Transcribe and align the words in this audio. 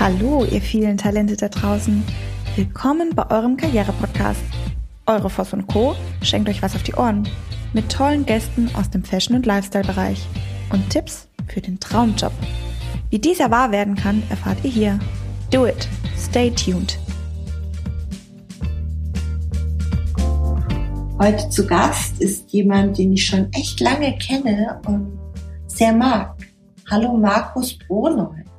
Hallo, 0.00 0.46
ihr 0.50 0.62
vielen 0.62 0.96
Talente 0.96 1.36
da 1.36 1.50
draußen. 1.50 2.02
Willkommen 2.56 3.14
bei 3.14 3.30
eurem 3.30 3.58
Karriere-Podcast. 3.58 4.40
Eure 5.04 5.28
Voss 5.28 5.52
und 5.52 5.66
Co. 5.66 5.94
schenkt 6.22 6.48
euch 6.48 6.62
was 6.62 6.74
auf 6.74 6.82
die 6.82 6.94
Ohren. 6.94 7.28
Mit 7.74 7.92
tollen 7.92 8.24
Gästen 8.24 8.70
aus 8.72 8.88
dem 8.88 9.04
Fashion- 9.04 9.36
und 9.36 9.44
Lifestyle-Bereich. 9.44 10.26
Und 10.72 10.88
Tipps 10.88 11.28
für 11.48 11.60
den 11.60 11.78
Traumjob. 11.80 12.32
Wie 13.10 13.18
dieser 13.18 13.50
wahr 13.50 13.72
werden 13.72 13.94
kann, 13.94 14.22
erfahrt 14.30 14.64
ihr 14.64 14.70
hier. 14.70 14.98
Do 15.50 15.66
it. 15.66 15.86
Stay 16.16 16.50
tuned. 16.50 16.98
Heute 21.18 21.46
zu 21.50 21.66
Gast 21.66 22.18
ist 22.22 22.50
jemand, 22.54 22.96
den 22.96 23.12
ich 23.12 23.26
schon 23.26 23.52
echt 23.52 23.80
lange 23.80 24.16
kenne 24.16 24.80
und 24.86 25.18
sehr 25.66 25.92
mag. 25.92 26.34
Hallo 26.90 27.18
Markus 27.18 27.78
Bronold 27.86 28.49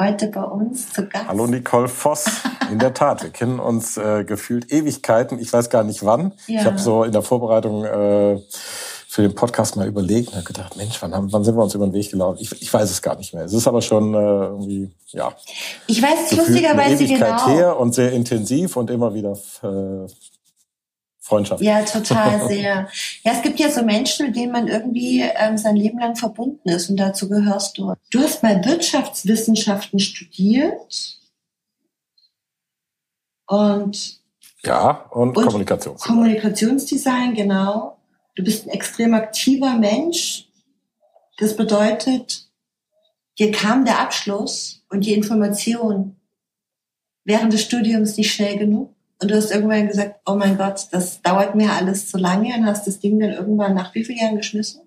heute 0.00 0.28
bei 0.28 0.42
uns 0.42 0.92
zu 0.92 1.06
Gast. 1.06 1.28
Hallo 1.28 1.46
Nicole 1.46 1.88
Voss. 1.88 2.24
In 2.70 2.78
der 2.78 2.94
Tat, 2.94 3.22
wir 3.22 3.30
kennen 3.30 3.60
uns 3.60 3.96
äh, 3.96 4.24
gefühlt 4.24 4.72
Ewigkeiten. 4.72 5.38
Ich 5.38 5.52
weiß 5.52 5.70
gar 5.70 5.84
nicht 5.84 6.04
wann. 6.04 6.32
Ja. 6.46 6.60
Ich 6.60 6.66
habe 6.66 6.78
so 6.78 7.04
in 7.04 7.12
der 7.12 7.22
Vorbereitung 7.22 7.84
äh, 7.84 8.40
für 9.08 9.22
den 9.22 9.34
Podcast 9.34 9.76
mal 9.76 9.86
überlegt 9.86 10.28
und 10.28 10.36
habe 10.36 10.46
gedacht, 10.46 10.76
Mensch, 10.76 11.02
wann, 11.02 11.14
haben, 11.14 11.32
wann 11.32 11.44
sind 11.44 11.56
wir 11.56 11.62
uns 11.62 11.74
über 11.74 11.86
den 11.86 11.92
Weg 11.92 12.10
gelaufen? 12.10 12.38
Ich, 12.40 12.62
ich 12.62 12.72
weiß 12.72 12.90
es 12.90 13.02
gar 13.02 13.16
nicht 13.16 13.34
mehr. 13.34 13.44
Es 13.44 13.52
ist 13.52 13.68
aber 13.68 13.82
schon 13.82 14.14
äh, 14.14 14.16
irgendwie, 14.16 14.90
ja. 15.08 15.32
Ich 15.86 16.00
weiß 16.00 16.30
es 16.30 16.36
lustigerweise 16.36 17.04
genau. 17.04 17.48
her 17.48 17.78
und 17.78 17.94
sehr 17.94 18.12
intensiv 18.12 18.76
und 18.76 18.88
immer 18.90 19.12
wieder 19.12 19.32
äh, 19.62 20.06
Freundschaft. 21.30 21.62
Ja, 21.62 21.82
total 21.82 22.46
sehr. 22.48 22.88
Ja, 23.22 23.32
es 23.32 23.42
gibt 23.42 23.58
ja 23.60 23.70
so 23.70 23.82
Menschen, 23.82 24.26
mit 24.26 24.36
denen 24.36 24.52
man 24.52 24.66
irgendwie 24.68 25.22
ähm, 25.22 25.56
sein 25.56 25.76
Leben 25.76 25.98
lang 25.98 26.16
verbunden 26.16 26.68
ist 26.68 26.90
und 26.90 26.96
dazu 26.96 27.28
gehörst 27.28 27.78
du. 27.78 27.94
Du 28.10 28.18
hast 28.18 28.42
mal 28.42 28.62
Wirtschaftswissenschaften 28.64 30.00
studiert 30.00 31.18
und 33.46 34.20
ja 34.64 35.06
und, 35.10 35.36
und 35.36 35.46
Kommunikationsdesign. 35.46 36.16
Kommunikationsdesign, 36.16 37.34
genau. 37.34 37.96
Du 38.34 38.42
bist 38.42 38.66
ein 38.66 38.70
extrem 38.70 39.14
aktiver 39.14 39.74
Mensch. 39.74 40.48
Das 41.38 41.56
bedeutet, 41.56 42.48
dir 43.38 43.50
kam 43.52 43.84
der 43.84 44.00
Abschluss 44.00 44.84
und 44.90 45.06
die 45.06 45.14
Information 45.14 46.16
während 47.24 47.52
des 47.52 47.62
Studiums 47.62 48.16
nicht 48.16 48.32
schnell 48.32 48.58
genug. 48.58 48.94
Und 49.22 49.30
du 49.30 49.36
hast 49.36 49.50
irgendwann 49.50 49.86
gesagt, 49.86 50.20
oh 50.26 50.34
mein 50.34 50.56
Gott, 50.56 50.88
das 50.92 51.20
dauert 51.20 51.54
mir 51.54 51.72
alles 51.72 52.08
zu 52.08 52.16
lange 52.16 52.54
und 52.56 52.66
hast 52.66 52.86
das 52.86 53.00
Ding 53.00 53.20
dann 53.20 53.32
irgendwann 53.32 53.74
nach 53.74 53.94
wie 53.94 54.04
vielen 54.04 54.18
Jahren 54.18 54.36
geschmissen? 54.36 54.82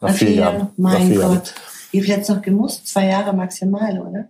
Nach, 0.00 0.08
nach 0.08 0.16
vier 0.16 0.30
Jahren. 0.30 0.54
Jahren. 0.54 0.72
Mein 0.76 1.06
vier 1.06 1.16
Gott. 1.16 1.22
Jahren. 1.30 1.42
Wie 1.90 2.00
viel 2.00 2.16
jetzt 2.16 2.30
noch 2.30 2.40
gemusst? 2.40 2.86
Zwei 2.86 3.06
Jahre 3.06 3.32
maximal, 3.34 4.00
oder? 4.00 4.28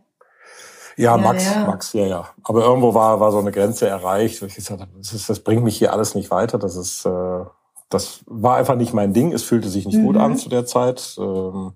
Ja, 0.96 1.16
ja 1.16 1.16
Max, 1.16 1.44
ja. 1.44 1.64
Max, 1.66 1.92
ja, 1.92 2.06
ja. 2.06 2.28
Aber 2.42 2.64
irgendwo 2.64 2.92
war, 2.94 3.20
war 3.20 3.30
so 3.30 3.38
eine 3.38 3.52
Grenze 3.52 3.88
erreicht, 3.88 4.42
wo 4.42 4.46
ich 4.46 4.54
gesagt 4.54 4.80
habe, 4.80 4.90
das, 4.98 5.12
ist, 5.12 5.30
das 5.30 5.40
bringt 5.40 5.62
mich 5.62 5.78
hier 5.78 5.92
alles 5.92 6.14
nicht 6.14 6.30
weiter. 6.30 6.58
Das 6.58 6.76
ist, 6.76 7.06
äh, 7.06 7.44
das 7.90 8.20
war 8.26 8.56
einfach 8.56 8.76
nicht 8.76 8.92
mein 8.92 9.12
Ding. 9.12 9.32
Es 9.32 9.42
fühlte 9.42 9.68
sich 9.68 9.86
nicht 9.86 9.98
mhm. 9.98 10.06
gut 10.06 10.16
an 10.16 10.36
zu 10.36 10.48
der 10.48 10.66
Zeit. 10.66 11.16
Ähm, 11.18 11.74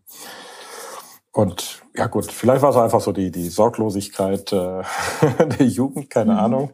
und 1.34 1.82
ja 1.96 2.06
gut, 2.06 2.30
vielleicht 2.30 2.62
war 2.62 2.70
es 2.70 2.76
einfach 2.76 3.00
so 3.00 3.10
die, 3.10 3.32
die 3.32 3.48
Sorglosigkeit 3.48 4.52
äh, 4.52 4.82
der 5.58 5.66
Jugend, 5.66 6.08
keine 6.08 6.32
mhm. 6.32 6.38
Ahnung. 6.38 6.70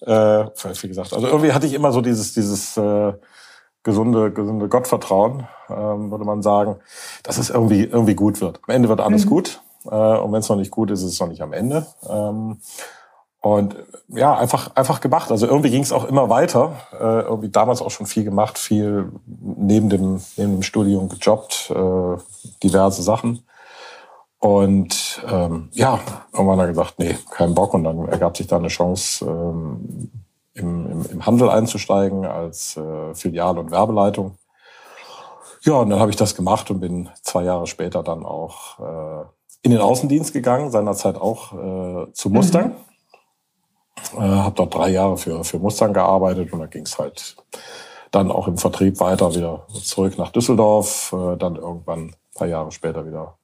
Äh, 0.00 0.46
wie 0.82 0.88
gesagt, 0.88 1.12
also 1.12 1.26
irgendwie 1.26 1.52
hatte 1.52 1.66
ich 1.66 1.74
immer 1.74 1.92
so 1.92 2.00
dieses, 2.00 2.32
dieses 2.32 2.76
äh, 2.78 3.12
gesunde, 3.82 4.32
gesunde 4.32 4.68
Gottvertrauen, 4.68 5.46
ähm, 5.68 6.10
würde 6.10 6.24
man 6.24 6.42
sagen, 6.42 6.76
dass 7.22 7.36
es 7.36 7.50
irgendwie, 7.50 7.84
irgendwie 7.84 8.14
gut 8.14 8.40
wird. 8.40 8.60
Am 8.66 8.74
Ende 8.74 8.88
wird 8.88 9.00
alles 9.00 9.26
mhm. 9.26 9.30
gut. 9.30 9.60
Äh, 9.84 9.94
und 9.94 10.32
wenn 10.32 10.40
es 10.40 10.48
noch 10.48 10.56
nicht 10.56 10.70
gut 10.70 10.90
ist, 10.90 11.02
ist 11.02 11.12
es 11.12 11.20
noch 11.20 11.28
nicht 11.28 11.42
am 11.42 11.52
Ende. 11.52 11.86
Ähm, 12.08 12.58
und 13.40 13.76
ja, 14.08 14.34
einfach, 14.36 14.74
einfach 14.74 15.00
gemacht. 15.00 15.30
Also 15.30 15.46
irgendwie 15.46 15.70
ging 15.70 15.82
es 15.82 15.92
auch 15.92 16.04
immer 16.04 16.30
weiter. 16.30 16.76
Äh, 16.92 17.20
irgendwie 17.22 17.50
damals 17.50 17.82
auch 17.82 17.90
schon 17.90 18.06
viel 18.06 18.24
gemacht, 18.24 18.58
viel 18.58 19.12
neben 19.26 19.90
dem, 19.90 20.20
neben 20.36 20.52
dem 20.56 20.62
Studium 20.62 21.08
gejobbt, 21.08 21.70
äh, 21.70 22.16
diverse 22.62 23.02
Sachen. 23.02 23.44
Und 24.40 25.22
ähm, 25.28 25.68
ja, 25.72 25.98
irgendwann 26.32 26.60
hat 26.60 26.66
er 26.66 26.68
gesagt, 26.68 26.98
nee, 26.98 27.16
kein 27.30 27.54
Bock. 27.54 27.74
Und 27.74 27.84
dann 27.84 28.06
ergab 28.08 28.36
sich 28.36 28.46
da 28.46 28.56
eine 28.56 28.68
Chance, 28.68 29.24
ähm, 29.24 30.10
im, 30.54 30.86
im, 30.86 31.06
im 31.06 31.26
Handel 31.26 31.48
einzusteigen 31.50 32.24
als 32.24 32.76
äh, 32.76 33.14
Filial- 33.14 33.58
und 33.58 33.70
Werbeleitung. 33.70 34.38
Ja, 35.62 35.74
und 35.74 35.90
dann 35.90 36.00
habe 36.00 36.10
ich 36.10 36.16
das 36.16 36.34
gemacht 36.34 36.70
und 36.70 36.80
bin 36.80 37.08
zwei 37.22 37.44
Jahre 37.44 37.66
später 37.66 38.02
dann 38.02 38.24
auch 38.24 38.78
äh, 38.78 39.24
in 39.62 39.72
den 39.72 39.80
Außendienst 39.80 40.32
gegangen, 40.32 40.70
seinerzeit 40.70 41.16
auch 41.16 41.52
äh, 41.52 42.12
zu 42.12 42.30
Mustang. 42.30 42.76
Mhm. 44.12 44.18
Äh, 44.18 44.20
habe 44.20 44.54
dort 44.54 44.74
drei 44.74 44.90
Jahre 44.90 45.16
für, 45.16 45.42
für 45.42 45.58
Mustang 45.58 45.92
gearbeitet 45.92 46.52
und 46.52 46.60
da 46.60 46.66
ging 46.66 46.84
es 46.84 46.98
halt 46.98 47.36
dann 48.10 48.30
auch 48.30 48.48
im 48.48 48.56
Vertrieb 48.56 49.00
weiter 49.00 49.34
wieder 49.34 49.66
zurück 49.82 50.16
nach 50.16 50.30
Düsseldorf, 50.30 51.12
äh, 51.12 51.36
dann 51.36 51.56
irgendwann 51.56 51.98
ein 52.08 52.16
paar 52.34 52.46
Jahre 52.46 52.70
später 52.70 53.04
wieder 53.06 53.38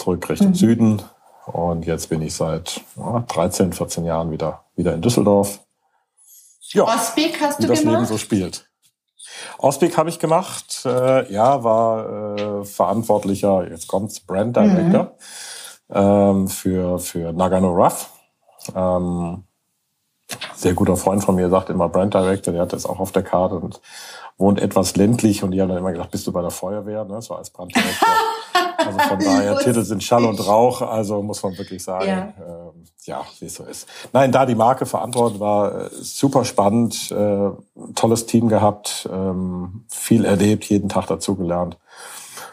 zurück 0.00 0.28
Richtung 0.28 0.48
mhm. 0.48 0.54
Süden. 0.54 1.02
Und 1.46 1.86
jetzt 1.86 2.08
bin 2.08 2.22
ich 2.22 2.34
seit 2.34 2.80
ja, 2.96 3.24
13, 3.28 3.72
14 3.72 4.04
Jahren 4.04 4.30
wieder, 4.30 4.64
wieder 4.76 4.94
in 4.94 5.02
Düsseldorf. 5.02 5.60
Ja, 6.72 6.84
Osbeek 6.84 7.40
hast 7.40 7.62
du 7.62 7.66
das 7.66 7.80
gemacht? 7.80 7.94
Leben 7.94 8.06
so 8.06 8.18
spielt. 8.18 8.68
Osbeek 9.58 9.96
habe 9.96 10.08
ich 10.08 10.18
gemacht. 10.18 10.82
Äh, 10.84 11.32
ja, 11.32 11.64
war 11.64 12.36
äh, 12.36 12.64
verantwortlicher, 12.64 13.68
jetzt 13.68 13.88
kommt's, 13.88 14.20
Brand 14.20 14.56
Director 14.56 15.16
mhm. 15.88 15.96
ähm, 15.96 16.48
für, 16.48 16.98
für 16.98 17.32
Nagano 17.32 17.72
Rough. 17.72 18.10
Ähm, 18.74 19.44
sehr 20.54 20.74
guter 20.74 20.96
Freund 20.96 21.24
von 21.24 21.34
mir 21.34 21.48
sagt 21.48 21.70
immer 21.70 21.88
Brand 21.88 22.14
Director, 22.14 22.52
der 22.52 22.62
hat 22.62 22.72
das 22.72 22.86
auch 22.86 23.00
auf 23.00 23.10
der 23.10 23.22
Karte 23.22 23.56
und 23.56 23.80
wohnt 24.38 24.60
etwas 24.60 24.96
ländlich 24.96 25.42
und 25.42 25.50
die 25.50 25.60
haben 25.60 25.68
dann 25.68 25.78
immer 25.78 25.92
gesagt, 25.92 26.12
bist 26.12 26.26
du 26.26 26.32
bei 26.32 26.42
der 26.42 26.50
Feuerwehr, 26.50 27.04
ne? 27.04 27.20
so 27.20 27.34
als 27.34 27.50
Branddirektor. 27.50 28.08
Also 28.86 28.98
von 28.98 29.18
daher, 29.24 29.58
Titel 29.58 29.82
sind 29.82 30.02
Schall 30.02 30.24
und 30.24 30.46
Rauch, 30.46 30.82
also 30.82 31.22
muss 31.22 31.42
man 31.42 31.56
wirklich 31.58 31.82
sagen, 31.82 32.06
ja, 32.06 32.34
ähm, 32.38 32.84
ja 33.04 33.24
wie 33.38 33.46
es 33.46 33.54
so 33.54 33.64
ist. 33.64 33.88
Nein, 34.12 34.32
da 34.32 34.46
die 34.46 34.54
Marke 34.54 34.86
verantwortet 34.86 35.40
war, 35.40 35.86
äh, 35.86 35.90
super 35.92 36.44
spannend, 36.44 37.10
äh, 37.10 37.50
tolles 37.94 38.26
Team 38.26 38.48
gehabt, 38.48 39.08
ähm, 39.12 39.84
viel 39.88 40.24
erlebt, 40.24 40.64
jeden 40.64 40.88
Tag 40.88 41.06
dazugelernt, 41.06 41.78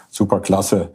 super 0.10 0.40
klasse. 0.40 0.92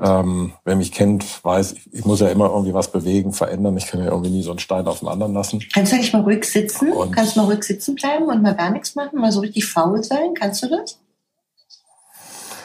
Ähm, 0.00 0.52
wer 0.64 0.74
mich 0.74 0.90
kennt, 0.90 1.44
weiß, 1.44 1.72
ich, 1.72 1.94
ich, 1.94 2.04
muss 2.04 2.18
ja 2.18 2.28
immer 2.28 2.46
irgendwie 2.46 2.74
was 2.74 2.90
bewegen, 2.90 3.32
verändern. 3.32 3.76
Ich 3.76 3.86
kann 3.86 4.00
ja 4.00 4.10
irgendwie 4.10 4.30
nie 4.30 4.42
so 4.42 4.50
einen 4.50 4.58
Stein 4.58 4.88
auf 4.88 4.98
den 4.98 5.08
anderen 5.08 5.34
lassen. 5.34 5.62
Kannst 5.72 5.92
du 5.92 5.96
nicht 5.96 6.12
mal 6.12 6.22
ruhig 6.22 6.44
sitzen? 6.44 6.92
Und 6.92 7.12
Kannst 7.12 7.36
du 7.36 7.40
mal 7.40 7.46
ruhig 7.46 7.62
sitzen 7.62 7.94
bleiben 7.94 8.24
und 8.24 8.42
mal 8.42 8.56
gar 8.56 8.70
nichts 8.70 8.96
machen? 8.96 9.20
Mal 9.20 9.30
so 9.30 9.38
richtig 9.40 9.66
faul 9.66 10.02
sein? 10.02 10.34
Kannst 10.34 10.64
du 10.64 10.68
das? 10.68 10.98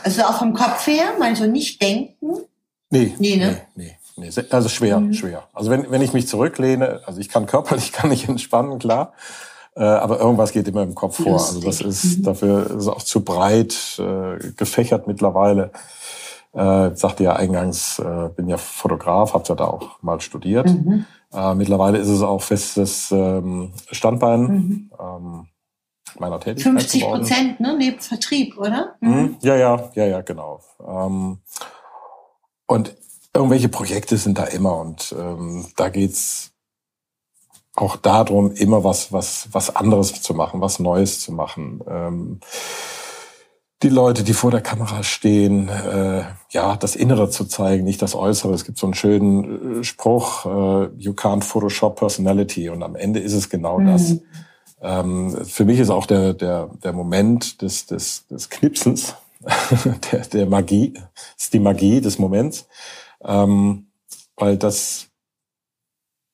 Also 0.03 0.23
auch 0.23 0.39
vom 0.39 0.53
Kopf 0.53 0.87
her, 0.87 1.13
mal 1.19 1.35
so 1.35 1.45
nicht 1.45 1.81
denken? 1.81 2.37
Nee. 2.89 3.15
Nee, 3.19 3.37
ne? 3.37 3.61
Nee, 3.75 3.95
nee, 4.17 4.29
nee. 4.31 4.43
Also 4.49 4.69
schwer, 4.69 4.99
mhm. 4.99 5.13
schwer. 5.13 5.43
Also 5.53 5.69
wenn, 5.69 5.89
wenn 5.91 6.01
ich 6.01 6.13
mich 6.13 6.27
zurücklehne, 6.27 7.01
also 7.05 7.19
ich 7.19 7.29
kann 7.29 7.45
körperlich, 7.45 7.91
kann 7.93 8.11
ich 8.11 8.27
entspannen, 8.27 8.79
klar. 8.79 9.13
Äh, 9.75 9.83
aber 9.83 10.19
irgendwas 10.19 10.51
geht 10.51 10.67
immer 10.67 10.83
im 10.83 10.95
Kopf 10.95 11.19
Lustig. 11.19 11.25
vor. 11.25 11.47
Also 11.47 11.61
das 11.61 11.81
ist, 11.81 12.19
mhm. 12.19 12.23
dafür 12.23 12.71
ist 12.71 12.87
auch 12.87 13.03
zu 13.03 13.23
breit 13.23 13.99
äh, 13.99 14.51
gefächert 14.57 15.07
mittlerweile. 15.07 15.71
Äh, 16.51 16.95
sagte 16.95 17.23
ja 17.23 17.35
eingangs, 17.35 17.99
äh, 17.99 18.29
bin 18.35 18.47
ja 18.49 18.57
Fotograf, 18.57 19.35
habe 19.35 19.43
ja 19.47 19.55
da 19.55 19.65
auch 19.65 20.01
mal 20.01 20.19
studiert. 20.19 20.67
Mhm. 20.67 21.05
Äh, 21.31 21.53
mittlerweile 21.53 21.99
ist 21.99 22.07
es 22.07 22.23
auch 22.23 22.41
festes 22.41 23.11
ähm, 23.11 23.71
Standbein. 23.91 24.41
Mhm. 24.41 24.91
Ähm, 24.99 25.47
meiner 26.17 26.39
Tätigkeit 26.39 26.73
50 26.73 27.03
Prozent, 27.03 27.59
ne, 27.59 27.75
neben 27.77 27.99
Vertrieb, 27.99 28.57
oder? 28.57 28.95
Mhm. 29.01 29.09
mhm. 29.09 29.37
Ja, 29.41 29.55
ja, 29.55 29.89
ja, 29.95 30.05
ja, 30.05 30.21
genau. 30.21 30.61
Ähm, 30.85 31.39
und 32.67 32.95
irgendwelche 33.33 33.69
Projekte 33.69 34.17
sind 34.17 34.37
da 34.37 34.45
immer 34.45 34.77
und 34.77 35.13
ähm, 35.17 35.67
da 35.75 35.89
geht's 35.89 36.51
auch 37.75 37.95
darum, 37.95 38.51
immer 38.51 38.83
was, 38.83 39.11
was, 39.13 39.47
was 39.51 39.75
anderes 39.75 40.21
zu 40.21 40.33
machen, 40.33 40.61
was 40.61 40.79
Neues 40.79 41.21
zu 41.21 41.31
machen. 41.31 41.81
Ähm, 41.87 42.39
die 43.81 43.89
Leute, 43.89 44.23
die 44.23 44.33
vor 44.33 44.51
der 44.51 44.61
Kamera 44.61 45.03
stehen, 45.03 45.69
äh, 45.69 46.23
ja, 46.49 46.75
das 46.75 46.97
Innere 46.97 47.29
zu 47.29 47.45
zeigen, 47.45 47.85
nicht 47.85 48.01
das 48.01 48.13
Äußere. 48.13 48.53
Es 48.53 48.65
gibt 48.65 48.77
so 48.77 48.87
einen 48.87 48.93
schönen 48.93 49.79
äh, 49.79 49.83
Spruch, 49.85 50.45
äh, 50.45 50.89
you 50.97 51.13
can't 51.13 51.43
Photoshop 51.43 51.95
personality. 51.95 52.69
Und 52.69 52.83
am 52.83 52.95
Ende 52.95 53.19
ist 53.19 53.33
es 53.33 53.49
genau 53.49 53.79
mhm. 53.79 53.87
das. 53.87 54.17
Ähm, 54.81 55.45
für 55.45 55.65
mich 55.65 55.79
ist 55.79 55.89
auch 55.89 56.05
der, 56.05 56.33
der, 56.33 56.69
der 56.83 56.93
Moment 56.93 57.61
des, 57.61 57.85
des, 57.85 58.27
des 58.27 58.49
Knipsens, 58.49 59.15
der, 60.11 60.19
der 60.27 60.45
Magie, 60.45 60.93
ist 61.37 61.53
die 61.53 61.59
Magie 61.59 62.01
des 62.01 62.19
Moments, 62.19 62.67
ähm, 63.23 63.87
weil 64.35 64.57
das, 64.57 65.07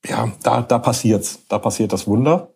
ja, 0.04 0.32
da, 0.42 0.62
da 0.62 0.78
passiert's, 0.78 1.40
da 1.48 1.58
passiert 1.58 1.92
das 1.92 2.06
Wunder 2.06 2.50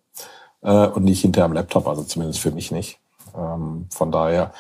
äh, 0.63 0.87
und 0.87 1.05
nicht 1.05 1.23
hinter 1.23 1.45
am 1.45 1.53
Laptop, 1.53 1.89
also 1.89 2.05
zumindest 2.05 2.41
für 2.41 2.53
mich 2.53 2.71
nicht. 2.71 2.99
Ähm, 3.37 3.87
von 3.91 4.13
daher, 4.13 4.53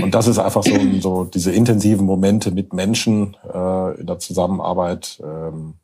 und 0.00 0.14
das 0.14 0.26
ist 0.26 0.38
einfach 0.38 0.62
so, 0.62 0.78
so 1.00 1.24
diese 1.24 1.52
intensiven 1.52 2.06
Momente 2.06 2.50
mit 2.50 2.72
Menschen 2.72 3.36
äh, 3.52 4.00
in 4.00 4.06
der 4.06 4.18
Zusammenarbeit. 4.18 5.20
Ähm, 5.22 5.74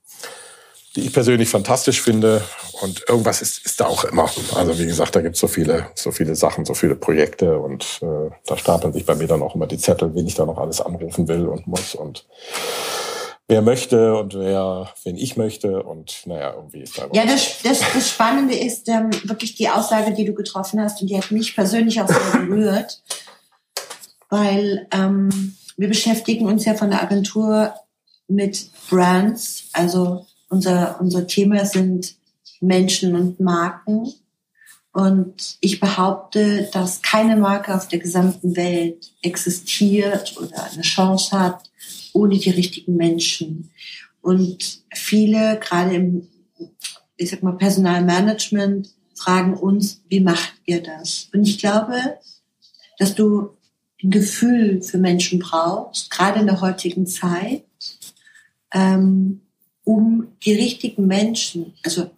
die 0.98 1.06
ich 1.06 1.12
persönlich 1.12 1.48
fantastisch 1.48 2.02
finde. 2.02 2.42
Und 2.82 3.04
irgendwas 3.08 3.40
ist, 3.40 3.64
ist 3.64 3.80
da 3.80 3.86
auch 3.86 4.04
immer. 4.04 4.28
Also 4.54 4.78
wie 4.78 4.86
gesagt, 4.86 5.14
da 5.14 5.20
gibt 5.20 5.36
es 5.36 5.40
so 5.40 5.46
viele, 5.46 5.86
so 5.94 6.10
viele 6.10 6.34
Sachen, 6.34 6.64
so 6.64 6.74
viele 6.74 6.96
Projekte 6.96 7.58
und 7.58 8.00
äh, 8.02 8.30
da 8.46 8.56
stapeln 8.56 8.92
sich 8.92 9.06
bei 9.06 9.14
mir 9.14 9.28
dann 9.28 9.42
auch 9.42 9.54
immer 9.54 9.66
die 9.66 9.78
Zettel, 9.78 10.14
wen 10.14 10.26
ich 10.26 10.34
da 10.34 10.44
noch 10.44 10.58
alles 10.58 10.80
anrufen 10.80 11.28
will 11.28 11.46
und 11.46 11.66
muss 11.66 11.94
und 11.94 12.26
wer 13.46 13.62
möchte 13.62 14.16
und 14.16 14.34
wer, 14.34 14.92
wen 15.04 15.16
ich 15.16 15.36
möchte 15.36 15.82
und 15.82 16.26
naja, 16.26 16.54
irgendwie 16.54 16.80
ist 16.80 16.98
da. 16.98 17.08
Ja, 17.12 17.24
das, 17.24 17.62
das, 17.62 17.80
das 17.94 18.10
Spannende 18.10 18.56
ist 18.56 18.88
ähm, 18.88 19.10
wirklich 19.24 19.54
die 19.54 19.68
Aussage, 19.68 20.12
die 20.14 20.24
du 20.24 20.34
getroffen 20.34 20.80
hast 20.80 21.00
und 21.00 21.08
die 21.08 21.16
hat 21.16 21.30
mich 21.30 21.54
persönlich 21.54 22.00
auch 22.00 22.08
sehr 22.08 22.40
berührt, 22.40 23.02
weil 24.30 24.86
ähm, 24.92 25.56
wir 25.76 25.88
beschäftigen 25.88 26.46
uns 26.46 26.64
ja 26.64 26.74
von 26.74 26.90
der 26.90 27.02
Agentur 27.02 27.72
mit 28.28 28.70
Brands, 28.90 29.64
also 29.72 30.26
unser, 30.48 31.00
unser 31.00 31.26
Thema 31.26 31.64
sind 31.64 32.16
Menschen 32.60 33.14
und 33.14 33.40
Marken. 33.40 34.12
Und 34.92 35.58
ich 35.60 35.80
behaupte, 35.80 36.68
dass 36.72 37.02
keine 37.02 37.36
Marke 37.36 37.74
auf 37.74 37.88
der 37.88 37.98
gesamten 37.98 38.56
Welt 38.56 39.12
existiert 39.22 40.36
oder 40.38 40.64
eine 40.72 40.82
Chance 40.82 41.38
hat, 41.38 41.70
ohne 42.12 42.38
die 42.38 42.50
richtigen 42.50 42.96
Menschen. 42.96 43.70
Und 44.22 44.82
viele, 44.92 45.60
gerade 45.60 45.94
im, 45.94 46.28
ich 47.16 47.30
sag 47.30 47.42
mal, 47.42 47.56
Personalmanagement, 47.56 48.88
fragen 49.14 49.54
uns, 49.54 50.02
wie 50.08 50.20
macht 50.20 50.54
ihr 50.64 50.82
das? 50.82 51.28
Und 51.32 51.42
ich 51.46 51.58
glaube, 51.58 52.18
dass 52.98 53.14
du 53.14 53.56
ein 54.02 54.10
Gefühl 54.10 54.82
für 54.82 54.98
Menschen 54.98 55.38
brauchst, 55.38 56.10
gerade 56.10 56.40
in 56.40 56.46
der 56.46 56.60
heutigen 56.60 57.06
Zeit, 57.06 57.64
ähm, 58.72 59.42
um 59.88 60.28
die 60.44 60.52
richtigen 60.52 61.06
Menschen, 61.06 61.72
also 61.82 62.10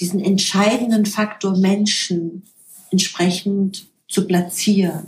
diesen 0.00 0.18
entscheidenden 0.18 1.06
Faktor 1.06 1.56
Menschen 1.56 2.42
entsprechend 2.90 3.86
zu 4.08 4.26
platzieren. 4.26 5.06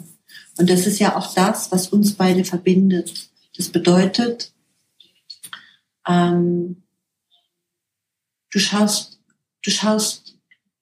Und 0.56 0.70
das 0.70 0.87
ist 0.87 1.00
ja 1.00 1.16
auch 1.16 1.34
das, 1.34 1.72
was 1.72 1.88
uns 1.88 2.12
beide 2.12 2.44
verbindet. 2.44 3.31
Das 3.56 3.69
bedeutet, 3.69 4.52
ähm, 6.06 6.84
du 8.52 8.60
schaust, 8.60 9.19
du 9.64 9.72
schaust, 9.72 10.37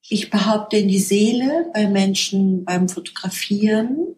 ich 0.09 0.29
behaupte 0.29 0.77
in 0.77 0.87
die 0.87 0.99
Seele 0.99 1.71
bei 1.73 1.87
Menschen 1.87 2.63
beim 2.63 2.87
Fotografieren 2.87 4.15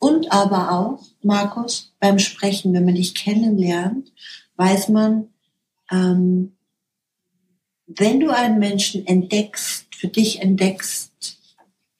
und 0.00 0.32
aber 0.32 0.72
auch, 0.72 1.06
Markus, 1.22 1.94
beim 2.00 2.18
Sprechen, 2.18 2.72
wenn 2.72 2.86
man 2.86 2.96
dich 2.96 3.14
kennenlernt, 3.14 4.10
weiß 4.56 4.88
man, 4.88 5.28
ähm, 5.90 6.56
wenn 7.86 8.20
du 8.20 8.30
einen 8.30 8.58
Menschen 8.58 9.06
entdeckst, 9.06 9.86
für 9.94 10.08
dich 10.08 10.42
entdeckst, 10.42 11.38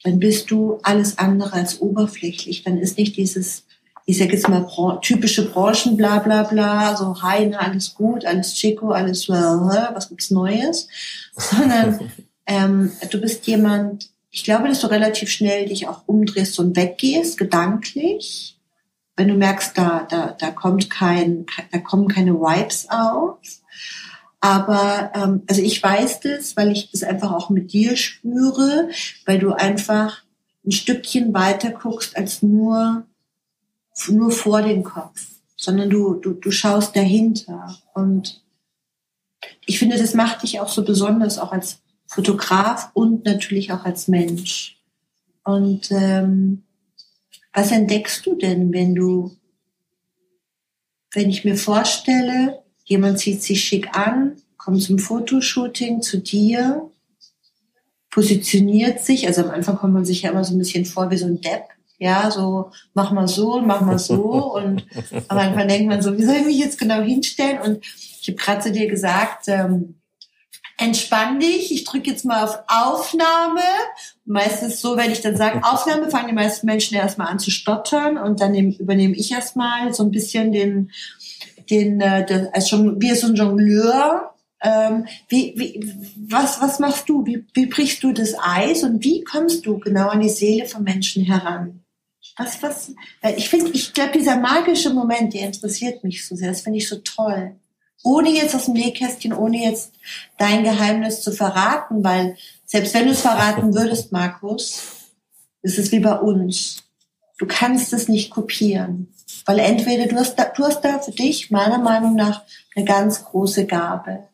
dann 0.03 0.19
bist 0.19 0.51
du 0.51 0.79
alles 0.83 1.19
andere 1.19 1.55
als 1.55 1.81
oberflächlich. 1.81 2.63
Dann 2.63 2.79
ist 2.79 2.99
nicht 2.99 3.17
dieses, 3.17 3.65
ich 4.05 4.19
sage 4.19 4.33
jetzt 4.33 4.49
mal, 4.49 4.67
typische 5.01 5.51
Branchen, 5.51 5.97
bla 5.97 6.19
bla 6.19 6.43
bla, 6.43 6.97
so 6.97 7.23
hi, 7.23 7.47
na, 7.47 7.59
alles 7.59 7.95
gut, 7.95 8.25
alles 8.27 8.55
chico, 8.55 8.91
alles, 8.91 9.29
was 9.29 10.09
gibt's 10.09 10.31
Neues, 10.31 10.89
sondern 11.37 12.11
ähm, 12.47 12.93
du 13.11 13.21
bist 13.21 13.47
jemand, 13.47 14.11
ich 14.31 14.45
glaube, 14.45 14.69
dass 14.69 14.81
du 14.81 14.89
relativ 14.89 15.31
schnell 15.31 15.67
dich 15.67 15.89
auch 15.89 16.03
umdrehst 16.07 16.59
und 16.59 16.77
weggehst, 16.77 17.39
gedanklich, 17.39 18.59
wenn 19.17 19.29
du 19.29 19.35
merkst, 19.35 19.79
da, 19.79 20.07
da, 20.11 20.37
da 20.39 20.51
kommt 20.51 20.91
kein, 20.91 21.47
da 21.73 21.79
kommen 21.79 22.09
keine 22.09 22.35
Vibes 22.35 22.89
auf. 22.91 23.39
Aber 24.45 25.11
ähm, 25.15 25.43
also 25.49 25.63
ich 25.63 25.83
weiß 25.83 26.21
das, 26.21 26.55
weil 26.55 26.71
ich 26.71 26.91
das 26.91 27.03
einfach 27.03 27.33
auch 27.33 27.49
mit 27.49 27.73
dir 27.73 27.97
spüre, 27.97 28.91
weil 29.25 29.39
du 29.39 29.55
einfach 29.55 30.23
ein 30.67 30.71
Stückchen 30.71 31.33
weiter 31.33 31.71
guckst 31.71 32.15
als 32.15 32.43
nur 32.43 33.07
nur 34.09 34.31
vor 34.31 34.61
den 34.61 34.85
Kopf, 34.85 35.19
sondern 35.57 35.89
du 35.89 36.17
du 36.17 36.35
du 36.35 36.51
schaust 36.51 36.95
dahinter 36.95 37.75
und 37.95 38.45
ich 39.65 39.79
finde, 39.79 39.97
das 39.97 40.13
macht 40.13 40.43
dich 40.43 40.61
auch 40.61 40.69
so 40.69 40.85
besonders, 40.85 41.39
auch 41.39 41.53
als 41.53 41.79
Fotograf 42.07 42.91
und 42.93 43.25
natürlich 43.25 43.73
auch 43.73 43.87
als 43.87 44.09
Mensch. 44.09 44.79
Und 45.43 45.91
ähm, 45.91 46.65
was 47.55 47.73
entdeckst 47.73 48.27
du 48.27 48.35
denn, 48.35 48.75
wenn 48.75 48.95
du, 48.95 49.35
wenn 51.15 51.31
ich 51.31 51.47
mir 51.47 51.57
vorstelle, 51.57 52.64
jemand 52.85 53.19
zieht 53.19 53.43
sich 53.43 53.63
schick 53.65 53.97
an, 53.97 54.37
kommt 54.57 54.83
zum 54.83 54.99
Fotoshooting 54.99 56.03
zu 56.03 56.19
dir, 56.19 56.91
positioniert 58.11 59.01
sich, 59.01 59.27
also 59.27 59.43
am 59.43 59.51
Anfang 59.51 59.77
kommt 59.77 59.95
man 59.95 60.05
sich 60.05 60.23
ja 60.23 60.31
immer 60.31 60.45
so 60.45 60.55
ein 60.55 60.59
bisschen 60.59 60.85
vor 60.85 61.11
wie 61.11 61.17
so 61.17 61.27
ein 61.27 61.41
Depp, 61.41 61.65
ja, 61.99 62.31
so 62.31 62.71
mach 62.93 63.11
mal 63.11 63.29
so 63.29 63.55
und 63.55 63.67
mach 63.67 63.81
mal 63.81 63.99
so 63.99 64.55
und 64.55 64.85
am 65.29 65.39
Anfang 65.39 65.69
denkt 65.69 65.89
man 65.89 66.03
so, 66.03 66.17
wie 66.17 66.25
soll 66.25 66.37
ich 66.37 66.47
mich 66.47 66.59
jetzt 66.59 66.79
genau 66.79 67.01
hinstellen? 67.01 67.61
Und 67.61 67.85
ich 68.21 68.29
habe 68.29 68.37
gerade 68.37 68.61
zu 68.63 68.73
dir 68.73 68.89
gesagt, 68.89 69.49
ähm, 69.49 69.97
entspann 70.77 71.41
dich, 71.41 71.73
ich 71.73 71.85
drücke 71.85 72.11
jetzt 72.11 72.25
mal 72.25 72.45
auf 72.45 72.59
Aufnahme. 72.67 73.63
Meistens 74.25 74.81
so, 74.81 74.97
wenn 74.97 75.11
ich 75.13 75.21
dann 75.21 75.37
sage 75.37 75.63
Aufnahme, 75.65 76.11
fangen 76.11 76.29
die 76.29 76.35
meisten 76.35 76.67
Menschen 76.67 76.97
erstmal 76.97 77.29
an 77.29 77.39
zu 77.39 77.51
stottern 77.51 78.17
und 78.19 78.41
dann 78.41 78.55
übernehme 78.55 79.15
ich 79.15 79.31
erstmal 79.31 79.93
so 79.95 80.03
ein 80.03 80.11
bisschen 80.11 80.53
den, 80.53 80.91
den, 81.71 82.01
äh, 82.01 82.49
als 82.53 82.69
schon 82.69 83.01
wie 83.01 83.15
so 83.15 83.29
ein 83.29 83.35
Jongleur. 83.35 84.35
Ähm, 84.63 85.07
wie, 85.29 85.55
wie, 85.57 85.95
was, 86.29 86.61
was 86.61 86.79
machst 86.79 87.09
du? 87.09 87.27
Wie, 87.27 87.45
wie 87.53 87.67
brichst 87.67 88.03
du 88.03 88.13
das 88.13 88.35
Eis 88.41 88.83
und 88.83 89.05
wie 89.05 89.23
kommst 89.23 89.67
du 89.67 89.79
genau 89.79 90.09
an 90.09 90.21
die 90.21 90.29
Seele 90.29 90.67
von 90.67 90.83
Menschen 90.83 91.25
heran? 91.25 91.81
Was, 92.39 92.63
was, 92.63 92.93
ich 93.37 93.49
finde, 93.49 93.71
ich 93.73 93.93
glaube, 93.93 94.13
dieser 94.19 94.39
magische 94.39 94.91
Moment, 94.91 95.35
der 95.35 95.43
interessiert 95.43 96.03
mich 96.03 96.27
so 96.27 96.35
sehr. 96.35 96.49
Das 96.49 96.63
finde 96.63 96.79
ich 96.79 96.89
so 96.89 96.97
toll 96.97 97.55
ohne 98.05 98.31
jetzt 98.31 98.55
aus 98.55 98.67
dem 98.67 98.75
Nähkästchen, 98.75 99.33
ohne 99.33 99.65
jetzt 99.65 99.93
dein 100.39 100.63
Geheimnis 100.63 101.23
zu 101.23 101.33
verraten, 101.33 102.05
weil 102.05 102.37
selbst 102.67 102.95
wenn 102.95 103.07
du 103.07 103.13
es 103.13 103.23
verraten 103.23 103.75
würdest, 103.75 104.13
Markus, 104.13 104.81
ist 105.63 105.79
es 105.79 105.91
wie 105.91 106.01
bei 106.01 106.15
uns. 106.15 106.83
Du 107.39 107.47
kannst 107.47 107.93
es 107.93 108.07
nicht 108.07 108.31
kopieren, 108.31 109.14
weil 109.45 109.59
entweder 109.59 110.07
du 110.07 110.17
hast 110.17 110.37
da, 110.39 110.45
du 110.45 110.65
hast 110.65 110.83
da 110.85 110.99
für 110.99 111.13
dich 111.13 111.51
meiner 111.51 111.79
Meinung 111.79 112.15
nach 112.15 112.43
eine 112.75 112.85
ganz 112.85 113.25
große 113.25 113.67
Gabe. 113.67 114.29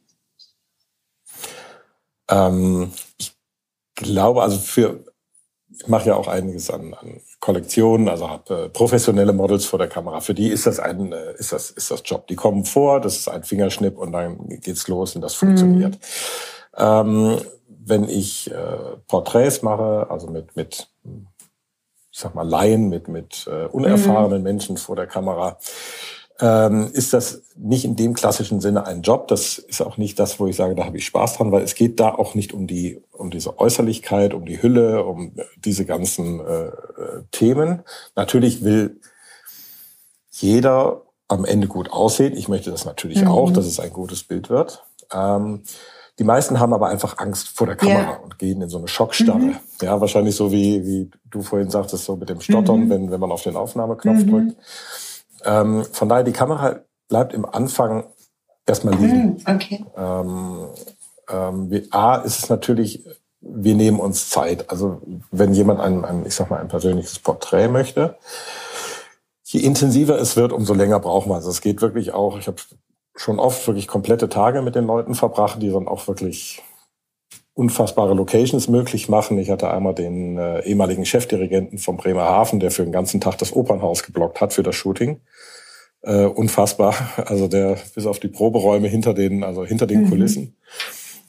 Ähm, 2.28 2.92
ich 3.18 3.36
glaube, 3.96 4.42
also 4.42 4.58
für 4.58 5.04
ich 5.80 5.88
mache 5.88 6.08
ja 6.08 6.16
auch 6.16 6.28
einiges 6.28 6.70
an, 6.70 6.94
an 6.94 7.20
Kollektionen, 7.38 8.08
also 8.08 8.28
habe 8.28 8.64
äh, 8.64 8.68
professionelle 8.68 9.32
Models 9.32 9.64
vor 9.64 9.78
der 9.78 9.88
Kamera. 9.88 10.20
Für 10.20 10.34
die 10.34 10.48
ist 10.48 10.66
das 10.66 10.78
ein 10.78 11.12
äh, 11.12 11.34
ist 11.38 11.52
das 11.52 11.70
ist 11.70 11.90
das 11.90 12.02
Job. 12.04 12.26
Die 12.26 12.36
kommen 12.36 12.64
vor, 12.64 13.00
das 13.00 13.16
ist 13.16 13.28
ein 13.28 13.44
Fingerschnipp 13.44 13.96
und 13.96 14.12
dann 14.12 14.60
geht's 14.60 14.88
los 14.88 15.14
und 15.14 15.22
das 15.22 15.34
funktioniert. 15.34 15.94
Mhm. 15.94 15.98
Ähm, 16.76 17.38
wenn 17.68 18.08
ich 18.08 18.50
äh, 18.50 18.96
Porträts 19.08 19.62
mache, 19.62 20.06
also 20.10 20.26
mit 20.26 20.54
mit 20.54 20.88
ich 22.20 22.22
sag 22.22 22.34
mal 22.34 22.46
Laien, 22.46 22.90
mit 22.90 23.08
mit 23.08 23.48
äh, 23.50 23.64
unerfahrenen 23.64 24.38
mhm. 24.38 24.44
Menschen 24.44 24.76
vor 24.76 24.94
der 24.94 25.06
Kamera, 25.06 25.56
ähm, 26.38 26.90
ist 26.92 27.14
das 27.14 27.44
nicht 27.56 27.86
in 27.86 27.96
dem 27.96 28.12
klassischen 28.12 28.60
Sinne 28.60 28.86
ein 28.86 29.00
Job. 29.00 29.26
Das 29.28 29.56
ist 29.56 29.80
auch 29.80 29.96
nicht 29.96 30.18
das, 30.18 30.38
wo 30.38 30.46
ich 30.46 30.54
sage, 30.54 30.74
da 30.74 30.84
habe 30.84 30.98
ich 30.98 31.06
Spaß 31.06 31.38
dran, 31.38 31.50
weil 31.50 31.62
es 31.62 31.74
geht 31.74 31.98
da 31.98 32.10
auch 32.10 32.34
nicht 32.34 32.52
um 32.52 32.66
die, 32.66 33.00
um 33.12 33.30
diese 33.30 33.58
Äußerlichkeit, 33.58 34.34
um 34.34 34.44
die 34.44 34.60
Hülle, 34.60 35.02
um 35.02 35.32
diese 35.64 35.86
ganzen 35.86 36.40
äh, 36.40 36.66
äh 36.66 36.72
Themen. 37.30 37.84
Natürlich 38.16 38.62
will 38.62 39.00
jeder 40.30 41.06
am 41.26 41.46
Ende 41.46 41.68
gut 41.68 41.90
aussehen. 41.90 42.36
Ich 42.36 42.48
möchte 42.48 42.70
das 42.70 42.84
natürlich 42.84 43.22
mhm. 43.22 43.28
auch, 43.28 43.50
dass 43.50 43.64
es 43.64 43.80
ein 43.80 43.94
gutes 43.94 44.24
Bild 44.24 44.50
wird. 44.50 44.84
Ähm, 45.10 45.62
die 46.20 46.24
meisten 46.24 46.60
haben 46.60 46.74
aber 46.74 46.88
einfach 46.88 47.16
Angst 47.16 47.48
vor 47.48 47.66
der 47.66 47.76
Kamera 47.76 48.02
yeah. 48.02 48.20
und 48.22 48.38
gehen 48.38 48.60
in 48.60 48.68
so 48.68 48.76
eine 48.76 48.88
Schockstarre. 48.88 49.38
Mhm. 49.38 49.56
Ja, 49.80 50.02
wahrscheinlich 50.02 50.36
so 50.36 50.52
wie, 50.52 50.84
wie 50.84 51.10
du 51.30 51.40
vorhin 51.40 51.70
sagtest, 51.70 52.04
so 52.04 52.14
mit 52.14 52.28
dem 52.28 52.42
Stottern, 52.42 52.80
mhm. 52.84 52.90
wenn, 52.90 53.10
wenn 53.10 53.20
man 53.20 53.32
auf 53.32 53.42
den 53.42 53.56
Aufnahmeknopf 53.56 54.26
mhm. 54.26 54.30
drückt. 54.30 54.56
Ähm, 55.46 55.86
von 55.90 56.10
daher, 56.10 56.22
die 56.22 56.32
Kamera 56.32 56.80
bleibt 57.08 57.32
im 57.32 57.46
Anfang 57.46 58.04
erstmal 58.66 58.96
liegen. 58.96 59.38
Hm, 59.42 59.54
okay. 59.54 59.86
Ähm, 59.96 60.66
ähm, 61.30 61.82
A 61.90 62.16
ist 62.16 62.40
es 62.40 62.50
natürlich, 62.50 63.02
wir 63.40 63.74
nehmen 63.74 63.98
uns 63.98 64.28
Zeit. 64.28 64.68
Also 64.68 65.00
wenn 65.30 65.54
jemand 65.54 65.80
ein, 65.80 66.04
ein, 66.04 66.26
ich 66.26 66.34
sag 66.34 66.50
mal, 66.50 66.60
ein 66.60 66.68
persönliches 66.68 67.18
Porträt 67.18 67.68
möchte, 67.68 68.18
je 69.44 69.60
intensiver 69.60 70.18
es 70.18 70.36
wird, 70.36 70.52
umso 70.52 70.74
länger 70.74 71.00
brauchen 71.00 71.30
wir. 71.30 71.36
Also 71.36 71.48
es 71.48 71.62
geht 71.62 71.80
wirklich 71.80 72.12
auch, 72.12 72.38
ich 72.38 72.46
habe 72.46 72.58
schon 73.14 73.38
oft 73.38 73.66
wirklich 73.66 73.88
komplette 73.88 74.28
Tage 74.28 74.62
mit 74.62 74.74
den 74.74 74.86
Leuten 74.86 75.14
verbracht, 75.14 75.60
die 75.60 75.70
dann 75.70 75.88
auch 75.88 76.06
wirklich 76.08 76.62
unfassbare 77.54 78.14
Locations 78.14 78.68
möglich 78.68 79.08
machen. 79.08 79.38
Ich 79.38 79.50
hatte 79.50 79.70
einmal 79.70 79.94
den 79.94 80.38
äh, 80.38 80.60
ehemaligen 80.64 81.04
Chefdirigenten 81.04 81.78
vom 81.78 81.96
Bremerhaven, 81.96 82.60
der 82.60 82.70
für 82.70 82.84
den 82.84 82.92
ganzen 82.92 83.20
Tag 83.20 83.36
das 83.38 83.54
Opernhaus 83.54 84.02
geblockt 84.02 84.40
hat 84.40 84.52
für 84.52 84.62
das 84.62 84.76
Shooting. 84.76 85.20
Äh, 86.02 86.24
unfassbar. 86.24 86.94
Also 87.26 87.48
der 87.48 87.76
bis 87.94 88.06
auf 88.06 88.18
die 88.18 88.28
Proberäume 88.28 88.88
hinter 88.88 89.14
den, 89.14 89.44
also 89.44 89.64
hinter 89.64 89.86
den 89.86 90.04
mhm. 90.04 90.08
Kulissen. 90.10 90.56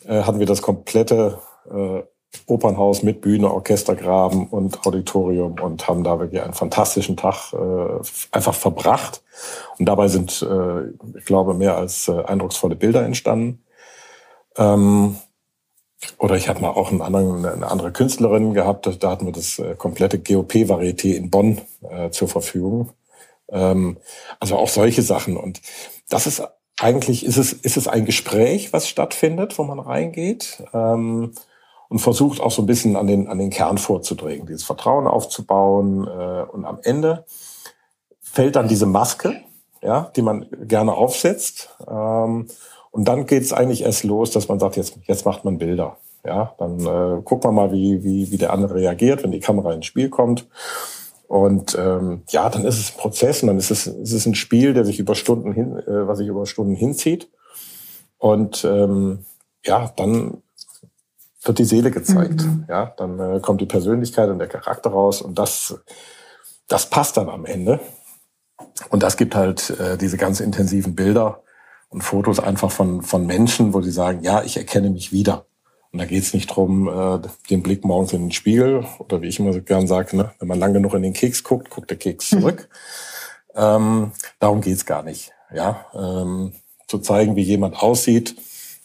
äh, 0.06 0.22
hatten 0.22 0.40
wir 0.40 0.46
das 0.46 0.62
komplette 0.62 1.40
äh, 1.70 2.02
Opernhaus 2.46 3.04
mit 3.04 3.22
Bühne, 3.22 3.52
Orchestergraben 3.52 4.48
und 4.48 4.86
Auditorium 4.86 5.56
und 5.60 5.88
haben 5.88 6.04
da 6.04 6.20
wirklich 6.20 6.42
einen 6.42 6.54
fantastischen 6.54 7.18
Tag 7.18 7.54
äh, 7.54 8.02
einfach 8.32 8.54
verbracht. 8.54 9.22
Und 9.78 9.86
dabei 9.88 10.08
sind, 10.08 10.42
äh, 10.42 11.18
ich 11.18 11.26
glaube, 11.26 11.54
mehr 11.54 11.76
als 11.78 12.08
äh, 12.08 12.24
eindrucksvolle 12.24 12.76
Bilder 12.76 13.04
entstanden. 13.04 13.64
Ähm, 14.58 15.18
oder 16.18 16.36
ich 16.36 16.50
hatte 16.50 16.62
mal 16.62 16.70
auch 16.70 16.90
einen 16.90 17.02
anderen, 17.02 17.46
eine 17.46 17.70
andere 17.70 17.92
Künstlerin 17.92 18.54
gehabt, 18.54 18.90
da 19.02 19.12
hatten 19.12 19.26
wir 19.26 19.34
das 19.34 19.60
äh, 19.60 19.76
komplette 19.76 20.18
GOP-Varieté 20.18 21.14
in 21.16 21.30
Bonn 21.30 21.62
äh, 21.90 22.10
zur 22.10 22.28
Verfügung. 22.28 22.92
Ähm, 23.50 23.98
also 24.40 24.58
auch 24.58 24.70
solche 24.70 25.02
Sachen. 25.02 25.38
Und 25.38 25.62
das 26.10 26.28
ist 26.28 26.42
eigentlich, 26.80 27.26
ist 27.26 27.38
es, 27.38 27.54
ist 27.54 27.78
es 27.78 27.88
ein 27.88 28.06
Gespräch, 28.06 28.74
was 28.74 28.88
stattfindet, 28.88 29.58
wo 29.60 29.64
man 29.64 29.80
reingeht. 29.80 30.64
Ähm, 30.74 31.34
und 31.92 32.00
versucht 32.00 32.40
auch 32.40 32.52
so 32.52 32.62
ein 32.62 32.68
bisschen 32.68 32.96
an 32.96 33.06
den, 33.06 33.28
an 33.28 33.38
den 33.38 33.50
Kern 33.50 33.78
vorzudringen, 33.78 34.48
dieses 34.48 34.64
Vertrauen 34.64 35.08
aufzubauen. 35.08 36.08
Äh, 36.08 36.44
und 36.50 36.64
am 36.64 36.80
Ende 36.84 37.26
fällt 38.22 38.56
dann 38.56 38.70
diese 38.70 38.86
Maske, 38.86 39.36
ja, 39.84 40.10
die 40.16 40.22
man 40.22 40.46
gerne 40.62 40.94
aufsetzt. 40.94 41.70
Ähm, 41.86 42.48
und 42.92 43.08
dann 43.10 43.26
geht 43.26 43.44
es 43.44 43.52
eigentlich 43.52 43.84
erst 43.84 44.06
los, 44.06 44.32
dass 44.32 44.48
man 44.48 44.58
sagt, 44.58 44.78
jetzt, 44.78 45.00
jetzt 45.06 45.26
macht 45.26 45.44
man 45.44 45.58
Bilder. 45.58 45.98
Ja, 46.26 46.56
dann 46.60 46.80
äh, 46.80 47.22
guckt 47.24 47.44
man 47.44 47.56
mal, 47.56 47.74
wie, 47.74 48.02
wie, 48.06 48.32
wie 48.32 48.38
der 48.38 48.54
andere 48.54 48.76
reagiert, 48.76 49.22
wenn 49.22 49.34
die 49.34 49.42
Kamera 49.42 49.74
ins 49.74 49.86
Spiel 49.88 50.10
kommt. 50.10 50.48
Und 51.28 51.78
ähm, 51.78 52.24
ja, 52.30 52.50
dann 52.50 52.64
ist 52.64 52.80
es 52.80 52.94
ein 52.94 53.02
Prozess 53.02 53.44
und 53.44 53.48
dann 53.48 53.58
ist 53.58 53.70
es, 53.70 53.88
ist 53.88 54.14
es 54.14 54.26
ein 54.26 54.36
Spiel, 54.36 54.74
der 54.74 54.86
sich 54.86 54.98
über 54.98 55.14
Stunden 55.14 55.52
hin, 55.52 55.78
äh, 55.80 56.08
was 56.08 56.20
sich 56.20 56.30
über 56.30 56.46
Stunden 56.46 56.76
hinzieht. 56.76 57.30
Und 58.18 58.64
ähm, 58.64 59.26
ja, 59.66 59.92
dann 59.98 60.42
wird 61.44 61.60
die 61.60 61.66
Seele 61.66 61.92
gezeigt. 61.92 62.44
Mhm. 62.44 62.66
Ja, 62.70 62.94
dann 62.98 63.20
äh, 63.20 63.40
kommt 63.40 63.62
die 63.62 63.66
Persönlichkeit 63.66 64.30
und 64.30 64.40
der 64.40 64.48
Charakter 64.48 64.92
raus 64.92 65.22
und 65.22 65.38
das, 65.40 65.80
das 66.68 66.90
passt 66.90 67.18
dann 67.18 67.30
am 67.30 67.46
Ende. 67.46 67.80
Und 68.90 69.04
das 69.04 69.18
gibt 69.18 69.36
halt 69.36 69.70
äh, 69.72 69.98
diese 69.98 70.18
ganz 70.18 70.40
intensiven 70.40 70.96
Bilder 70.96 71.42
und 71.90 72.04
Fotos 72.04 72.40
einfach 72.40 72.72
von, 72.72 73.02
von 73.02 73.26
Menschen, 73.26 73.74
wo 73.74 73.82
sie 73.82 73.92
sagen, 73.92 74.24
ja, 74.24 74.44
ich 74.44 74.58
erkenne 74.58 74.90
mich 74.90 75.12
wieder. 75.12 75.46
Und 75.92 76.00
da 76.00 76.06
geht 76.06 76.24
es 76.24 76.34
nicht 76.34 76.48
drum, 76.48 76.88
äh, 76.88 77.20
den 77.50 77.64
Blick 77.64 77.84
morgens 77.84 78.14
in 78.14 78.22
den 78.22 78.32
Spiegel 78.32 78.86
oder 79.00 79.22
wie 79.22 79.28
ich 79.28 79.40
immer 79.40 79.52
so 79.52 79.62
gern 79.62 79.88
sage, 79.88 80.16
ne, 80.16 80.32
wenn 80.40 80.48
man 80.48 80.60
lang 80.60 80.74
genug 80.74 80.94
in 80.94 81.02
den 81.02 81.14
Keks 81.14 81.44
guckt, 81.44 81.70
guckt 81.70 81.90
der 81.90 81.98
Keks 81.98 82.32
mhm. 82.32 82.40
zurück. 82.40 82.70
Mhm. 83.54 83.60
Ähm, 83.62 84.12
darum 84.40 84.62
geht's 84.62 84.86
gar 84.86 85.04
nicht. 85.04 85.32
Ja, 85.54 85.86
ähm, 85.94 86.54
zu 86.88 87.00
zeigen, 87.00 87.36
wie 87.36 87.42
jemand 87.42 87.82
aussieht, 87.82 88.36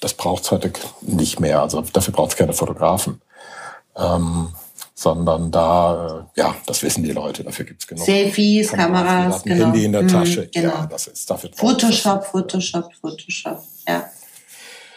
das 0.07 0.15
braucht 0.15 0.45
es 0.45 0.53
heute 0.53 0.73
nicht 1.01 1.41
mehr. 1.41 1.63
Also 1.63 1.81
dafür 1.81 2.15
braucht 2.15 2.31
es 2.31 2.37
keine 2.37 2.53
Fotografen. 2.53 3.21
Ähm, 3.97 4.51
sondern 4.95 5.51
da, 5.51 6.29
äh, 6.37 6.41
ja, 6.41 6.55
das 6.65 6.85
wissen 6.85 7.03
die 7.03 7.11
Leute, 7.11 7.43
dafür 7.43 7.65
gibt's 7.65 7.89
genug. 7.89 8.05
Selfies, 8.05 8.71
Kameras, 8.71 9.43
genau. 9.43 9.65
Handy 9.65 9.85
in 9.85 9.91
der 9.91 10.05
mhm, 10.05 10.09
Tasche, 10.09 10.47
genau. 10.47 10.69
ja, 10.69 10.87
das 10.87 11.09
ist 11.09 11.29
dafür. 11.29 11.51
Photoshop, 11.53 12.25
Photoshop, 12.25 12.95
Photoshop, 13.01 13.61
ja. 13.89 14.09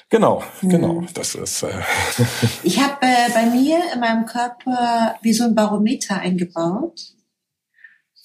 Genau, 0.09 0.43
mhm. 0.61 0.69
genau, 0.69 1.03
das 1.15 1.33
ist. 1.33 1.63
Äh 1.63 1.71
ich 2.63 2.79
habe 2.79 2.97
äh, 3.01 3.31
bei 3.33 3.47
mir 3.47 3.79
in 3.91 3.99
meinem 3.99 4.27
Körper 4.27 5.15
wie 5.23 5.33
so 5.33 5.43
ein 5.43 5.55
Barometer 5.55 6.19
eingebaut. 6.19 7.15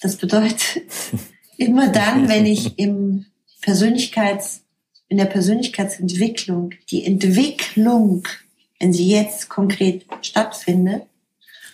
Das 0.01 0.17
bedeutet, 0.17 0.83
immer 1.57 1.87
dann, 1.87 2.29
wenn 2.29 2.45
ich 2.45 2.77
im 2.77 3.25
Persönlichkeits 3.61 4.64
in 5.07 5.17
der 5.17 5.25
Persönlichkeitsentwicklung, 5.25 6.71
die 6.89 7.05
Entwicklung, 7.05 8.27
wenn 8.79 8.93
sie 8.93 9.09
jetzt 9.09 9.49
konkret 9.49 10.05
stattfindet, 10.21 11.03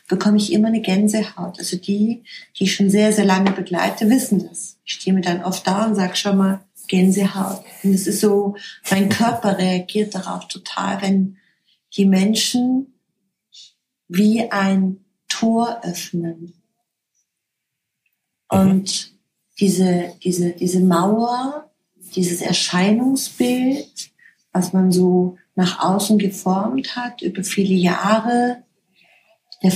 bekomme 0.07 0.37
ich 0.37 0.51
immer 0.51 0.67
eine 0.67 0.81
Gänsehaut. 0.81 1.57
Also 1.57 1.77
die, 1.77 2.23
die 2.57 2.65
ich 2.65 2.75
schon 2.75 2.89
sehr, 2.89 3.13
sehr 3.13 3.25
lange 3.25 3.51
begleite, 3.51 4.09
wissen 4.09 4.45
das. 4.47 4.77
Ich 4.83 4.93
stehe 4.93 5.13
mir 5.13 5.21
dann 5.21 5.43
oft 5.43 5.65
da 5.65 5.85
und 5.85 5.95
sage 5.95 6.17
schon 6.17 6.37
mal 6.37 6.65
Gänsehaut. 6.89 7.63
Und 7.83 7.93
es 7.93 8.07
ist 8.07 8.19
so, 8.19 8.55
mein 8.89 9.07
Körper 9.07 9.57
reagiert 9.57 10.13
darauf 10.13 10.47
total, 10.49 11.01
wenn 11.01 11.37
die 11.95 12.05
Menschen 12.05 12.93
wie 14.09 14.51
ein 14.51 14.97
Tor 15.29 15.79
öffnen. 15.83 16.53
Und 18.49 19.13
diese, 19.61 20.13
diese, 20.21 20.51
diese 20.51 20.81
Mauer 20.81 21.70
dieses 22.15 22.41
Erscheinungsbild, 22.41 24.11
was 24.51 24.73
man 24.73 24.91
so 24.91 25.37
nach 25.55 25.79
außen 25.79 26.17
geformt 26.17 26.95
hat 26.95 27.21
über 27.21 27.43
viele 27.43 27.73
Jahre, 27.73 28.63
der, 29.63 29.73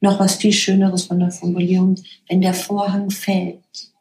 noch 0.00 0.18
was 0.18 0.36
viel 0.36 0.52
Schöneres 0.52 1.04
von 1.04 1.20
der 1.20 1.30
Formulierung, 1.30 1.96
wenn 2.28 2.40
der 2.40 2.54
Vorhang 2.54 3.10
fällt. 3.10 3.92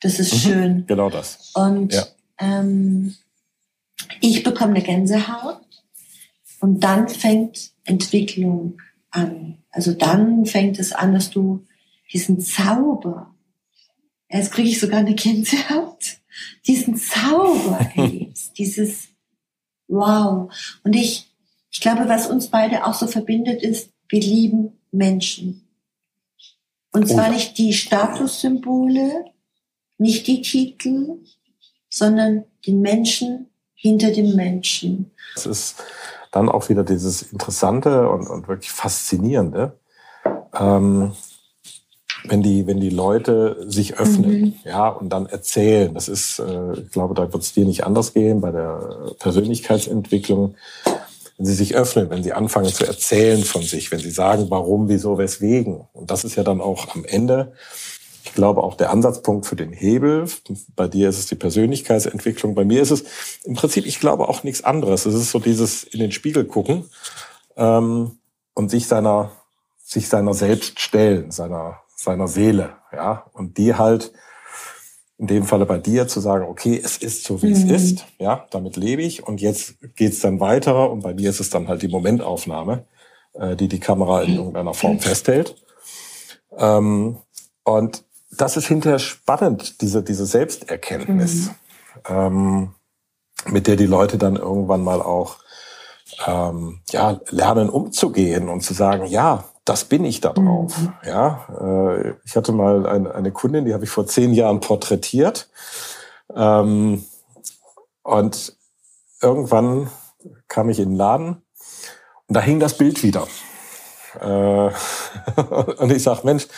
Das 0.00 0.18
ist 0.18 0.32
mhm, 0.34 0.38
schön. 0.38 0.86
Genau 0.86 1.10
das. 1.10 1.52
Und 1.54 1.92
ja. 1.92 2.06
ähm, 2.38 3.14
ich 4.20 4.42
bekomme 4.42 4.74
eine 4.74 4.82
Gänsehaut 4.82 5.60
und 6.60 6.80
dann 6.80 7.08
fängt 7.08 7.72
Entwicklung 7.84 8.80
an. 9.10 9.58
Also 9.70 9.92
dann 9.92 10.46
fängt 10.46 10.78
es 10.78 10.92
an, 10.92 11.14
dass 11.14 11.30
du 11.30 11.64
diesen 12.12 12.40
Zauber, 12.40 13.34
jetzt 14.28 14.52
kriege 14.52 14.68
ich 14.68 14.80
sogar 14.80 15.00
eine 15.00 15.14
Gänsehaut, 15.14 16.18
diesen 16.66 16.96
Zauber 16.96 17.78
erlebst, 17.94 18.56
dieses 18.58 19.08
Wow. 19.88 20.50
Und 20.84 20.94
ich, 20.94 21.30
ich 21.70 21.80
glaube, 21.80 22.08
was 22.08 22.26
uns 22.26 22.48
beide 22.48 22.86
auch 22.86 22.94
so 22.94 23.06
verbindet, 23.06 23.62
ist, 23.62 23.90
wir 24.08 24.20
lieben 24.20 24.80
Menschen. 24.90 25.68
Und 26.92 27.08
zwar 27.08 27.28
oh. 27.28 27.32
nicht 27.32 27.58
die 27.58 27.72
Statussymbole, 27.72 29.26
nicht 29.98 30.26
die 30.26 30.42
Titel, 30.42 31.18
sondern 31.90 32.44
den 32.66 32.80
Menschen 32.80 33.50
hinter 33.74 34.10
dem 34.10 34.34
Menschen. 34.34 35.10
Es 35.34 35.46
ist 35.46 35.82
dann 36.30 36.48
auch 36.48 36.68
wieder 36.68 36.84
dieses 36.84 37.22
Interessante 37.22 38.08
und, 38.08 38.28
und 38.28 38.48
wirklich 38.48 38.70
Faszinierende. 38.70 39.78
Ähm, 40.54 41.12
wenn 42.24 42.42
die, 42.42 42.66
wenn 42.66 42.80
die 42.80 42.90
Leute 42.90 43.64
sich 43.66 43.98
öffnen, 43.98 44.40
mhm. 44.40 44.54
ja, 44.64 44.88
und 44.88 45.08
dann 45.10 45.26
erzählen. 45.26 45.92
Das 45.94 46.08
ist, 46.08 46.38
äh, 46.38 46.80
ich 46.80 46.90
glaube, 46.90 47.14
da 47.14 47.32
wird 47.32 47.42
es 47.42 47.52
dir 47.52 47.64
nicht 47.64 47.84
anders 47.84 48.14
gehen 48.14 48.40
bei 48.40 48.50
der 48.50 49.14
Persönlichkeitsentwicklung. 49.18 50.54
Wenn 51.36 51.46
sie 51.46 51.54
sich 51.54 51.74
öffnen, 51.74 52.10
wenn 52.10 52.22
sie 52.22 52.32
anfangen 52.32 52.72
zu 52.72 52.86
erzählen 52.86 53.42
von 53.42 53.62
sich, 53.62 53.90
wenn 53.90 53.98
sie 53.98 54.10
sagen, 54.10 54.46
warum, 54.50 54.88
wieso, 54.88 55.18
weswegen. 55.18 55.80
Und 55.92 56.10
das 56.10 56.24
ist 56.24 56.36
ja 56.36 56.44
dann 56.44 56.60
auch 56.60 56.94
am 56.94 57.04
Ende, 57.04 57.52
ich 58.24 58.34
glaube, 58.34 58.62
auch 58.62 58.76
der 58.76 58.90
Ansatzpunkt 58.90 59.46
für 59.46 59.56
den 59.56 59.72
Hebel. 59.72 60.26
Bei 60.76 60.86
dir 60.86 61.08
ist 61.08 61.18
es 61.18 61.26
die 61.26 61.34
Persönlichkeitsentwicklung. 61.34 62.54
Bei 62.54 62.64
mir 62.64 62.80
ist 62.80 62.92
es 62.92 63.04
im 63.44 63.54
Prinzip, 63.54 63.84
ich 63.84 63.98
glaube, 63.98 64.28
auch 64.28 64.44
nichts 64.44 64.62
anderes. 64.62 65.06
Es 65.06 65.14
ist 65.14 65.30
so 65.32 65.40
dieses 65.40 65.82
in 65.82 65.98
den 65.98 66.12
Spiegel 66.12 66.44
gucken 66.44 66.84
ähm, 67.56 68.18
und 68.54 68.70
sich 68.70 68.86
seiner, 68.86 69.32
sich 69.82 70.08
seiner 70.08 70.34
selbst 70.34 70.78
stellen, 70.78 71.30
seiner 71.32 71.81
seiner 72.02 72.28
Seele, 72.28 72.76
ja, 72.92 73.26
und 73.32 73.58
die 73.58 73.74
halt 73.74 74.12
in 75.18 75.28
dem 75.28 75.44
Falle 75.44 75.66
bei 75.66 75.78
dir 75.78 76.08
zu 76.08 76.18
sagen, 76.18 76.44
okay, 76.46 76.80
es 76.82 76.96
ist 76.96 77.24
so, 77.24 77.42
wie 77.42 77.48
mhm. 77.48 77.52
es 77.52 77.64
ist, 77.64 78.06
ja, 78.18 78.46
damit 78.50 78.76
lebe 78.76 79.02
ich 79.02 79.24
und 79.24 79.40
jetzt 79.40 79.76
geht's 79.94 80.20
dann 80.20 80.40
weiter 80.40 80.90
und 80.90 81.02
bei 81.02 81.14
mir 81.14 81.30
ist 81.30 81.38
es 81.38 81.48
dann 81.48 81.68
halt 81.68 81.82
die 81.82 81.88
Momentaufnahme, 81.88 82.86
äh, 83.34 83.54
die 83.54 83.68
die 83.68 83.78
Kamera 83.78 84.22
in 84.22 84.34
irgendeiner 84.34 84.74
Form 84.74 84.98
festhält. 84.98 85.54
Ähm, 86.58 87.18
und 87.62 88.04
das 88.32 88.56
ist 88.56 88.66
hinterher 88.66 88.98
spannend, 88.98 89.80
diese, 89.80 90.02
diese 90.02 90.26
Selbsterkenntnis, 90.26 91.50
mhm. 91.50 91.52
ähm, 92.08 92.74
mit 93.46 93.68
der 93.68 93.76
die 93.76 93.86
Leute 93.86 94.18
dann 94.18 94.34
irgendwann 94.34 94.82
mal 94.82 95.00
auch 95.00 95.36
ähm, 96.26 96.80
ja, 96.90 97.20
lernen 97.30 97.70
umzugehen 97.70 98.48
und 98.48 98.62
zu 98.62 98.74
sagen, 98.74 99.06
ja, 99.06 99.44
das 99.64 99.84
bin 99.84 100.04
ich 100.04 100.20
da 100.20 100.32
drauf. 100.32 100.76
Mhm. 100.78 100.92
Ja, 101.04 101.46
äh, 101.60 102.14
ich 102.24 102.36
hatte 102.36 102.52
mal 102.52 102.86
ein, 102.86 103.06
eine 103.06 103.32
Kundin, 103.32 103.64
die 103.64 103.74
habe 103.74 103.84
ich 103.84 103.90
vor 103.90 104.06
zehn 104.06 104.34
Jahren 104.34 104.60
porträtiert. 104.60 105.48
Ähm, 106.34 107.04
und 108.02 108.56
irgendwann 109.20 109.90
kam 110.48 110.68
ich 110.68 110.80
in 110.80 110.90
den 110.90 110.96
Laden 110.96 111.42
und 112.26 112.36
da 112.36 112.40
hing 112.40 112.58
das 112.58 112.76
Bild 112.76 113.02
wieder. 113.02 113.26
Äh, 114.20 114.26
und 115.78 115.92
ich 115.92 116.02
sag, 116.02 116.24
Mensch, 116.24 116.48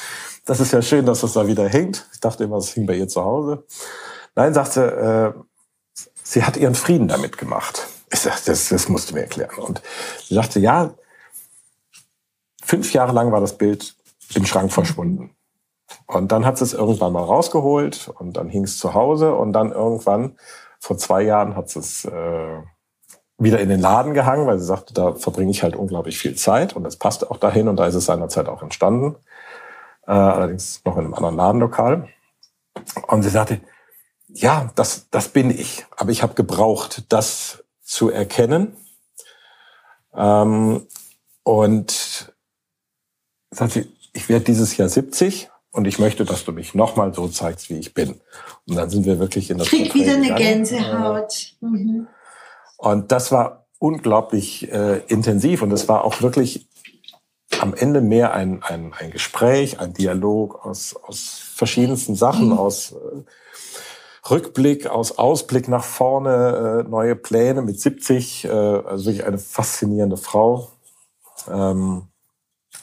das 0.47 0.61
ist 0.61 0.73
ja 0.73 0.83
schön, 0.83 1.07
dass 1.07 1.21
das 1.21 1.35
da 1.35 1.47
wieder 1.47 1.69
hängt. 1.69 2.07
Ich 2.13 2.21
dachte 2.21 2.45
immer, 2.45 2.57
es 2.57 2.71
hing 2.71 2.87
bei 2.87 2.95
ihr 2.97 3.09
zu 3.09 3.23
Hause. 3.23 3.65
Nein, 4.35 4.55
sagte, 4.55 5.35
äh, 5.37 6.01
sie 6.23 6.43
hat 6.43 6.57
ihren 6.57 6.75
Frieden 6.75 7.09
damit 7.09 7.39
gemacht. 7.39 7.87
Ich 8.13 8.21
sag, 8.21 8.45
das, 8.45 8.69
das 8.69 8.89
musst 8.89 9.11
du 9.11 9.15
mir 9.15 9.23
erklären. 9.23 9.57
Und 9.59 9.83
sie 10.27 10.35
sagte, 10.35 10.61
ja, 10.61 10.95
fünf 12.65 12.93
Jahre 12.93 13.13
lang 13.13 13.31
war 13.33 13.41
das 13.41 13.57
Bild 13.59 13.95
im 14.35 14.47
Schrank 14.47 14.73
verschwunden. 14.73 15.37
Und 16.07 16.33
dann 16.33 16.45
hat 16.45 16.59
sie 16.59 16.65
es 16.65 16.73
irgendwann 16.73 17.13
mal 17.13 17.23
rausgeholt 17.23 18.11
und 18.19 18.37
dann 18.37 18.49
hing 18.49 18.65
es 18.65 18.79
zu 18.79 18.95
Hause 18.95 19.35
und 19.35 19.53
dann 19.53 19.73
irgendwann, 19.73 20.37
vor 20.81 20.99
zwei 20.99 21.23
Jahren, 21.23 21.57
hat 21.57 21.69
sie 21.69 21.79
es 21.79 22.05
äh, 22.05 22.59
wieder 23.39 23.61
in 23.61 23.69
den 23.69 23.81
Laden 23.81 24.15
gehangen, 24.15 24.47
weil 24.47 24.59
sie 24.59 24.65
sagte, 24.65 24.95
da 24.95 25.15
verbringe 25.15 25.51
ich 25.51 25.63
halt 25.63 25.77
unglaublich 25.77 26.19
viel 26.19 26.35
Zeit 26.35 26.75
und 26.75 26.85
das 26.85 26.97
passte 26.97 27.31
auch 27.31 27.37
dahin 27.37 27.69
und 27.69 27.77
da 27.77 27.87
ist 27.87 27.95
es 27.95 28.07
seinerzeit 28.07 28.49
auch 28.49 28.63
entstanden. 28.63 29.17
Äh, 30.07 30.13
allerdings 30.13 30.83
noch 30.85 30.97
in 30.97 31.05
einem 31.05 31.15
anderen 31.15 31.37
Ladenlokal. 31.37 32.09
Und 33.09 33.23
sie 33.23 33.31
sagte, 33.31 33.61
ja, 34.29 34.71
das, 34.75 35.09
das 35.11 35.29
bin 35.29 35.51
ich. 35.51 35.87
Aber 35.97 36.11
ich 36.11 36.23
habe 36.23 36.35
gebraucht, 36.35 37.05
das 37.13 37.65
zu 37.83 38.11
erkennen. 38.11 38.77
Ähm, 40.15 40.87
und 41.43 42.34
sagte, 43.55 43.87
ich 44.13 44.29
werde 44.29 44.45
dieses 44.45 44.77
Jahr 44.77 44.89
70 44.89 45.51
und 45.73 45.87
ich 45.87 45.99
möchte, 45.99 46.25
dass 46.25 46.45
du 46.45 46.53
mich 46.53 46.75
nochmal 46.75 47.13
so 47.15 47.29
zeigst, 47.29 47.69
wie 47.69 47.79
ich 47.79 47.95
bin. 47.95 48.21
Und 48.67 48.77
dann 48.77 48.91
sind 48.91 49.07
wir 49.07 49.19
wirklich 49.19 49.51
in 49.51 49.59
das 49.59 49.69
Krieg 49.69 49.95
wieder 49.95 50.15
eine 50.15 50.35
Gänsehaut. 50.35 51.55
Mhm. 51.61 52.07
Und 52.77 53.13
das 53.13 53.33
war 53.33 53.67
unglaublich 53.79 54.71
äh, 54.73 54.99
intensiv 55.09 55.63
und 55.63 55.73
es 55.73 55.89
war 55.89 56.05
auch 56.05 56.23
wirklich 56.23 56.69
am 57.61 57.75
Ende 57.75 58.01
mehr 58.01 58.35
ein, 58.35 58.63
ein, 58.63 58.93
ein 58.99 59.11
Gespräch, 59.11 59.81
ein 59.81 59.93
Dialog 59.93 60.65
aus, 60.65 60.97
aus 60.97 61.41
verschiedensten 61.55 62.15
Sachen, 62.15 62.49
mhm. 62.49 62.59
aus 62.59 62.93
äh, 62.93 64.31
Rückblick, 64.31 64.87
aus 64.87 65.19
Ausblick 65.19 65.69
nach 65.69 65.85
vorne, 65.85 66.85
äh, 66.87 66.89
neue 66.89 67.15
Pläne 67.17 67.63
mit 67.63 67.81
70, 67.81 68.45
äh, 68.45 68.49
also 68.49 69.07
wirklich 69.07 69.27
eine 69.27 69.39
faszinierende 69.39 70.17
Frau. 70.17 70.71
Ähm, 71.51 72.09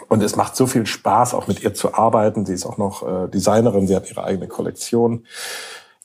und 0.10 0.22
es 0.24 0.36
macht 0.36 0.56
so 0.56 0.68
viel 0.68 0.86
Spaß, 0.86 1.34
auch 1.34 1.48
mit 1.48 1.64
ihr 1.64 1.74
zu 1.74 1.94
arbeiten. 1.94 2.46
Sie 2.46 2.54
ist 2.54 2.66
auch 2.66 2.78
noch 2.78 3.08
äh, 3.08 3.28
Designerin, 3.30 3.88
sie 3.88 3.96
hat 3.96 4.10
ihre 4.10 4.24
eigene 4.24 4.48
Kollektion, 4.48 5.26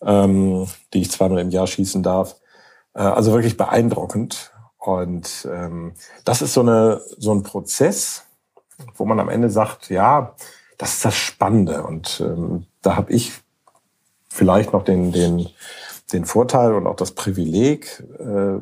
ähm, 0.02 0.66
die 0.92 1.02
ich 1.02 1.10
zweimal 1.10 1.40
im 1.40 1.50
Jahr 1.50 1.66
schießen 1.66 2.02
darf. 2.02 2.36
Äh, 2.94 3.02
also 3.02 3.32
wirklich 3.32 3.56
beeindruckend. 3.56 4.52
Und 4.78 5.48
ähm, 5.50 5.94
das 6.24 6.42
ist 6.42 6.54
so, 6.54 6.60
eine, 6.60 7.00
so 7.18 7.34
ein 7.34 7.42
Prozess, 7.42 8.24
wo 8.94 9.04
man 9.04 9.18
am 9.18 9.28
Ende 9.28 9.50
sagt, 9.50 9.90
ja, 9.90 10.34
das 10.78 10.94
ist 10.94 11.04
das 11.04 11.16
Spannende. 11.16 11.82
Und 11.82 12.20
ähm, 12.24 12.66
da 12.82 12.96
habe 12.96 13.12
ich 13.12 13.32
vielleicht 14.28 14.72
noch 14.72 14.84
den, 14.84 15.12
den, 15.12 15.48
den 16.12 16.24
Vorteil 16.24 16.74
und 16.74 16.86
auch 16.86 16.96
das 16.96 17.12
Privileg, 17.12 18.02
äh, 18.18 18.58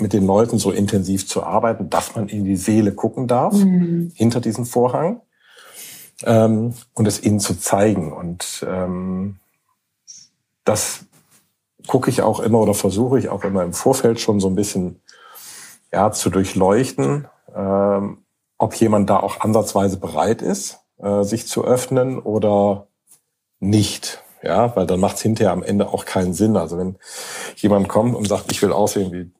mit 0.00 0.12
den 0.12 0.26
Leuten 0.26 0.58
so 0.58 0.70
intensiv 0.70 1.26
zu 1.28 1.42
arbeiten, 1.42 1.90
dass 1.90 2.14
man 2.14 2.28
in 2.28 2.44
die 2.44 2.56
Seele 2.56 2.92
gucken 2.92 3.26
darf, 3.26 3.54
mhm. 3.54 4.12
hinter 4.14 4.40
diesem 4.40 4.66
Vorhang, 4.66 5.20
ähm, 6.24 6.74
und 6.94 7.06
es 7.06 7.22
ihnen 7.22 7.40
zu 7.40 7.58
zeigen. 7.58 8.12
Und 8.12 8.64
ähm, 8.68 9.36
das 10.64 11.04
gucke 11.86 12.10
ich 12.10 12.22
auch 12.22 12.40
immer 12.40 12.60
oder 12.60 12.74
versuche 12.74 13.18
ich 13.18 13.28
auch 13.28 13.44
immer 13.44 13.62
im 13.62 13.72
Vorfeld 13.72 14.20
schon 14.20 14.40
so 14.40 14.48
ein 14.48 14.54
bisschen 14.54 15.00
ja, 15.92 16.12
zu 16.12 16.30
durchleuchten, 16.30 17.26
ähm, 17.54 18.18
ob 18.58 18.74
jemand 18.74 19.10
da 19.10 19.18
auch 19.18 19.40
ansatzweise 19.40 19.96
bereit 19.96 20.42
ist, 20.42 20.80
äh, 20.98 21.22
sich 21.22 21.46
zu 21.46 21.64
öffnen 21.64 22.18
oder 22.18 22.86
nicht. 23.58 24.22
Ja, 24.42 24.74
weil 24.74 24.86
dann 24.86 25.00
macht 25.00 25.16
es 25.16 25.22
hinterher 25.22 25.52
am 25.52 25.62
Ende 25.62 25.88
auch 25.88 26.04
keinen 26.06 26.32
Sinn. 26.32 26.56
Also 26.56 26.78
wenn 26.78 26.96
jemand 27.56 27.88
kommt 27.88 28.14
und 28.14 28.26
sagt, 28.26 28.50
ich 28.50 28.62
will 28.62 28.72
aussehen 28.72 29.12
wie, 29.12 29.24
wie 29.24 29.39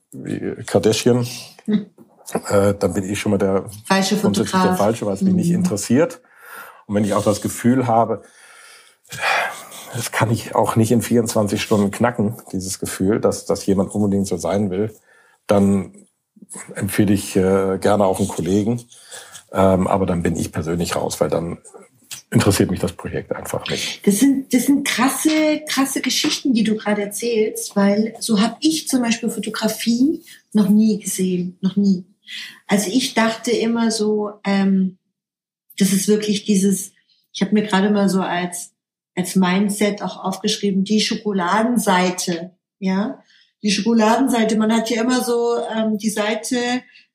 Kardashian, 0.66 1.26
hm. 1.64 1.86
äh, 2.48 2.74
dann 2.74 2.94
bin 2.94 3.04
ich 3.04 3.20
schon 3.20 3.30
mal 3.30 3.38
der 3.38 3.64
falsche 3.86 4.16
Fotograf. 4.16 4.62
der 4.62 4.76
falsche, 4.76 5.06
weil 5.06 5.14
es 5.14 5.22
mich 5.22 5.32
mhm. 5.32 5.38
nicht 5.38 5.50
interessiert. 5.50 6.20
Und 6.86 6.96
wenn 6.96 7.04
ich 7.04 7.14
auch 7.14 7.24
das 7.24 7.40
Gefühl 7.40 7.86
habe, 7.86 8.22
das 9.94 10.12
kann 10.12 10.30
ich 10.30 10.54
auch 10.54 10.76
nicht 10.76 10.92
in 10.92 11.02
24 11.02 11.60
Stunden 11.60 11.90
knacken, 11.90 12.36
dieses 12.52 12.78
Gefühl, 12.78 13.20
dass, 13.20 13.44
dass 13.46 13.66
jemand 13.66 13.94
unbedingt 13.94 14.26
so 14.26 14.36
sein 14.36 14.70
will, 14.70 14.94
dann 15.46 16.06
empfehle 16.74 17.12
ich 17.12 17.36
äh, 17.36 17.78
gerne 17.78 18.04
auch 18.04 18.18
einen 18.18 18.28
Kollegen. 18.28 18.82
Ähm, 19.52 19.88
aber 19.88 20.06
dann 20.06 20.22
bin 20.22 20.36
ich 20.36 20.52
persönlich 20.52 20.94
raus, 20.94 21.20
weil 21.20 21.28
dann 21.28 21.58
interessiert 22.30 22.70
mich 22.70 22.80
das 22.80 22.92
Projekt 22.92 23.32
einfach 23.32 23.66
nicht. 23.68 24.06
Das 24.06 24.20
sind, 24.20 24.52
das 24.54 24.66
sind 24.66 24.86
krasse, 24.86 25.62
krasse 25.68 26.00
Geschichten, 26.00 26.52
die 26.54 26.62
du 26.62 26.76
gerade 26.76 27.02
erzählst, 27.02 27.74
weil 27.76 28.14
so 28.20 28.40
habe 28.40 28.56
ich 28.60 28.88
zum 28.88 29.02
Beispiel 29.02 29.30
Fotografie 29.30 30.22
noch 30.52 30.68
nie 30.68 30.98
gesehen, 31.00 31.58
noch 31.60 31.76
nie. 31.76 32.04
Also 32.66 32.90
ich 32.92 33.14
dachte 33.14 33.50
immer 33.50 33.90
so, 33.90 34.30
ähm, 34.44 34.98
das 35.78 35.92
ist 35.92 36.06
wirklich 36.06 36.44
dieses, 36.44 36.92
ich 37.32 37.42
habe 37.42 37.54
mir 37.54 37.62
gerade 37.62 37.90
mal 37.90 38.08
so 38.08 38.20
als 38.20 38.72
als 39.16 39.36
Mindset 39.36 40.02
auch 40.02 40.24
aufgeschrieben, 40.24 40.84
die 40.84 41.00
Schokoladenseite, 41.00 42.52
ja, 42.78 43.22
die 43.62 43.70
Schokoladenseite. 43.70 44.56
Man 44.56 44.72
hat 44.72 44.90
ja 44.90 45.02
immer 45.02 45.22
so 45.22 45.58
ähm, 45.74 45.98
die 45.98 46.10
Seite, 46.10 46.56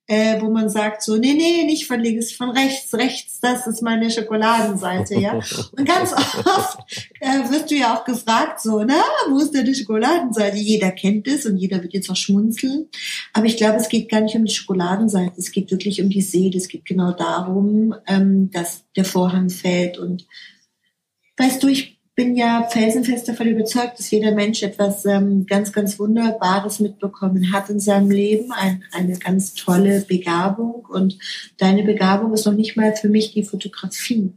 äh, 0.07 0.39
wo 0.39 0.49
man 0.49 0.69
sagt 0.69 1.01
so, 1.01 1.17
nee, 1.17 1.33
nee, 1.33 1.63
nicht 1.63 1.87
von 1.87 1.99
links, 1.99 2.31
von 2.31 2.51
rechts, 2.51 2.93
rechts, 2.93 3.39
das 3.39 3.65
ist 3.65 3.81
meine 3.81 4.11
Schokoladenseite, 4.11 5.19
ja. 5.19 5.33
Und 5.77 5.85
ganz 5.85 6.13
oft 6.13 6.79
äh, 7.19 7.49
wirst 7.49 7.71
du 7.71 7.75
ja 7.75 7.95
auch 7.95 8.05
gefragt 8.05 8.61
so, 8.61 8.83
na, 8.83 9.01
wo 9.29 9.39
ist 9.39 9.51
denn 9.51 9.65
die 9.65 9.73
Schokoladenseite? 9.73 10.57
Jeder 10.57 10.91
kennt 10.91 11.27
es 11.27 11.45
und 11.45 11.57
jeder 11.57 11.81
wird 11.81 11.93
jetzt 11.93 12.09
auch 12.09 12.15
schmunzeln. 12.15 12.87
Aber 13.33 13.47
ich 13.47 13.57
glaube, 13.57 13.77
es 13.77 13.89
geht 13.89 14.09
gar 14.09 14.21
nicht 14.21 14.35
um 14.35 14.45
die 14.45 14.53
Schokoladenseite, 14.53 15.33
es 15.37 15.51
geht 15.51 15.71
wirklich 15.71 16.01
um 16.01 16.09
die 16.09 16.21
Seele, 16.21 16.57
es 16.57 16.67
geht 16.67 16.85
genau 16.85 17.11
darum, 17.11 17.95
ähm, 18.05 18.51
dass 18.51 18.83
der 18.95 19.05
Vorhang 19.05 19.49
fällt 19.49 19.97
und 19.97 20.27
weißt 21.37 21.63
du, 21.63 21.67
ich 21.67 21.94
bin 22.15 22.37
ja 22.37 22.65
felsenfest 22.69 23.27
davon 23.27 23.47
überzeugt, 23.47 23.99
dass 23.99 24.09
jeder 24.09 24.31
Mensch 24.31 24.63
etwas 24.63 25.05
ähm, 25.05 25.45
ganz, 25.45 25.73
ganz 25.73 25.99
Wunderbares 25.99 26.79
mitbekommen 26.79 27.51
hat 27.51 27.69
in 27.69 27.81
seinem 27.81 28.09
Leben, 28.09 28.53
ein, 28.53 28.83
eine 28.93 29.19
ganz 29.19 29.53
tolle 29.53 30.01
Begabung. 30.01 30.85
Und 30.85 31.17
deine 31.57 31.83
Begabung 31.83 32.33
ist 32.33 32.45
noch 32.45 32.53
nicht 32.53 32.77
mal 32.77 32.95
für 32.95 33.09
mich 33.09 33.33
die 33.33 33.43
Fotografie, 33.43 34.31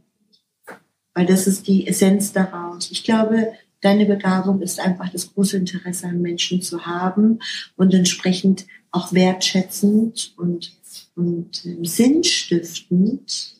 weil 1.13 1.25
das 1.25 1.47
ist 1.47 1.67
die 1.67 1.87
Essenz 1.87 2.33
daraus. 2.33 2.91
Ich 2.91 3.05
glaube, 3.05 3.53
deine 3.79 4.05
Begabung 4.05 4.61
ist 4.61 4.81
einfach 4.81 5.09
das 5.09 5.33
große 5.33 5.55
Interesse 5.55 6.07
an 6.07 6.21
Menschen 6.21 6.61
zu 6.61 6.85
haben 6.85 7.39
und 7.77 7.93
entsprechend 7.93 8.65
auch 8.91 9.13
wertschätzend 9.13 10.33
und, 10.35 10.75
und 11.15 11.65
äh, 11.65 11.77
sinnstiftend 11.85 13.55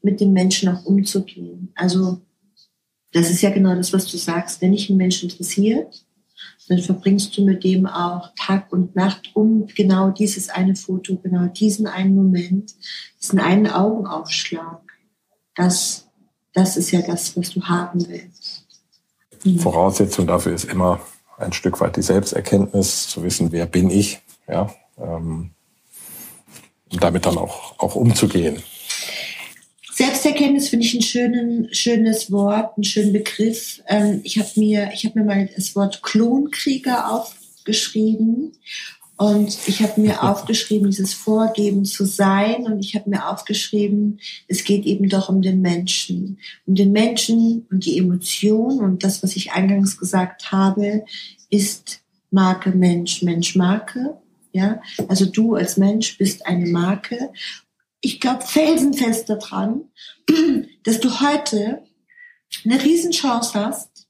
mit 0.00 0.20
den 0.20 0.32
Menschen 0.32 0.68
auch 0.68 0.84
umzugehen. 0.84 1.72
Also 1.74 2.20
das 3.14 3.30
ist 3.30 3.42
ja 3.42 3.50
genau 3.50 3.74
das, 3.76 3.92
was 3.92 4.10
du 4.10 4.16
sagst. 4.16 4.60
Wenn 4.60 4.72
dich 4.72 4.90
ein 4.90 4.96
Mensch 4.96 5.22
interessiert, 5.22 6.04
dann 6.68 6.80
verbringst 6.80 7.36
du 7.36 7.44
mit 7.44 7.62
dem 7.62 7.86
auch 7.86 8.30
Tag 8.36 8.72
und 8.72 8.96
Nacht 8.96 9.30
um 9.34 9.66
genau 9.68 10.10
dieses 10.10 10.48
eine 10.48 10.74
Foto, 10.74 11.16
genau 11.16 11.46
diesen 11.46 11.86
einen 11.86 12.16
Moment, 12.16 12.74
diesen 13.22 13.38
einen 13.38 13.68
Augenaufschlag. 13.68 14.80
Das, 15.54 16.08
das 16.52 16.76
ist 16.76 16.90
ja 16.90 17.02
das, 17.02 17.36
was 17.36 17.50
du 17.50 17.62
haben 17.62 18.04
willst. 18.08 18.66
Mhm. 19.44 19.60
Voraussetzung 19.60 20.26
dafür 20.26 20.52
ist 20.52 20.64
immer 20.64 21.00
ein 21.38 21.52
Stück 21.52 21.80
weit 21.80 21.96
die 21.96 22.02
Selbsterkenntnis, 22.02 23.08
zu 23.08 23.22
wissen, 23.22 23.52
wer 23.52 23.66
bin 23.66 23.90
ich, 23.90 24.20
ja, 24.48 24.74
ähm, 24.98 25.50
und 26.92 27.02
damit 27.02 27.26
dann 27.26 27.38
auch, 27.38 27.78
auch 27.78 27.94
umzugehen. 27.94 28.60
Selbsterkenntnis 30.04 30.68
finde 30.68 30.84
ich 30.84 30.94
ein 30.94 31.02
schönen, 31.02 31.74
schönes 31.74 32.30
Wort, 32.30 32.76
einen 32.76 32.84
schönen 32.84 33.14
Begriff. 33.14 33.82
Ähm, 33.86 34.20
ich 34.22 34.38
habe 34.38 34.50
mir, 34.56 34.90
ich 34.92 35.06
habe 35.06 35.18
mir 35.18 35.24
mal 35.24 35.48
das 35.56 35.74
Wort 35.74 36.02
Klonkrieger 36.02 37.10
aufgeschrieben 37.10 38.52
und 39.16 39.56
ich 39.66 39.82
habe 39.82 39.98
mir 40.02 40.22
aufgeschrieben, 40.30 40.90
dieses 40.90 41.14
Vorgeben 41.14 41.86
zu 41.86 42.04
sein 42.04 42.64
und 42.66 42.80
ich 42.80 42.94
habe 42.94 43.08
mir 43.08 43.30
aufgeschrieben, 43.30 44.20
es 44.46 44.64
geht 44.64 44.84
eben 44.84 45.08
doch 45.08 45.30
um 45.30 45.40
den 45.40 45.62
Menschen, 45.62 46.38
um 46.66 46.74
den 46.74 46.92
Menschen 46.92 47.66
und 47.70 47.86
die 47.86 47.96
Emotion 47.96 48.80
und 48.80 49.04
das, 49.04 49.22
was 49.22 49.36
ich 49.36 49.52
eingangs 49.52 49.96
gesagt 49.96 50.52
habe, 50.52 51.06
ist 51.48 52.02
Marke 52.30 52.72
Mensch, 52.72 53.22
Mensch 53.22 53.56
Marke. 53.56 54.18
Ja, 54.52 54.80
also 55.08 55.24
du 55.24 55.54
als 55.56 55.78
Mensch 55.78 56.16
bist 56.18 56.46
eine 56.46 56.66
Marke 56.66 57.30
ich 58.04 58.20
glaube 58.20 58.44
felsenfest 58.44 59.28
daran, 59.28 59.88
dass 60.84 61.00
du 61.00 61.20
heute 61.20 61.82
eine 62.64 62.82
Riesenchance 62.82 63.54
hast, 63.54 64.06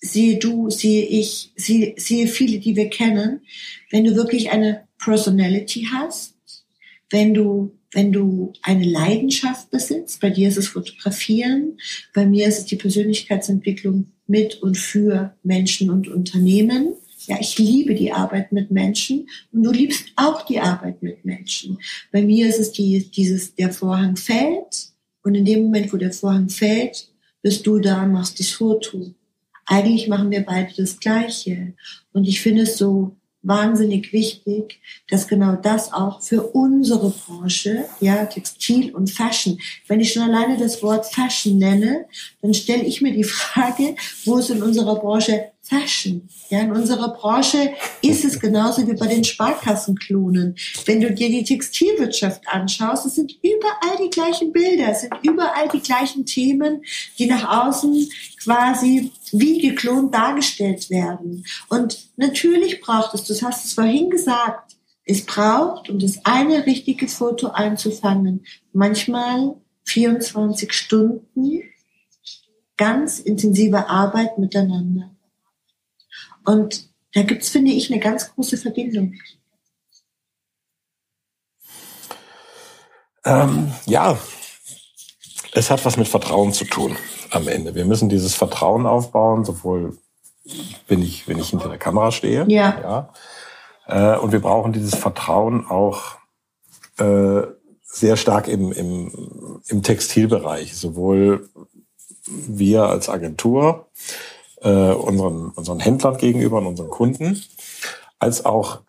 sehe 0.00 0.38
du, 0.38 0.70
sehe 0.70 1.04
ich, 1.06 1.52
sehe, 1.56 1.94
sehe 1.96 2.26
viele, 2.26 2.58
die 2.58 2.76
wir 2.76 2.90
kennen, 2.90 3.40
wenn 3.90 4.04
du 4.04 4.14
wirklich 4.14 4.50
eine 4.50 4.86
Personality 4.98 5.88
hast, 5.92 6.34
wenn 7.10 7.34
du 7.34 7.72
wenn 7.92 8.12
du 8.12 8.52
eine 8.60 8.84
Leidenschaft 8.84 9.70
besitzt, 9.70 10.20
bei 10.20 10.28
dir 10.28 10.48
ist 10.48 10.58
es 10.58 10.68
Fotografieren, 10.68 11.78
bei 12.12 12.26
mir 12.26 12.46
ist 12.46 12.58
es 12.58 12.64
die 12.66 12.76
Persönlichkeitsentwicklung 12.76 14.12
mit 14.26 14.60
und 14.62 14.76
für 14.76 15.34
Menschen 15.42 15.88
und 15.88 16.06
Unternehmen, 16.06 16.92
ja, 17.26 17.36
ich 17.40 17.58
liebe 17.58 17.94
die 17.94 18.12
Arbeit 18.12 18.52
mit 18.52 18.70
Menschen 18.70 19.28
und 19.52 19.62
du 19.62 19.70
liebst 19.70 20.06
auch 20.16 20.42
die 20.42 20.60
Arbeit 20.60 21.02
mit 21.02 21.24
Menschen. 21.24 21.78
Bei 22.12 22.22
mir 22.22 22.48
ist 22.48 22.60
es 22.60 22.72
die, 22.72 23.10
dieses, 23.10 23.54
der 23.54 23.72
Vorhang 23.72 24.16
fällt 24.16 24.90
und 25.22 25.34
in 25.34 25.44
dem 25.44 25.64
Moment, 25.64 25.92
wo 25.92 25.96
der 25.96 26.12
Vorhang 26.12 26.48
fällt, 26.48 27.08
bist 27.42 27.66
du 27.66 27.78
da 27.78 28.02
und 28.04 28.12
machst 28.12 28.38
das 28.40 28.50
Foto. 28.50 29.14
Eigentlich 29.66 30.08
machen 30.08 30.30
wir 30.30 30.42
beide 30.42 30.72
das 30.76 31.00
Gleiche. 31.00 31.74
Und 32.12 32.26
ich 32.26 32.40
finde 32.40 32.62
es 32.62 32.78
so 32.78 33.16
wahnsinnig 33.42 34.12
wichtig, 34.12 34.80
dass 35.08 35.28
genau 35.28 35.54
das 35.54 35.92
auch 35.92 36.20
für 36.20 36.42
unsere 36.42 37.10
Branche, 37.10 37.84
ja, 38.00 38.26
Textil 38.26 38.94
und 38.94 39.10
Fashion, 39.10 39.60
wenn 39.86 40.00
ich 40.00 40.12
schon 40.12 40.22
alleine 40.22 40.58
das 40.58 40.82
Wort 40.82 41.06
Fashion 41.06 41.58
nenne, 41.58 42.06
dann 42.42 42.54
stelle 42.54 42.84
ich 42.84 43.00
mir 43.00 43.12
die 43.12 43.24
Frage, 43.38 43.94
wo 44.24 44.38
ist 44.38 44.50
in 44.50 44.62
unserer 44.62 44.96
Branche 44.96 45.52
Fashion. 45.68 46.28
Ja, 46.48 46.60
in 46.60 46.72
unserer 46.72 47.08
Branche 47.14 47.74
ist 48.00 48.24
es 48.24 48.38
genauso 48.38 48.86
wie 48.86 48.94
bei 48.94 49.06
den 49.08 49.24
Sparkassenklonen. 49.24 50.56
Wenn 50.84 51.00
du 51.00 51.12
dir 51.12 51.28
die 51.28 51.44
Textilwirtschaft 51.44 52.46
anschaust, 52.46 53.06
es 53.06 53.16
sind 53.16 53.32
überall 53.42 53.96
die 54.00 54.10
gleichen 54.10 54.52
Bilder, 54.52 54.92
es 54.92 55.00
sind 55.02 55.14
überall 55.22 55.68
die 55.72 55.80
gleichen 55.80 56.24
Themen, 56.24 56.84
die 57.18 57.26
nach 57.26 57.66
außen 57.66 58.08
quasi 58.42 59.10
wie 59.32 59.58
geklont 59.58 60.14
dargestellt 60.14 60.88
werden. 60.88 61.44
Und 61.68 61.98
natürlich 62.16 62.80
braucht 62.80 63.14
es, 63.14 63.24
du 63.24 63.34
hast 63.44 63.64
es 63.64 63.74
vorhin 63.74 64.10
gesagt, 64.10 64.76
es 65.04 65.24
braucht, 65.24 65.90
um 65.90 65.98
das 65.98 66.24
eine 66.24 66.66
richtige 66.66 67.08
Foto 67.08 67.48
einzufangen, 67.48 68.44
manchmal 68.72 69.56
24 69.84 70.72
Stunden 70.72 71.62
ganz 72.76 73.20
intensive 73.20 73.88
Arbeit 73.88 74.38
miteinander. 74.38 75.15
Und 76.46 76.88
da 77.12 77.22
gibt's, 77.22 77.50
finde 77.50 77.72
ich, 77.72 77.90
eine 77.90 78.00
ganz 78.00 78.32
große 78.32 78.56
Verbindung. 78.56 79.14
Ähm, 83.24 83.72
ja, 83.86 84.16
es 85.52 85.70
hat 85.70 85.84
was 85.84 85.96
mit 85.96 86.08
Vertrauen 86.08 86.52
zu 86.52 86.64
tun 86.64 86.96
am 87.30 87.48
Ende. 87.48 87.74
Wir 87.74 87.84
müssen 87.84 88.08
dieses 88.08 88.34
Vertrauen 88.34 88.86
aufbauen, 88.86 89.44
sowohl 89.44 89.98
wenn 90.86 91.02
ich, 91.02 91.26
wenn 91.26 91.38
ich 91.38 91.50
hinter 91.50 91.68
der 91.68 91.78
Kamera 91.78 92.12
stehe. 92.12 92.44
Ja. 92.48 93.10
ja 93.86 94.14
äh, 94.14 94.18
und 94.18 94.32
wir 94.32 94.40
brauchen 94.40 94.72
dieses 94.72 94.94
Vertrauen 94.94 95.66
auch 95.66 96.18
äh, 96.98 97.42
sehr 97.82 98.16
stark 98.16 98.46
im, 98.46 98.72
im, 98.72 99.62
im 99.66 99.82
Textilbereich, 99.82 100.76
sowohl 100.76 101.48
wir 102.26 102.84
als 102.84 103.08
Agentur, 103.08 103.88
äh, 104.62 104.92
unseren, 104.92 105.50
unseren 105.50 105.80
Händlern 105.80 106.16
gegenüber 106.16 106.58
und 106.58 106.66
unseren 106.66 106.90
Kunden, 106.90 107.42
als 108.18 108.44
auch 108.44 108.80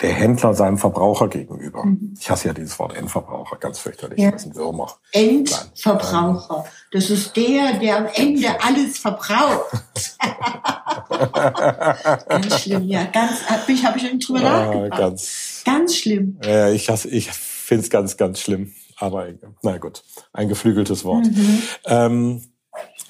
der 0.00 0.12
Händler 0.12 0.54
seinem 0.54 0.76
Verbraucher 0.76 1.28
gegenüber. 1.28 1.84
Mhm. 1.84 2.14
Ich 2.18 2.28
hasse 2.28 2.48
ja 2.48 2.54
dieses 2.54 2.78
Wort 2.78 2.96
Endverbraucher, 2.96 3.56
ganz 3.56 3.78
fürchterlich. 3.78 4.18
Ja. 4.18 4.32
Das 4.32 4.42
sind 4.42 4.56
Würmer. 4.56 4.92
Endverbraucher. 5.12 6.64
Das 6.90 7.10
ist 7.10 7.36
der, 7.36 7.78
der 7.78 7.98
am 7.98 8.08
Ende 8.12 8.48
alles 8.60 8.98
verbraucht. 8.98 9.70
ganz 12.28 12.60
schlimm, 12.60 12.88
ja. 12.88 13.04
Ganz, 13.04 13.48
hab 13.48 13.68
ich, 13.68 13.84
hab 13.84 13.96
ich 13.96 14.26
drüber 14.26 14.40
ah, 14.40 14.66
nachgedacht. 14.66 14.98
Ganz, 14.98 15.62
ganz 15.64 15.96
schlimm. 15.96 16.40
Ja, 16.44 16.70
ich 16.70 16.90
hasse, 16.90 17.08
ich 17.08 17.30
finde 17.30 17.84
es 17.84 17.90
ganz, 17.90 18.16
ganz 18.16 18.40
schlimm. 18.40 18.74
Aber, 18.96 19.28
na 19.62 19.78
gut, 19.78 20.02
ein 20.32 20.48
geflügeltes 20.48 21.04
Wort. 21.04 21.26
Mhm. 21.26 21.62
Ähm, 21.86 22.42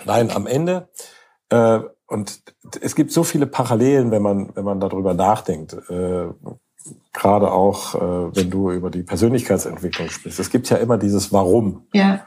nein, 0.05 0.31
am 0.31 0.46
Ende 0.46 0.88
äh, 1.50 1.80
und 2.07 2.42
es 2.80 2.94
gibt 2.94 3.12
so 3.12 3.24
viele 3.24 3.46
Parallelen, 3.46 4.11
wenn 4.11 4.22
man, 4.22 4.54
wenn 4.54 4.64
man 4.64 4.80
darüber 4.80 5.14
nachdenkt. 5.14 5.74
Äh, 5.90 6.26
Gerade 7.14 7.50
auch, 7.50 7.94
äh, 7.94 8.37
wenn 8.37 8.50
du 8.50 8.70
über 8.70 8.90
die 8.90 9.02
Persönlichkeitsentwicklung 9.02 10.11
sprichst. 10.11 10.38
Es 10.38 10.50
gibt 10.50 10.68
ja 10.68 10.76
immer 10.76 10.98
dieses 10.98 11.33
Warum. 11.33 11.87
Ja. 11.94 12.26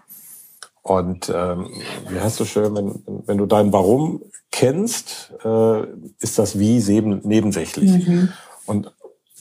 Und 0.82 1.30
ähm, 1.34 1.69
wie 2.10 2.19
heißt 2.19 2.39
du 2.39 2.45
schön, 2.45 2.75
wenn, 2.75 3.03
wenn 3.27 3.38
du 3.38 3.45
dein 3.45 3.71
Warum 3.71 4.23
kennst, 4.51 5.34
äh, 5.43 5.84
ist 6.19 6.39
das 6.39 6.58
Wie 6.58 6.80
nebensächlich. 7.23 8.08
Mhm. 8.08 8.30
Und 8.65 8.93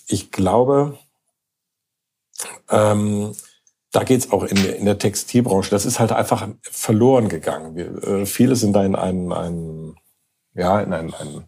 ich 0.08 0.32
glaube, 0.32 0.98
ähm, 2.68 3.32
da 3.96 4.04
geht's 4.04 4.30
auch 4.30 4.44
in, 4.44 4.58
in 4.58 4.84
der 4.84 4.98
Textilbranche. 4.98 5.70
Das 5.70 5.86
ist 5.86 5.98
halt 5.98 6.12
einfach 6.12 6.46
verloren 6.60 7.30
gegangen. 7.30 7.76
Wir, 7.76 8.02
äh, 8.04 8.26
viele 8.26 8.54
sind 8.54 8.74
da 8.74 8.84
in 8.84 8.94
ein, 8.94 9.32
ein 9.32 9.96
ja, 10.54 10.80
in 10.80 10.92
ein, 10.92 11.14
ein 11.14 11.44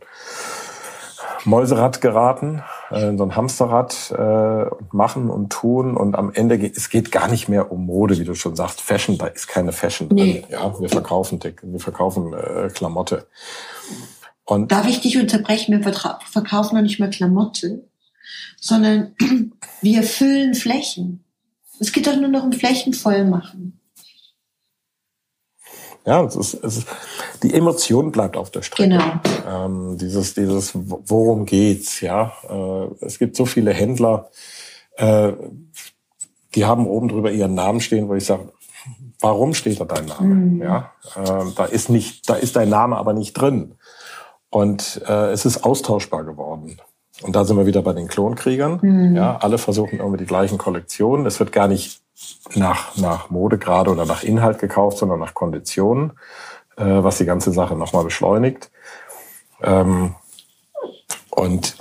Mäuserad 1.45 2.01
geraten, 2.01 2.63
äh, 2.91 3.11
in 3.11 3.19
so 3.19 3.25
ein 3.25 3.37
Hamsterrad 3.37 4.15
äh, 4.17 4.65
und 4.75 4.95
machen 4.95 5.29
und 5.29 5.53
tun 5.53 5.95
und 5.95 6.15
am 6.15 6.33
Ende 6.33 6.57
geht 6.57 6.75
es 6.75 6.89
geht 6.89 7.13
gar 7.13 7.29
nicht 7.29 7.51
mehr 7.51 7.71
um 7.71 7.85
Mode, 7.85 8.19
wie 8.19 8.25
du 8.25 8.35
schon 8.35 8.57
sagst. 8.57 8.81
Fashion, 8.81 9.19
da 9.19 9.27
ist 9.27 9.47
keine 9.47 9.73
Fashion 9.73 10.09
nee. 10.11 10.41
drin. 10.41 10.45
Ja, 10.49 10.81
wir 10.81 10.89
verkaufen 10.89 11.41
wir 11.43 11.81
verkaufen 11.81 12.33
äh, 12.33 12.71
Klamotte. 12.73 13.27
Und 14.47 14.73
Darf 14.73 14.89
ich 14.89 15.03
dich 15.03 15.19
unterbrechen? 15.19 15.85
Wir 15.85 15.93
verkaufen 15.93 16.77
noch 16.77 16.83
nicht 16.83 16.99
mehr 16.99 17.11
Klamotte, 17.11 17.85
sondern 18.59 19.15
wir 19.83 20.03
füllen 20.03 20.55
Flächen. 20.55 21.25
Es 21.81 21.93
geht 21.93 22.07
doch 22.07 22.17
nur 22.17 22.29
noch 22.29 22.45
um 22.45 22.53
Flächen 22.53 22.95
voll 22.95 23.25
machen. 23.25 23.81
Ja, 26.07 26.25
es 26.25 26.37
ist, 26.37 26.55
es 26.55 26.79
ist, 26.79 26.89
die 27.43 27.53
Emotion 27.53 28.13
bleibt 28.13 28.37
auf 28.37 28.51
der 28.51 28.63
Strecke. 28.63 28.89
Genau. 28.89 29.21
Ähm, 29.47 29.99
dieses, 29.99 30.33
dieses, 30.33 30.73
worum 30.75 31.45
geht's? 31.45 32.01
Ja, 32.01 32.33
äh, 32.49 33.05
es 33.05 33.19
gibt 33.19 33.37
so 33.37 33.45
viele 33.45 33.75
Händler, 33.75 34.31
äh, 34.97 35.33
die 36.55 36.65
haben 36.65 36.87
oben 36.87 37.09
drüber 37.09 37.31
ihren 37.31 37.55
Namen 37.55 37.81
stehen, 37.81 38.09
wo 38.09 38.15
ich 38.15 38.25
sage, 38.25 38.53
warum 39.21 39.53
steht 39.53 39.81
da 39.81 39.85
dein 39.85 40.07
Name? 40.07 40.35
Mhm. 40.35 40.63
Ja, 40.63 40.93
äh, 41.15 41.45
da 41.55 41.65
ist 41.67 41.91
nicht, 41.91 42.29
da 42.29 42.35
ist 42.37 42.57
dein 42.57 42.71
Name 42.71 42.97
aber 42.97 43.13
nicht 43.13 43.35
drin. 43.35 43.75
Und 44.51 45.03
äh, 45.07 45.31
es 45.33 45.45
ist 45.45 45.65
austauschbar 45.65 46.25
geworden. 46.25 46.81
Und 47.23 47.35
da 47.35 47.45
sind 47.45 47.57
wir 47.57 47.67
wieder 47.67 47.83
bei 47.83 47.93
den 47.93 48.09
Klonkriegern. 48.09 48.79
Mhm. 48.81 49.17
Ja, 49.17 49.37
alle 49.39 49.59
versuchen 49.59 49.99
irgendwie 49.99 50.19
die 50.19 50.27
gleichen 50.27 50.59
Kollektionen. 50.59 51.27
Es 51.27 51.41
wird 51.41 51.53
gar 51.53 51.69
nicht 51.69 52.01
nach, 52.55 52.97
nach 52.97 53.31
Mode 53.31 53.59
gerade 53.59 53.91
oder 53.91 54.05
nach 54.05 54.23
Inhalt 54.23 54.59
gekauft, 54.59 54.99
sondern 54.99 55.21
nach 55.21 55.35
Konditionen, 55.35 56.13
äh, 56.77 56.85
was 56.85 57.19
die 57.19 57.25
ganze 57.25 57.53
Sache 57.53 57.75
nochmal 57.77 58.05
beschleunigt. 58.05 58.71
Ähm, 59.63 60.15
und 61.31 61.77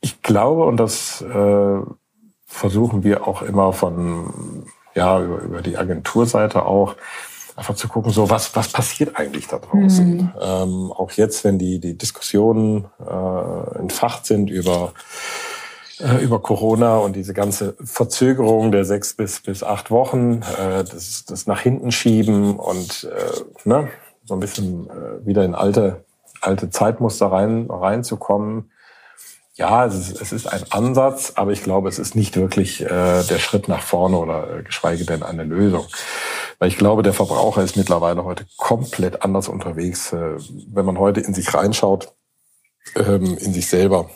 ich 0.00 0.22
glaube, 0.22 0.64
und 0.64 0.78
das 0.78 1.22
äh, 1.22 1.80
versuchen 2.46 3.04
wir 3.04 3.26
auch 3.26 3.42
immer 3.42 3.72
von, 3.72 4.66
ja, 4.94 5.20
über, 5.20 5.38
über 5.40 5.62
die 5.62 5.76
Agenturseite 5.76 6.64
auch, 6.64 6.96
einfach 7.60 7.74
zu 7.74 7.88
gucken, 7.88 8.10
so 8.10 8.30
was, 8.30 8.56
was 8.56 8.68
passiert 8.68 9.16
eigentlich 9.16 9.46
da 9.46 9.58
draußen. 9.58 10.16
Mhm. 10.16 10.32
Ähm, 10.40 10.92
auch 10.92 11.10
jetzt, 11.12 11.44
wenn 11.44 11.58
die, 11.58 11.78
die 11.78 11.96
Diskussionen 11.96 12.86
äh, 12.98 13.78
entfacht 13.78 14.24
sind 14.24 14.48
über, 14.48 14.94
äh, 15.98 16.24
über 16.24 16.40
Corona 16.40 16.96
und 16.96 17.16
diese 17.16 17.34
ganze 17.34 17.76
Verzögerung 17.84 18.72
der 18.72 18.86
sechs 18.86 19.12
bis, 19.12 19.40
bis 19.40 19.62
acht 19.62 19.90
Wochen, 19.90 20.40
äh, 20.58 20.84
das, 20.84 21.26
das 21.26 21.46
nach 21.46 21.60
hinten 21.60 21.92
schieben 21.92 22.56
und 22.56 23.04
äh, 23.04 23.68
ne, 23.68 23.88
so 24.24 24.32
ein 24.32 24.40
bisschen 24.40 24.88
äh, 24.88 25.26
wieder 25.26 25.44
in 25.44 25.54
alte, 25.54 26.04
alte 26.40 26.70
Zeitmuster 26.70 27.26
rein, 27.26 27.66
reinzukommen. 27.68 28.70
Ja, 29.56 29.84
es 29.84 29.94
ist, 29.94 30.22
es 30.22 30.32
ist 30.32 30.46
ein 30.46 30.62
Ansatz, 30.70 31.34
aber 31.34 31.50
ich 31.50 31.62
glaube, 31.62 31.90
es 31.90 31.98
ist 31.98 32.16
nicht 32.16 32.38
wirklich 32.38 32.80
äh, 32.80 32.86
der 32.88 33.38
Schritt 33.38 33.68
nach 33.68 33.82
vorne 33.82 34.16
oder 34.16 34.60
äh, 34.60 34.62
geschweige 34.62 35.04
denn 35.04 35.22
eine 35.22 35.44
Lösung. 35.44 35.84
Weil 36.60 36.68
ich 36.68 36.76
glaube, 36.76 37.02
der 37.02 37.14
Verbraucher 37.14 37.62
ist 37.62 37.76
mittlerweile 37.76 38.22
heute 38.22 38.46
komplett 38.58 39.22
anders 39.22 39.48
unterwegs. 39.48 40.12
Äh, 40.12 40.36
wenn 40.68 40.84
man 40.84 40.98
heute 40.98 41.20
in 41.20 41.32
sich 41.32 41.52
reinschaut, 41.54 42.14
ähm, 42.94 43.38
in 43.38 43.54
sich 43.54 43.66
selber. 43.66 44.10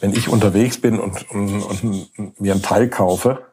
Wenn 0.00 0.14
ich 0.14 0.28
unterwegs 0.28 0.80
bin 0.80 0.98
und, 0.98 1.28
und, 1.30 1.62
und 1.62 2.40
mir 2.40 2.54
ein 2.54 2.62
Teil 2.62 2.88
kaufe, 2.88 3.44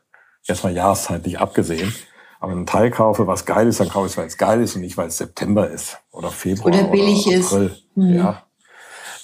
erstmal 0.46 0.74
jahreszeitlich 0.74 1.40
abgesehen, 1.40 1.94
aber 2.40 2.52
ein 2.52 2.68
Teil 2.68 2.92
kaufe, 2.92 3.26
was 3.26 3.46
geil 3.46 3.68
ist, 3.68 3.80
dann 3.80 3.90
kaufe 3.90 4.06
ich 4.06 4.12
es, 4.12 4.18
weil 4.18 4.28
es 4.28 4.38
geil 4.38 4.62
ist 4.62 4.76
und 4.76 4.82
nicht, 4.82 4.96
weil 4.96 5.08
es 5.08 5.18
September 5.18 5.68
ist 5.68 5.98
oder 6.12 6.30
Februar 6.30 6.68
oder 6.68 6.84
billig 6.84 7.26
oder 7.26 7.38
April. 7.46 7.66
ist. 7.66 7.98
Mhm. 7.98 8.14
Ja, 8.14 8.47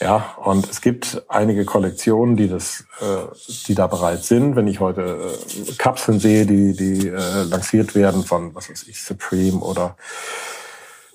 ja, 0.03 0.35
und 0.43 0.69
es 0.69 0.81
gibt 0.81 1.23
einige 1.29 1.63
Kollektionen, 1.63 2.35
die 2.35 2.49
das, 2.49 2.83
äh, 2.99 3.33
die 3.67 3.73
da 3.73 3.87
bereit 3.87 4.25
sind. 4.25 4.57
Wenn 4.57 4.67
ich 4.67 4.81
heute 4.81 5.01
äh, 5.01 5.71
Kapseln 5.77 6.19
sehe, 6.19 6.45
die, 6.45 6.75
die 6.75 7.07
äh, 7.07 7.43
lanciert 7.43 7.95
werden 7.95 8.23
von, 8.23 8.53
was 8.53 8.69
weiß 8.69 8.83
ich, 8.89 9.01
Supreme 9.01 9.59
oder 9.59 9.95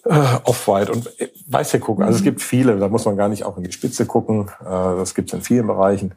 äh, 0.07 0.39
Off-White 0.45 0.91
und 0.91 1.21
äh, 1.21 1.29
weiß 1.49 1.73
ja 1.73 1.81
gucken. 1.81 2.03
Also 2.03 2.17
es 2.17 2.23
mhm. 2.23 2.25
gibt 2.25 2.43
viele, 2.43 2.79
da 2.79 2.89
muss 2.89 3.05
man 3.05 3.19
gar 3.19 3.29
nicht 3.29 3.45
auch 3.45 3.59
in 3.59 3.65
die 3.65 3.73
Spitze 3.73 4.07
gucken. 4.07 4.49
Äh, 4.61 4.65
das 4.65 5.15
gibt 5.15 5.29
es 5.29 5.35
in 5.35 5.43
vielen 5.43 5.67
Bereichen. 5.67 6.15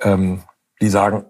Ähm, 0.00 0.42
die 0.80 0.88
sagen, 0.88 1.26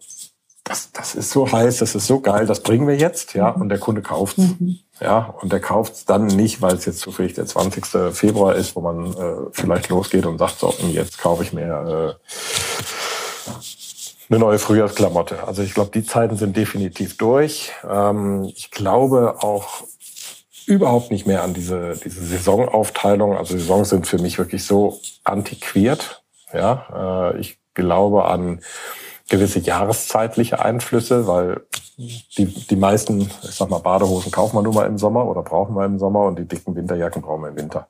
das, 0.64 0.90
das 0.92 1.14
ist 1.14 1.30
so 1.30 1.52
heiß, 1.52 1.78
das 1.78 1.94
ist 1.94 2.06
so 2.06 2.20
geil, 2.20 2.46
das 2.46 2.62
bringen 2.62 2.88
wir 2.88 2.96
jetzt, 2.96 3.35
ja, 3.35 3.50
und 3.50 3.68
der 3.68 3.78
Kunde 3.78 4.00
kauft. 4.00 4.38
Mhm. 4.38 4.78
Ja, 5.02 5.34
und 5.40 5.52
der 5.52 5.58
kauft 5.60 6.08
dann 6.08 6.26
nicht, 6.28 6.62
weil 6.62 6.74
es 6.74 6.84
jetzt 6.84 7.00
zufällig 7.00 7.34
der 7.34 7.46
20. 7.46 8.14
Februar 8.14 8.54
ist, 8.54 8.76
wo 8.76 8.80
man 8.80 9.12
äh, 9.14 9.36
vielleicht 9.50 9.88
losgeht 9.88 10.26
und 10.26 10.38
sagt, 10.38 10.60
so, 10.60 10.72
jetzt 10.92 11.18
kaufe 11.18 11.42
ich 11.42 11.52
mir 11.52 12.16
äh, 12.18 13.52
eine 14.30 14.38
neue 14.38 14.60
Frühjahrsklamotte. 14.60 15.44
Also 15.44 15.62
ich 15.62 15.74
glaube, 15.74 15.90
die 15.92 16.04
Zeiten 16.04 16.36
sind 16.36 16.56
definitiv 16.56 17.16
durch. 17.16 17.72
Ähm, 17.88 18.44
ich 18.54 18.70
glaube 18.70 19.42
auch, 19.42 19.82
überhaupt 20.66 21.10
nicht 21.10 21.26
mehr 21.26 21.42
an 21.42 21.52
diese, 21.52 21.96
diese 22.04 22.24
Saisonaufteilung. 22.24 23.36
Also 23.36 23.58
Saisons 23.58 23.88
sind 23.88 24.06
für 24.06 24.18
mich 24.18 24.38
wirklich 24.38 24.64
so 24.64 25.00
antiquiert. 25.24 26.22
Ja, 26.52 27.32
äh, 27.32 27.40
ich 27.40 27.58
glaube 27.74 28.26
an 28.26 28.60
gewisse 29.28 29.61
jahreszeitliche 29.61 30.64
Einflüsse, 30.64 31.26
weil 31.26 31.62
die, 31.96 32.46
die 32.46 32.76
meisten, 32.76 33.20
ich 33.20 33.50
sag 33.50 33.70
mal, 33.70 33.78
Badehosen 33.78 34.32
kaufen 34.32 34.56
wir 34.56 34.62
nur 34.62 34.74
mal 34.74 34.87
im 34.87 34.98
Sommer 34.98 35.26
oder 35.26 35.42
brauchen 35.42 35.74
wir 35.74 35.85
im 35.85 35.98
Sommer 35.98 36.24
und 36.24 36.38
die 36.38 36.46
dicken 36.46 36.74
Winterjacken 36.74 37.22
brauchen 37.22 37.42
wir 37.42 37.48
im 37.48 37.56
Winter. 37.56 37.88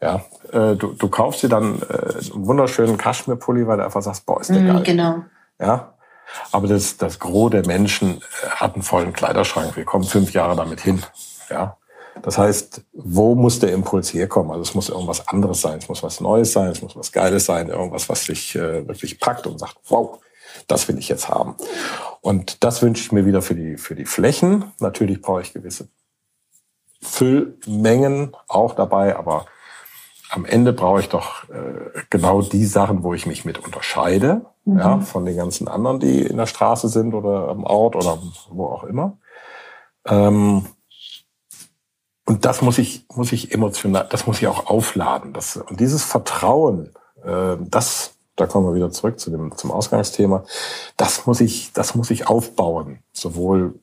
Ja, 0.00 0.22
äh, 0.52 0.76
du, 0.76 0.92
du 0.92 1.08
kaufst 1.08 1.42
dir 1.42 1.48
dann 1.48 1.80
äh, 1.80 2.32
einen 2.34 2.46
wunderschönen 2.46 2.98
Kaschmirpulli, 2.98 3.66
weil 3.66 3.78
du 3.78 3.84
einfach 3.84 4.02
sagst, 4.02 4.26
boah, 4.26 4.40
ist 4.40 4.50
der 4.50 4.60
mm, 4.60 4.66
geil. 4.66 4.82
Genau. 4.82 5.14
Ja, 5.58 5.94
aber 6.52 6.66
das, 6.66 6.98
das 6.98 7.18
Gros 7.18 7.50
der 7.50 7.66
Menschen 7.66 8.18
äh, 8.18 8.48
hat 8.48 8.74
einen 8.74 8.82
vollen 8.82 9.14
Kleiderschrank. 9.14 9.74
Wir 9.76 9.84
kommen 9.84 10.04
fünf 10.04 10.32
Jahre 10.32 10.54
damit 10.54 10.80
hin. 10.80 11.02
Ja, 11.48 11.78
das 12.22 12.38
heißt, 12.38 12.82
wo 12.92 13.34
muss 13.34 13.58
der 13.58 13.72
Impuls 13.72 14.12
herkommen? 14.12 14.50
Also 14.50 14.62
es 14.62 14.74
muss 14.74 14.88
irgendwas 14.88 15.26
anderes 15.28 15.60
sein, 15.60 15.78
es 15.78 15.88
muss 15.88 16.02
was 16.02 16.20
Neues 16.20 16.52
sein, 16.52 16.70
es 16.70 16.82
muss 16.82 16.96
was 16.96 17.12
Geiles 17.12 17.46
sein, 17.46 17.68
irgendwas, 17.68 18.08
was 18.08 18.24
dich 18.24 18.54
äh, 18.54 18.86
wirklich 18.86 19.18
packt 19.20 19.46
und 19.46 19.58
sagt, 19.58 19.76
wow, 19.88 20.18
das 20.66 20.88
will 20.88 20.98
ich 20.98 21.08
jetzt 21.08 21.28
haben. 21.28 21.54
Und 22.20 22.64
das 22.64 22.82
wünsche 22.82 23.02
ich 23.02 23.12
mir 23.12 23.26
wieder 23.26 23.42
für 23.42 23.54
die, 23.54 23.76
für 23.76 23.94
die 23.94 24.04
Flächen. 24.04 24.72
Natürlich 24.80 25.22
brauche 25.22 25.42
ich 25.42 25.52
gewisse 25.52 25.88
Füllmengen 27.00 28.36
auch 28.48 28.74
dabei, 28.74 29.16
aber 29.16 29.46
am 30.30 30.44
Ende 30.44 30.72
brauche 30.72 31.00
ich 31.00 31.08
doch 31.08 31.48
äh, 31.50 32.02
genau 32.10 32.42
die 32.42 32.66
Sachen, 32.66 33.02
wo 33.02 33.14
ich 33.14 33.26
mich 33.26 33.44
mit 33.44 33.58
unterscheide, 33.58 34.46
mhm. 34.64 34.78
ja, 34.78 35.00
von 35.00 35.24
den 35.24 35.36
ganzen 35.36 35.68
anderen, 35.68 36.00
die 36.00 36.22
in 36.22 36.36
der 36.36 36.46
Straße 36.46 36.88
sind 36.88 37.14
oder 37.14 37.48
am 37.48 37.64
Ort 37.64 37.94
oder 37.94 38.18
wo 38.50 38.66
auch 38.66 38.84
immer. 38.84 39.18
Ähm, 40.04 40.66
und 42.24 42.44
das 42.44 42.60
muss 42.60 42.78
ich, 42.78 43.06
muss 43.14 43.30
ich 43.30 43.52
emotional, 43.52 44.06
das 44.10 44.26
muss 44.26 44.38
ich 44.38 44.48
auch 44.48 44.66
aufladen. 44.66 45.32
Das, 45.32 45.56
und 45.56 45.78
dieses 45.78 46.02
Vertrauen, 46.02 46.92
äh, 47.24 47.56
das, 47.60 48.15
da 48.36 48.46
kommen 48.46 48.66
wir 48.66 48.74
wieder 48.74 48.90
zurück 48.90 49.18
zu 49.18 49.30
dem, 49.30 49.56
zum 49.56 49.70
Ausgangsthema, 49.70 50.44
das 50.96 51.26
muss 51.26 51.40
ich, 51.40 51.72
das 51.72 51.94
muss 51.94 52.10
ich 52.10 52.28
aufbauen. 52.28 53.00
Sowohl 53.12 53.80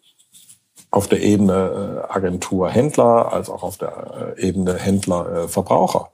auf 0.91 1.07
der 1.07 1.21
Ebene 1.21 2.05
äh, 2.07 2.13
Agentur 2.13 2.69
Händler 2.69 3.33
als 3.33 3.49
auch 3.49 3.63
auf 3.63 3.77
der 3.77 4.35
äh, 4.37 4.47
Ebene 4.47 4.75
Händler 4.75 5.31
äh, 5.33 5.47
Verbraucher. 5.47 6.11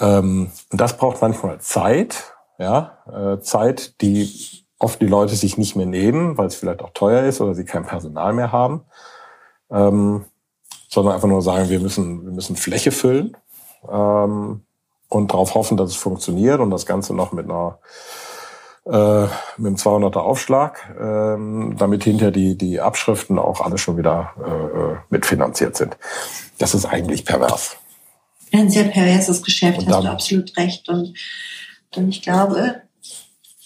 Ähm, 0.00 0.50
und 0.70 0.80
das 0.80 0.96
braucht 0.96 1.22
manchmal 1.22 1.60
Zeit, 1.60 2.34
ja, 2.58 3.38
Zeit, 3.40 4.02
die 4.02 4.66
oft 4.78 5.00
die 5.00 5.06
Leute 5.06 5.34
sich 5.34 5.56
nicht 5.56 5.76
mehr 5.76 5.86
nehmen, 5.86 6.36
weil 6.36 6.46
es 6.46 6.56
vielleicht 6.56 6.82
auch 6.82 6.90
teuer 6.90 7.24
ist 7.24 7.40
oder 7.40 7.54
sie 7.54 7.64
kein 7.64 7.86
Personal 7.86 8.34
mehr 8.34 8.52
haben, 8.52 8.82
ähm, 9.70 10.26
sondern 10.88 11.14
einfach 11.14 11.28
nur 11.28 11.40
sagen, 11.40 11.70
wir 11.70 11.80
müssen, 11.80 12.26
wir 12.26 12.32
müssen 12.32 12.56
Fläche 12.56 12.90
füllen 12.90 13.34
ähm, 13.88 14.62
und 15.10 15.32
darauf 15.32 15.54
hoffen, 15.54 15.76
dass 15.76 15.90
es 15.90 15.96
funktioniert 15.96 16.60
und 16.60 16.70
das 16.70 16.86
Ganze 16.86 17.12
noch 17.14 17.32
mit 17.32 17.44
einer 17.44 17.78
äh, 18.86 19.26
mit 19.58 19.66
einem 19.66 19.76
200er 19.76 20.20
Aufschlag, 20.20 20.96
ähm, 20.98 21.76
damit 21.76 22.04
hinterher 22.04 22.30
die, 22.30 22.56
die 22.56 22.80
Abschriften 22.80 23.38
auch 23.38 23.60
alle 23.60 23.76
schon 23.76 23.98
wieder 23.98 24.32
äh, 24.42 24.50
äh 24.50 24.96
mitfinanziert 25.10 25.76
sind. 25.76 25.98
Das 26.56 26.74
ist 26.74 26.86
eigentlich 26.86 27.26
pervers 27.26 27.76
ein 28.52 28.70
sehr 28.70 28.84
perverses 28.84 29.42
Geschäft, 29.42 29.86
hast 29.86 30.04
du 30.04 30.08
absolut 30.08 30.56
recht. 30.56 30.88
Und, 30.88 31.14
und 31.94 32.08
ich 32.08 32.22
glaube, 32.22 32.82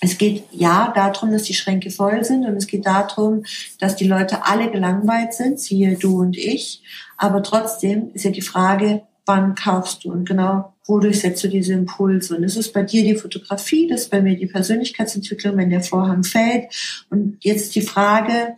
es 0.01 0.19
geht 0.19 0.45
ja 0.51 0.93
darum, 0.95 1.33
dass 1.33 1.45
die 1.45 1.55
Schränke 1.55 1.91
voll 1.91 2.25
sind 2.25 2.45
und 2.45 2.57
es 2.57 2.67
geht 2.67 2.87
darum, 2.87 3.45
dass 3.81 3.97
die 3.97 4.07
Leute 4.07 4.45
alle 4.45 4.71
gelangweilt 4.71 5.33
sind, 5.33 5.59
siehe 5.59 5.97
du 5.97 6.21
und 6.21 6.37
ich. 6.37 6.83
Aber 7.17 7.43
trotzdem 7.43 8.11
ist 8.13 8.25
ja 8.25 8.31
die 8.31 8.43
Frage, 8.43 9.03
wann 9.27 9.55
kaufst 9.55 10.05
du 10.05 10.13
und 10.13 10.29
genau 10.29 10.74
wodurch 10.87 11.21
setzt 11.21 11.43
du 11.45 11.49
diese 11.49 11.73
Impulse. 11.73 12.37
Und 12.37 12.45
ist 12.45 12.57
es 12.57 12.73
bei 12.73 12.83
dir 12.83 13.03
die 13.03 13.17
Fotografie, 13.17 13.89
das 13.89 14.03
ist 14.03 14.11
bei 14.11 14.21
mir 14.21 14.37
die 14.37 14.47
Persönlichkeitsentwicklung, 14.47 15.57
wenn 15.57 15.71
der 15.71 15.83
Vorhang 15.83 16.25
fällt. 16.25 17.07
Und 17.11 17.39
jetzt 17.41 17.75
die 17.75 17.83
Frage, 17.83 18.57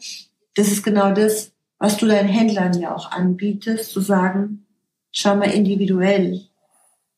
das 0.54 0.68
ist 0.68 0.82
genau 0.82 1.12
das, 1.12 1.52
was 1.78 1.96
du 1.96 2.06
deinen 2.06 2.28
Händlern 2.28 2.80
ja 2.80 2.94
auch 2.94 3.12
anbietest, 3.12 3.90
zu 3.90 4.00
sagen, 4.00 4.66
schau 5.12 5.36
mal 5.36 5.50
individuell. 5.50 6.42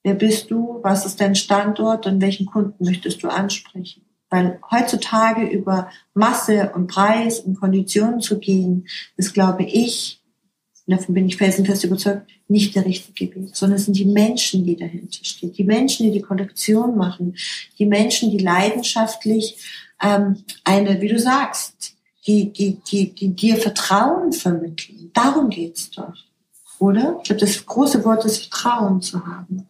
Wer 0.02 0.14
bist 0.14 0.50
du? 0.50 0.80
Was 0.82 1.06
ist 1.06 1.20
dein 1.20 1.34
Standort? 1.34 2.06
Und 2.06 2.20
welchen 2.20 2.46
Kunden 2.46 2.84
möchtest 2.84 3.22
du 3.22 3.28
ansprechen? 3.28 4.02
Weil 4.30 4.60
heutzutage 4.70 5.46
über 5.46 5.90
Masse 6.12 6.72
und 6.74 6.88
Preis 6.88 7.40
und 7.40 7.58
Konditionen 7.58 8.20
zu 8.20 8.38
gehen, 8.38 8.86
ist, 9.16 9.32
glaube 9.32 9.64
ich, 9.64 10.17
davon 10.96 11.14
bin 11.14 11.26
ich 11.26 11.36
felsenfest 11.36 11.84
überzeugt, 11.84 12.30
nicht 12.48 12.74
der 12.74 12.84
richtige 12.84 13.34
Weg, 13.34 13.54
sondern 13.56 13.76
es 13.76 13.84
sind 13.84 13.96
die 13.96 14.06
Menschen, 14.06 14.64
die 14.64 14.76
dahinter 14.76 15.22
stehen. 15.22 15.52
Die 15.52 15.64
Menschen, 15.64 16.06
die 16.06 16.12
die 16.12 16.22
Kollektion 16.22 16.96
machen. 16.96 17.36
Die 17.78 17.86
Menschen, 17.86 18.30
die 18.30 18.38
leidenschaftlich 18.38 19.58
ähm, 20.00 20.42
eine, 20.64 21.00
wie 21.00 21.08
du 21.08 21.18
sagst, 21.18 21.94
die, 22.26 22.52
die, 22.52 22.80
die, 22.90 23.14
die 23.14 23.34
dir 23.34 23.56
Vertrauen 23.56 24.32
vermitteln. 24.32 25.10
Darum 25.14 25.50
geht's 25.50 25.90
doch. 25.90 26.14
Oder? 26.78 27.16
Ich 27.18 27.24
glaube, 27.24 27.40
das 27.40 27.66
große 27.66 28.04
Wort 28.04 28.24
ist 28.24 28.48
Vertrauen 28.48 29.02
zu 29.02 29.26
haben. 29.26 29.68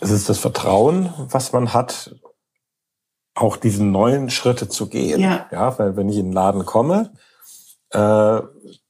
Es 0.00 0.10
ist 0.10 0.28
das 0.28 0.38
Vertrauen, 0.38 1.12
was 1.16 1.52
man 1.52 1.72
hat, 1.72 2.14
auch 3.34 3.56
diesen 3.56 3.90
neuen 3.90 4.30
Schritte 4.30 4.68
zu 4.68 4.88
gehen. 4.88 5.20
Ja. 5.20 5.48
ja 5.50 5.78
weil 5.78 5.96
wenn 5.96 6.08
ich 6.08 6.16
in 6.16 6.26
den 6.26 6.32
Laden 6.32 6.64
komme, 6.64 7.12
äh, 7.94 8.42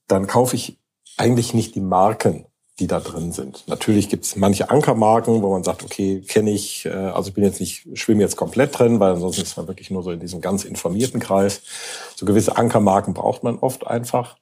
dann 0.08 0.26
kaufe 0.26 0.56
ich 0.56 0.78
eigentlich 1.16 1.54
nicht 1.54 1.74
die 1.74 1.80
Marken, 1.80 2.46
die 2.80 2.86
da 2.88 2.98
drin 2.98 3.32
sind. 3.32 3.68
Natürlich 3.68 4.08
gibt 4.08 4.24
es 4.24 4.34
manche 4.34 4.70
Ankermarken, 4.70 5.42
wo 5.42 5.52
man 5.52 5.62
sagt, 5.62 5.84
okay, 5.84 6.22
kenne 6.22 6.50
ich, 6.50 6.86
äh, 6.86 6.90
also 6.90 7.28
ich 7.28 7.34
bin 7.34 7.44
jetzt 7.44 7.60
nicht, 7.60 7.86
schwimme 7.94 8.22
jetzt 8.22 8.36
komplett 8.36 8.76
drin, 8.76 8.98
weil 8.98 9.12
ansonsten 9.12 9.42
ist 9.42 9.56
man 9.56 9.68
wirklich 9.68 9.90
nur 9.90 10.02
so 10.02 10.10
in 10.10 10.20
diesem 10.20 10.40
ganz 10.40 10.64
informierten 10.64 11.20
Kreis. 11.20 11.62
So 12.16 12.26
gewisse 12.26 12.56
Ankermarken 12.56 13.14
braucht 13.14 13.44
man 13.44 13.58
oft 13.58 13.86
einfach 13.86 14.36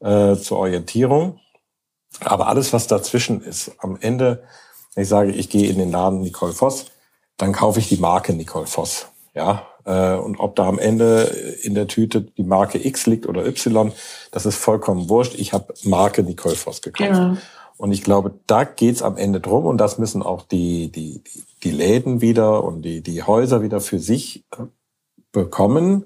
äh, 0.00 0.34
zur 0.36 0.58
Orientierung. 0.58 1.38
Aber 2.20 2.48
alles, 2.48 2.72
was 2.72 2.88
dazwischen 2.88 3.42
ist, 3.42 3.72
am 3.78 3.96
Ende, 4.00 4.42
wenn 4.94 5.02
ich 5.02 5.08
sage, 5.08 5.30
ich 5.30 5.48
gehe 5.48 5.70
in 5.70 5.78
den 5.78 5.92
Laden 5.92 6.20
Nicole 6.20 6.52
Voss, 6.52 6.86
dann 7.36 7.52
kaufe 7.52 7.78
ich 7.78 7.88
die 7.88 7.98
Marke 7.98 8.32
Nicole 8.32 8.66
Voss. 8.66 9.06
Ja, 9.34 9.68
und 9.92 10.38
ob 10.38 10.56
da 10.56 10.66
am 10.66 10.78
Ende 10.78 11.22
in 11.62 11.74
der 11.74 11.86
Tüte 11.86 12.22
die 12.22 12.42
Marke 12.42 12.84
X 12.84 13.06
liegt 13.06 13.26
oder 13.26 13.46
Y, 13.46 13.92
das 14.30 14.46
ist 14.46 14.56
vollkommen 14.56 15.08
wurscht. 15.08 15.34
Ich 15.36 15.52
habe 15.52 15.72
Marke 15.84 16.22
Nicole 16.22 16.56
Voss 16.56 16.82
gekauft. 16.82 17.10
Ja. 17.10 17.36
Und 17.78 17.92
ich 17.92 18.02
glaube, 18.02 18.34
da 18.46 18.64
geht's 18.64 19.02
am 19.02 19.16
Ende 19.16 19.40
drum 19.40 19.64
und 19.64 19.78
das 19.78 19.98
müssen 19.98 20.22
auch 20.22 20.42
die, 20.42 20.90
die, 20.90 21.22
die 21.62 21.70
Läden 21.70 22.20
wieder 22.20 22.64
und 22.64 22.82
die, 22.82 23.02
die 23.02 23.22
Häuser 23.22 23.62
wieder 23.62 23.80
für 23.80 24.00
sich 24.00 24.44
äh, 24.52 24.64
bekommen, 25.30 26.04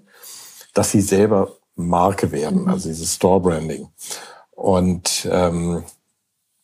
dass 0.74 0.90
sie 0.90 1.00
selber 1.00 1.56
Marke 1.74 2.30
werden, 2.30 2.62
mhm. 2.62 2.68
also 2.68 2.88
dieses 2.88 3.14
Store-Branding. 3.14 3.88
Und 4.50 5.26
ähm, 5.30 5.82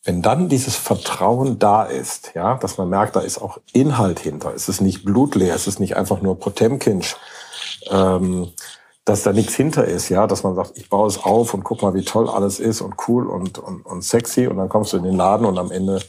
wenn 0.03 0.21
dann 0.21 0.47
dieses 0.47 0.75
Vertrauen 0.75 1.59
da 1.59 1.83
ist, 1.83 2.31
ja, 2.33 2.55
dass 2.55 2.77
man 2.77 2.89
merkt, 2.89 3.15
da 3.15 3.19
ist 3.19 3.41
auch 3.41 3.59
Inhalt 3.73 4.19
hinter, 4.19 4.53
es 4.55 4.69
ist 4.69 4.81
nicht 4.81 5.03
blutleer, 5.03 5.55
es 5.55 5.67
ist 5.67 5.79
nicht 5.79 5.97
einfach 5.97 6.21
nur 6.21 6.39
Potemkinsch, 6.39 7.17
ähm, 7.89 8.51
dass 9.03 9.23
da 9.23 9.33
nichts 9.33 9.55
hinter 9.55 9.85
ist, 9.85 10.09
ja, 10.09 10.27
dass 10.27 10.43
man 10.43 10.55
sagt, 10.55 10.77
ich 10.77 10.89
baue 10.89 11.07
es 11.07 11.23
auf 11.23 11.53
und 11.53 11.63
guck 11.63 11.81
mal, 11.81 11.93
wie 11.93 12.03
toll 12.03 12.29
alles 12.29 12.59
ist 12.59 12.81
und 12.81 12.95
cool 13.07 13.27
und, 13.27 13.57
und, 13.57 13.85
und 13.85 14.03
sexy 14.03 14.47
und 14.47 14.57
dann 14.57 14.69
kommst 14.69 14.93
du 14.93 14.97
in 14.97 15.03
den 15.03 15.15
Laden 15.15 15.45
und 15.45 15.57
am 15.57 15.71
Ende 15.71 15.99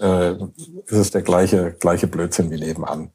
äh, 0.00 0.32
ist 0.32 0.92
es 0.92 1.10
der 1.10 1.22
gleiche, 1.22 1.72
gleiche 1.72 2.06
Blödsinn 2.06 2.50
wie 2.50 2.58
nebenan. 2.58 3.10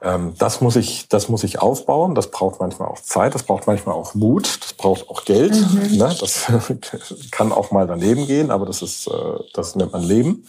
Ähm, 0.00 0.34
das 0.38 0.60
muss 0.60 0.76
ich, 0.76 1.08
das 1.08 1.28
muss 1.28 1.44
ich 1.44 1.60
aufbauen. 1.60 2.14
Das 2.14 2.30
braucht 2.30 2.60
manchmal 2.60 2.88
auch 2.88 3.00
Zeit. 3.00 3.34
Das 3.34 3.42
braucht 3.42 3.66
manchmal 3.66 3.94
auch 3.94 4.14
Mut. 4.14 4.62
Das 4.62 4.72
braucht 4.72 5.08
auch 5.08 5.24
Geld. 5.24 5.54
Mhm. 5.54 5.96
Ne? 5.96 6.16
Das 6.20 6.46
kann 7.30 7.52
auch 7.52 7.70
mal 7.70 7.86
daneben 7.86 8.26
gehen, 8.26 8.50
aber 8.50 8.66
das 8.66 8.82
ist, 8.82 9.08
äh, 9.08 9.38
das 9.54 9.74
nennt 9.74 9.92
man 9.92 10.02
Leben. 10.02 10.48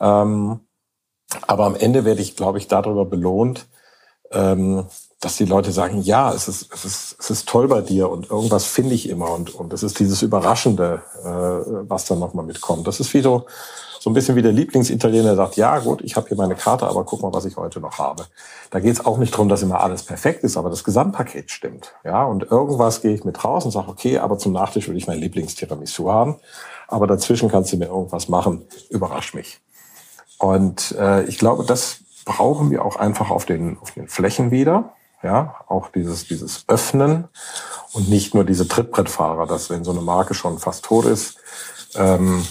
Ähm, 0.00 0.60
aber 1.46 1.64
am 1.64 1.74
Ende 1.74 2.04
werde 2.04 2.20
ich, 2.20 2.36
glaube 2.36 2.58
ich, 2.58 2.68
darüber 2.68 3.04
belohnt, 3.04 3.66
ähm, 4.30 4.86
dass 5.24 5.36
die 5.36 5.46
Leute 5.46 5.72
sagen, 5.72 6.02
ja, 6.02 6.32
es 6.32 6.48
ist, 6.48 6.68
es 6.72 6.84
ist, 6.84 7.16
es 7.18 7.30
ist 7.30 7.48
toll 7.48 7.68
bei 7.68 7.80
dir 7.80 8.10
und 8.10 8.30
irgendwas 8.30 8.64
finde 8.66 8.94
ich 8.94 9.08
immer 9.08 9.30
und, 9.30 9.54
und 9.54 9.72
es 9.72 9.82
ist 9.82 9.98
dieses 9.98 10.22
Überraschende, 10.22 11.02
äh, 11.24 11.88
was 11.88 12.04
dann 12.04 12.18
nochmal 12.18 12.44
mitkommt. 12.44 12.86
Das 12.86 13.00
ist 13.00 13.14
wie 13.14 13.22
so, 13.22 13.46
so 14.00 14.10
ein 14.10 14.12
bisschen 14.12 14.36
wie 14.36 14.42
der 14.42 14.52
Lieblingsitaliener, 14.52 15.28
der 15.28 15.36
sagt, 15.36 15.56
ja 15.56 15.78
gut, 15.78 16.02
ich 16.02 16.14
habe 16.16 16.28
hier 16.28 16.36
meine 16.36 16.56
Karte, 16.56 16.86
aber 16.86 17.04
guck 17.04 17.22
mal, 17.22 17.32
was 17.32 17.46
ich 17.46 17.56
heute 17.56 17.80
noch 17.80 17.98
habe. 17.98 18.26
Da 18.70 18.80
geht 18.80 18.92
es 18.92 19.06
auch 19.06 19.16
nicht 19.16 19.32
darum, 19.32 19.48
dass 19.48 19.62
immer 19.62 19.80
alles 19.80 20.02
perfekt 20.02 20.44
ist, 20.44 20.58
aber 20.58 20.68
das 20.68 20.84
Gesamtpaket 20.84 21.50
stimmt. 21.50 21.94
Ja, 22.04 22.24
und 22.24 22.50
irgendwas 22.50 23.00
gehe 23.00 23.14
ich 23.14 23.24
mit 23.24 23.42
raus 23.42 23.64
und 23.64 23.70
sage, 23.70 23.88
okay, 23.88 24.18
aber 24.18 24.36
zum 24.36 24.52
Nachtisch 24.52 24.88
will 24.88 24.96
ich 24.98 25.06
mein 25.06 25.20
Lieblingstiramisu 25.20 26.10
haben. 26.12 26.36
Aber 26.86 27.06
dazwischen 27.06 27.48
kannst 27.48 27.72
du 27.72 27.78
mir 27.78 27.86
irgendwas 27.86 28.28
machen, 28.28 28.66
überrasch 28.90 29.32
mich. 29.32 29.60
Und 30.38 30.94
äh, 30.98 31.24
ich 31.24 31.38
glaube, 31.38 31.64
das 31.64 32.00
brauchen 32.26 32.70
wir 32.70 32.84
auch 32.84 32.96
einfach 32.96 33.30
auf 33.30 33.46
den, 33.46 33.78
auf 33.78 33.92
den 33.92 34.08
Flächen 34.08 34.50
wieder. 34.50 34.92
Ja, 35.24 35.54
auch 35.68 35.88
dieses, 35.88 36.28
dieses 36.28 36.64
Öffnen 36.68 37.28
Und 37.92 38.10
nicht 38.10 38.34
nur 38.34 38.44
diese 38.44 38.68
Trittbrettfahrer, 38.68 39.46
dass 39.46 39.70
wenn 39.70 39.82
so 39.82 39.90
eine 39.90 40.02
Marke 40.02 40.34
schon 40.34 40.58
fast 40.58 40.84
tot 40.84 41.06
ist, 41.06 41.38
ähm, 41.94 42.46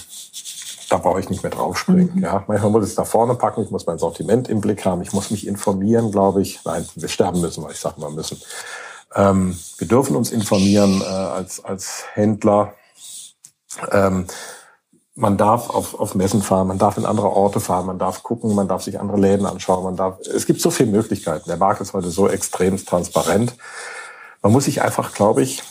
da 0.89 0.97
brauche 0.97 1.19
ich 1.19 1.29
nicht 1.29 1.43
mehr 1.43 1.51
draufspringen. 1.51 2.15
Mhm. 2.15 2.23
Ja, 2.23 2.43
manchmal 2.47 2.71
muss 2.71 2.86
ich 2.86 2.89
es 2.91 2.95
da 2.95 3.05
vorne 3.05 3.36
packen, 3.36 3.63
ich 3.63 3.69
muss 3.69 3.86
mein 3.86 3.99
Sortiment 3.99 4.47
im 4.49 4.59
Blick 4.59 4.86
haben, 4.86 5.01
ich 5.01 5.13
muss 5.13 5.29
mich 5.29 5.45
informieren, 5.45 6.12
glaube 6.12 6.41
ich. 6.41 6.62
Nein, 6.65 6.88
wir 6.95 7.09
sterben 7.09 7.41
müssen, 7.41 7.63
weil 7.63 7.73
ich 7.73 7.79
sage 7.79 8.01
mal 8.01 8.09
müssen. 8.09 8.41
Ähm, 9.15 9.57
wir 9.77 9.88
dürfen 9.88 10.15
uns 10.15 10.31
informieren 10.31 11.01
äh, 11.01 11.05
als, 11.05 11.63
als 11.63 12.05
Händler. 12.13 12.73
Ähm, 13.91 14.25
man 15.15 15.38
darf 15.38 15.69
auf, 15.69 15.99
auf 15.99 16.15
Messen 16.15 16.41
fahren, 16.41 16.67
man 16.67 16.80
darf 16.80 16.97
in 16.97 17.06
andere 17.06 17.30
Orte 17.30 17.60
fahren, 17.60 17.86
man 17.86 17.99
darf 17.99 18.23
gucken, 18.23 18.56
man 18.56 18.67
darf 18.67 18.84
sich 18.84 18.99
andere 18.99 19.19
Läden 19.19 19.45
anschauen, 19.45 19.84
man 19.84 19.95
darf. 19.95 20.19
Es 20.21 20.45
gibt 20.45 20.60
so 20.60 20.71
viele 20.71 20.89
Möglichkeiten. 20.89 21.47
Der 21.47 21.58
Markt 21.58 21.82
ist 21.82 21.93
heute 21.93 22.10
so 22.10 22.28
extrem 22.28 22.84
transparent. 22.84 23.56
Man 24.41 24.52
muss 24.52 24.65
sich 24.65 24.82
einfach, 24.82 25.13
glaube 25.13 25.43
ich, 25.43 25.62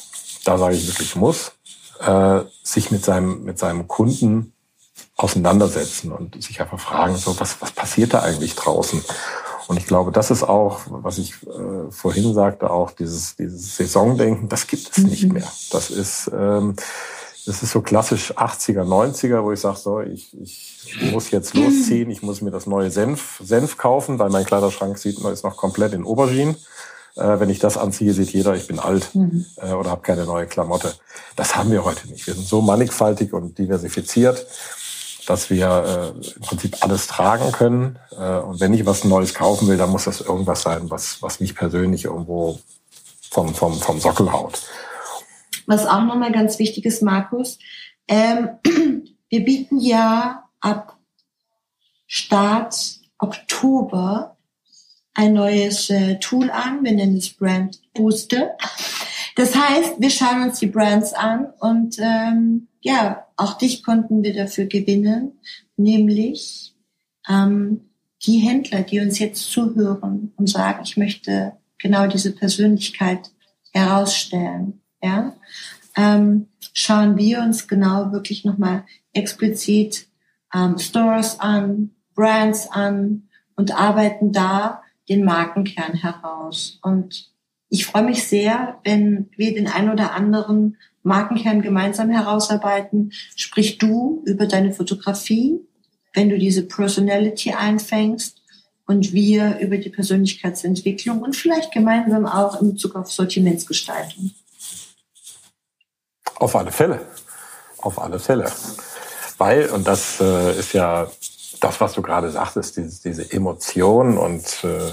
da 0.45 0.59
sage 0.59 0.77
ich 0.77 0.87
wirklich 0.87 1.17
muss, 1.17 1.53
äh, 2.01 2.41
sich 2.63 2.91
mit 2.91 3.05
seinem 3.05 3.43
mit 3.45 3.59
seinem 3.59 3.89
Kunden 3.89 4.53
auseinandersetzen 5.17 6.13
und 6.13 6.41
sich 6.43 6.61
einfach 6.61 6.79
fragen, 6.79 7.17
so 7.17 7.39
was 7.41 7.61
was 7.61 7.73
passiert 7.73 8.15
da 8.15 8.21
eigentlich 8.21 8.55
draußen? 8.55 9.05
Und 9.69 9.77
ich 9.77 9.87
glaube, 9.87 10.13
das 10.13 10.31
ist 10.31 10.43
auch, 10.43 10.81
was 10.89 11.19
ich 11.19 11.35
äh, 11.47 11.91
vorhin 11.91 12.35
sagte, 12.35 12.71
auch 12.71 12.91
dieses, 12.91 13.37
dieses 13.37 13.77
Saisondenken, 13.77 14.49
das 14.49 14.67
gibt 14.67 14.91
es 14.91 15.05
nicht 15.05 15.25
mhm. 15.25 15.35
mehr. 15.35 15.53
Das 15.71 15.91
ist, 15.91 16.31
ähm, 16.35 16.75
das 17.47 17.63
ist 17.63 17.73
so 17.73 17.81
klassisch 17.81 18.33
80er, 18.37 18.85
90er, 18.85 19.43
wo 19.43 19.53
ich 19.53 19.61
sage, 19.61 19.77
so, 19.77 20.01
ich, 20.01 20.37
ich 20.41 21.13
muss 21.13 21.31
jetzt 21.31 21.55
losziehen, 21.55 22.11
ich 22.11 22.23
muss 22.23 22.41
mir 22.41 22.51
das 22.51 22.67
neue 22.67 22.91
Senf, 22.91 23.41
Senf 23.43 23.77
kaufen, 23.77 24.19
weil 24.19 24.31
mein 24.31 24.45
Kleiderschrank 24.45 24.99
sieht, 24.99 25.19
ist 25.19 25.45
noch 25.45 25.57
komplett 25.57 25.93
in 25.93 26.05
Aubergine. 26.05 26.55
Äh, 27.17 27.41
wenn 27.41 27.51
ich 27.51 27.59
das 27.59 27.77
anziehe, 27.77 28.13
sieht 28.13 28.33
jeder, 28.33 28.55
ich 28.55 28.67
bin 28.67 28.79
alt 28.79 29.15
mhm. 29.15 29.45
äh, 29.57 29.73
oder 29.73 29.91
habe 29.91 30.03
keine 30.03 30.25
neue 30.25 30.47
Klamotte. 30.47 30.95
Das 31.37 31.57
haben 31.57 31.71
wir 31.71 31.85
heute 31.85 32.09
nicht. 32.09 32.27
Wir 32.27 32.35
sind 32.35 32.47
so 32.47 32.61
mannigfaltig 32.61 33.33
und 33.33 33.59
diversifiziert 33.59 34.47
dass 35.27 35.51
wir 35.51 36.15
äh, 36.17 36.35
im 36.37 36.43
Prinzip 36.43 36.77
alles 36.81 37.07
tragen 37.07 37.53
können. 37.53 37.99
Äh, 38.11 38.39
und 38.39 38.61
wenn 38.61 38.75
ich 38.75 38.87
was 38.87 39.05
Neues 39.05 39.35
kaufen 39.35 39.69
will, 39.69 39.77
dann 39.77 39.91
muss 39.91 40.05
das 40.05 40.21
irgendwas 40.21 40.63
sein, 40.63 40.91
was, 40.91 41.23
was 41.23 41.41
mich 41.41 41.55
persönlich 41.55 42.05
irgendwo 42.05 42.59
vom, 43.31 43.55
vom, 43.55 43.79
vom 43.79 44.01
Sockel 44.01 44.33
haut. 44.33 44.61
Was 45.67 45.87
auch 45.87 46.05
nochmal 46.05 46.33
ganz 46.33 46.59
wichtig 46.59 46.85
ist, 46.85 47.03
Markus, 47.03 47.59
ähm, 48.09 48.51
wir 49.29 49.45
bieten 49.45 49.79
ja 49.79 50.49
ab 50.61 50.99
Start 52.07 53.01
Oktober 53.19 54.37
ein 55.15 55.35
neues 55.35 55.91
äh, 55.91 56.19
Tool 56.19 56.51
an. 56.51 56.85
Wir 56.85 56.93
nennen 56.93 57.17
es 57.17 57.31
Brand 57.31 57.81
Booster. 57.95 58.57
Das 59.37 59.55
heißt, 59.55 59.95
wir 59.99 60.11
schauen 60.11 60.43
uns 60.43 60.59
die 60.59 60.67
Brands 60.67 61.15
an 61.15 61.53
und 61.61 61.97
ähm, 61.99 62.69
ja, 62.81 63.27
auch 63.37 63.57
dich 63.57 63.83
konnten 63.83 64.23
wir 64.23 64.35
dafür 64.35 64.67
gewinnen, 64.67 65.41
nämlich 65.77 66.75
ähm, 67.29 67.89
die 68.25 68.39
Händler, 68.39 68.83
die 68.83 69.01
uns 69.01 69.19
jetzt 69.19 69.51
zuhören 69.51 70.33
und 70.37 70.49
sagen, 70.49 70.81
ich 70.85 70.97
möchte 70.97 71.57
genau 71.79 72.07
diese 72.07 72.33
Persönlichkeit 72.33 73.31
herausstellen. 73.73 74.82
Ja, 75.03 75.35
ähm, 75.97 76.47
schauen 76.73 77.17
wir 77.17 77.41
uns 77.41 77.69
genau 77.69 78.13
wirklich 78.13 78.45
nochmal 78.45 78.85
explizit 79.13 80.07
ähm, 80.55 80.79
Stores 80.79 81.41
an, 81.41 81.91
Brands 82.15 82.71
an 82.71 83.29
und 83.57 83.79
arbeiten 83.79 84.33
da 84.33 84.83
den 85.09 85.25
Markenkern 85.25 85.95
heraus. 85.95 86.79
Und 86.83 87.31
ich 87.69 87.87
freue 87.87 88.05
mich 88.05 88.27
sehr, 88.27 88.79
wenn 88.85 89.31
wir 89.37 89.55
den 89.55 89.67
ein 89.67 89.91
oder 89.91 90.13
anderen 90.13 90.77
Markenkern 91.03 91.63
gemeinsam 91.63 92.11
herausarbeiten. 92.11 93.13
Sprich 93.37 93.79
du 93.79 94.23
über 94.27 94.47
deine 94.47 94.73
Fotografie, 94.73 95.61
wenn 96.15 96.29
du 96.29 96.39
diese 96.39 96.63
Personality 96.63 97.53
einfängst 97.53 98.43
und 98.87 99.13
wir 99.13 99.59
über 99.61 99.79
die 99.79 99.91
Persönlichkeitsentwicklung 99.91 101.23
und 101.23 101.35
vielleicht 101.35 101.73
gemeinsam 101.73 102.27
auch 102.27 102.61
in 102.61 102.73
Bezug 102.73 102.95
auf 102.95 103.11
Sortimentsgestaltung. 103.11 104.33
Auf 106.37 106.57
alle 106.57 106.73
Fälle. 106.73 107.01
Auf 107.79 108.01
alle 108.01 108.19
Fälle. 108.19 108.51
Weil, 109.39 109.69
und 109.71 109.87
das 109.87 110.21
äh, 110.21 110.59
ist 110.59 110.73
ja 110.73 111.09
das, 111.61 111.81
was 111.81 111.93
du 111.93 112.03
gerade 112.03 112.31
sagtest, 112.31 112.77
diese, 112.77 113.03
diese 113.03 113.33
Emotion 113.33 114.19
und 114.19 114.65
äh, 114.65 114.91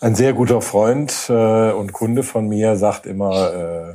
ein 0.00 0.14
sehr 0.14 0.32
guter 0.32 0.60
Freund 0.60 1.12
äh, 1.28 1.72
und 1.72 1.92
Kunde 1.92 2.22
von 2.22 2.48
mir 2.48 2.76
sagt 2.76 3.06
immer, 3.06 3.54
äh, 3.54 3.94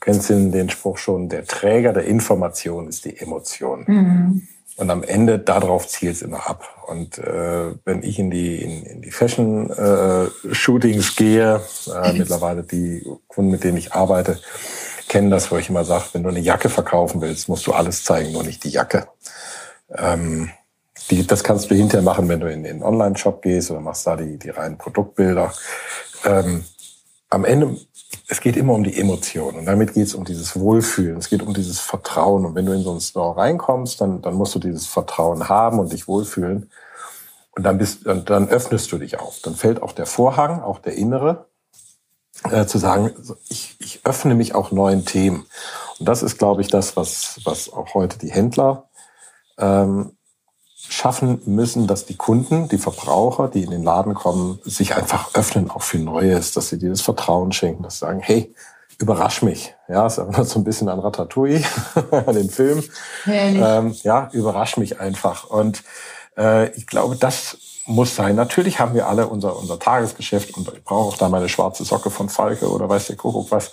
kennst 0.00 0.30
den, 0.30 0.52
den 0.52 0.70
Spruch 0.70 0.98
schon, 0.98 1.28
der 1.28 1.44
Träger 1.44 1.92
der 1.92 2.04
Information 2.04 2.88
ist 2.88 3.04
die 3.04 3.18
Emotion. 3.18 3.84
Mhm. 3.86 4.48
Und 4.76 4.90
am 4.90 5.02
Ende 5.02 5.40
darauf 5.40 5.88
zielt 5.88 6.14
es 6.14 6.22
immer 6.22 6.48
ab. 6.48 6.62
Und 6.86 7.18
äh, 7.18 7.72
wenn 7.84 8.04
ich 8.04 8.20
in 8.20 8.30
die, 8.30 8.62
in, 8.62 8.84
in 8.84 9.02
die 9.02 9.10
Fashion-Shootings 9.10 11.10
äh, 11.10 11.14
gehe, 11.16 11.60
äh, 11.92 12.12
mittlerweile 12.16 12.62
die 12.62 13.04
Kunden, 13.26 13.50
mit 13.50 13.64
denen 13.64 13.76
ich 13.76 13.92
arbeite, 13.92 14.38
kennen 15.08 15.30
das, 15.30 15.50
wo 15.50 15.56
ich 15.56 15.68
immer 15.68 15.84
sage, 15.84 16.04
wenn 16.12 16.22
du 16.22 16.28
eine 16.28 16.40
Jacke 16.40 16.68
verkaufen 16.68 17.20
willst, 17.20 17.48
musst 17.48 17.66
du 17.66 17.72
alles 17.72 18.04
zeigen, 18.04 18.32
nur 18.32 18.44
nicht 18.44 18.64
die 18.64 18.70
Jacke. 18.70 19.08
Ähm, 19.94 20.50
die, 21.10 21.26
das 21.26 21.42
kannst 21.42 21.70
du 21.70 21.74
hinterher 21.74 22.04
machen, 22.04 22.28
wenn 22.28 22.40
du 22.40 22.50
in 22.50 22.62
den 22.62 22.82
Online-Shop 22.82 23.42
gehst 23.42 23.70
oder 23.70 23.80
machst 23.80 24.06
da 24.06 24.16
die, 24.16 24.38
die 24.38 24.50
reinen 24.50 24.78
Produktbilder. 24.78 25.52
Ähm, 26.24 26.64
am 27.30 27.44
Ende 27.44 27.76
es 28.28 28.40
geht 28.40 28.56
immer 28.56 28.74
um 28.74 28.84
die 28.84 28.98
Emotion 28.98 29.56
und 29.56 29.66
damit 29.66 29.94
geht 29.94 30.06
es 30.06 30.14
um 30.14 30.24
dieses 30.24 30.58
Wohlfühlen, 30.58 31.18
es 31.18 31.28
geht 31.28 31.42
um 31.42 31.54
dieses 31.54 31.80
Vertrauen. 31.80 32.44
Und 32.44 32.54
wenn 32.54 32.66
du 32.66 32.72
in 32.72 32.82
so 32.82 32.90
einen 32.90 33.00
Store 33.00 33.36
reinkommst, 33.36 34.00
dann, 34.00 34.22
dann 34.22 34.34
musst 34.34 34.54
du 34.54 34.58
dieses 34.58 34.86
Vertrauen 34.86 35.48
haben 35.48 35.78
und 35.78 35.92
dich 35.92 36.08
wohlfühlen. 36.08 36.70
Und 37.56 37.62
dann, 37.64 37.78
bist, 37.78 38.06
dann, 38.06 38.24
dann 38.24 38.48
öffnest 38.48 38.92
du 38.92 38.98
dich 38.98 39.18
auf. 39.18 39.40
Dann 39.42 39.54
fällt 39.54 39.82
auch 39.82 39.92
der 39.92 40.06
Vorhang, 40.06 40.62
auch 40.62 40.78
der 40.78 40.94
innere, 40.94 41.46
äh, 42.50 42.66
zu 42.66 42.78
sagen, 42.78 43.10
ich, 43.48 43.76
ich 43.78 44.00
öffne 44.04 44.34
mich 44.34 44.54
auch 44.54 44.70
neuen 44.70 45.04
Themen. 45.04 45.46
Und 45.98 46.08
das 46.08 46.22
ist, 46.22 46.38
glaube 46.38 46.62
ich, 46.62 46.68
das, 46.68 46.96
was, 46.96 47.40
was 47.44 47.72
auch 47.72 47.94
heute 47.94 48.18
die 48.18 48.30
Händler 48.30 48.88
ähm, 49.58 50.12
schaffen 50.88 51.42
müssen, 51.44 51.86
dass 51.86 52.06
die 52.06 52.16
Kunden, 52.16 52.68
die 52.68 52.78
Verbraucher, 52.78 53.48
die 53.48 53.62
in 53.62 53.70
den 53.70 53.82
Laden 53.82 54.14
kommen, 54.14 54.60
sich 54.64 54.94
einfach 54.94 55.34
öffnen 55.34 55.70
auch 55.70 55.82
für 55.82 55.98
Neues, 55.98 56.52
dass 56.52 56.68
sie 56.68 56.78
dir 56.78 56.90
das 56.90 57.00
Vertrauen 57.00 57.52
schenken, 57.52 57.82
dass 57.82 57.94
sie 57.94 58.06
sagen, 58.06 58.20
hey, 58.20 58.54
überrasch 58.98 59.42
mich. 59.42 59.74
Ja, 59.88 60.06
es 60.06 60.18
erinnert 60.18 60.48
so 60.48 60.58
ein 60.58 60.64
bisschen 60.64 60.88
an 60.88 61.00
Ratatouille, 61.00 61.64
an 62.26 62.34
den 62.34 62.50
Film. 62.50 62.84
Ähm, 63.26 63.94
ja, 64.02 64.28
überrasch 64.32 64.76
mich 64.76 65.00
einfach. 65.00 65.50
Und 65.50 65.82
äh, 66.36 66.70
ich 66.70 66.86
glaube, 66.86 67.16
das 67.16 67.58
muss 67.88 68.14
sein. 68.14 68.36
Natürlich 68.36 68.78
haben 68.78 68.94
wir 68.94 69.08
alle 69.08 69.26
unser, 69.26 69.56
unser 69.56 69.78
Tagesgeschäft 69.78 70.56
und 70.56 70.68
ich 70.68 70.84
brauche 70.84 71.08
auch 71.08 71.16
da 71.16 71.28
meine 71.28 71.48
schwarze 71.48 71.84
Socke 71.84 72.10
von 72.10 72.28
Falke 72.28 72.70
oder 72.70 72.88
weiß 72.88 73.08
der 73.08 73.16
Kuckuck 73.16 73.50
was. 73.50 73.70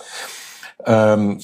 Ähm, 0.84 1.40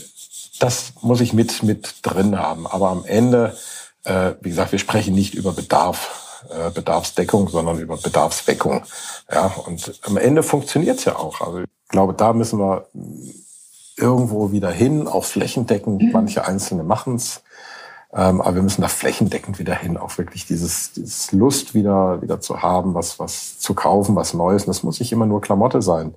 das 0.59 0.93
muss 1.01 1.21
ich 1.21 1.33
mit, 1.33 1.63
mit 1.63 1.97
drin 2.03 2.39
haben. 2.39 2.67
Aber 2.67 2.91
am 2.91 3.05
Ende 3.05 3.57
äh, 4.05 4.35
wie 4.41 4.51
gesagt, 4.51 4.73
wir 4.73 4.79
sprechen 4.79 5.15
nicht 5.15 5.35
über 5.35 5.53
Bedarf, 5.53 6.45
äh, 6.51 6.71
Bedarfsdeckung, 6.71 7.49
sondern 7.49 7.79
über 7.79 7.97
Bedarfsweckung. 7.97 8.83
Ja, 9.31 9.47
und 9.67 10.01
am 10.03 10.17
Ende 10.17 10.43
funktioniert's 10.43 11.05
ja 11.05 11.17
auch. 11.17 11.41
Also 11.41 11.61
ich 11.61 11.89
glaube, 11.89 12.15
da 12.15 12.33
müssen 12.33 12.59
wir 12.59 12.87
irgendwo 13.97 14.51
wieder 14.51 14.71
hin, 14.71 15.07
auch 15.07 15.25
flächendeckend. 15.25 16.03
Mhm. 16.03 16.13
Manche 16.13 16.45
Einzelne 16.45 16.83
machen's. 16.83 17.43
Ähm, 18.15 18.43
aber 18.43 18.57
wir 18.57 18.63
müssen 18.63 18.83
da 18.83 18.89
flächendeckend 18.89 19.59
wieder 19.59 19.75
hin, 19.75 19.97
auch 19.97 20.19
wirklich 20.19 20.47
dieses, 20.47 20.93
dieses 20.93 21.33
Lust 21.33 21.75
wieder, 21.75 22.21
wieder 22.21 22.41
zu 22.41 22.63
haben, 22.63 22.95
was, 22.95 23.19
was 23.19 23.59
zu 23.59 23.75
kaufen, 23.75 24.15
was 24.17 24.35
Neues. 24.35 24.65
Und 24.65 24.69
das 24.69 24.83
muss 24.83 25.01
nicht 25.01 25.13
immer 25.13 25.27
nur 25.27 25.41
Klamotte 25.41 25.81
sein. 25.81 26.15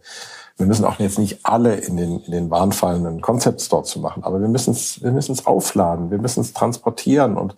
Wir 0.57 0.65
müssen 0.65 0.85
auch 0.85 0.99
jetzt 0.99 1.19
nicht 1.19 1.39
alle 1.43 1.75
in 1.75 1.97
den, 1.97 2.19
in 2.21 2.31
den 2.31 2.49
Bahn 2.49 2.71
fallenden 2.71 3.21
Concept 3.21 3.61
Store 3.61 3.83
zu 3.83 3.99
machen, 3.99 4.23
aber 4.23 4.39
wir 4.39 4.47
müssen 4.47 4.71
es, 4.71 5.03
wir 5.03 5.11
müssen 5.11 5.33
es 5.33 5.45
aufladen, 5.45 6.11
wir 6.11 6.17
müssen 6.17 6.41
es 6.41 6.53
transportieren 6.53 7.35
und 7.35 7.57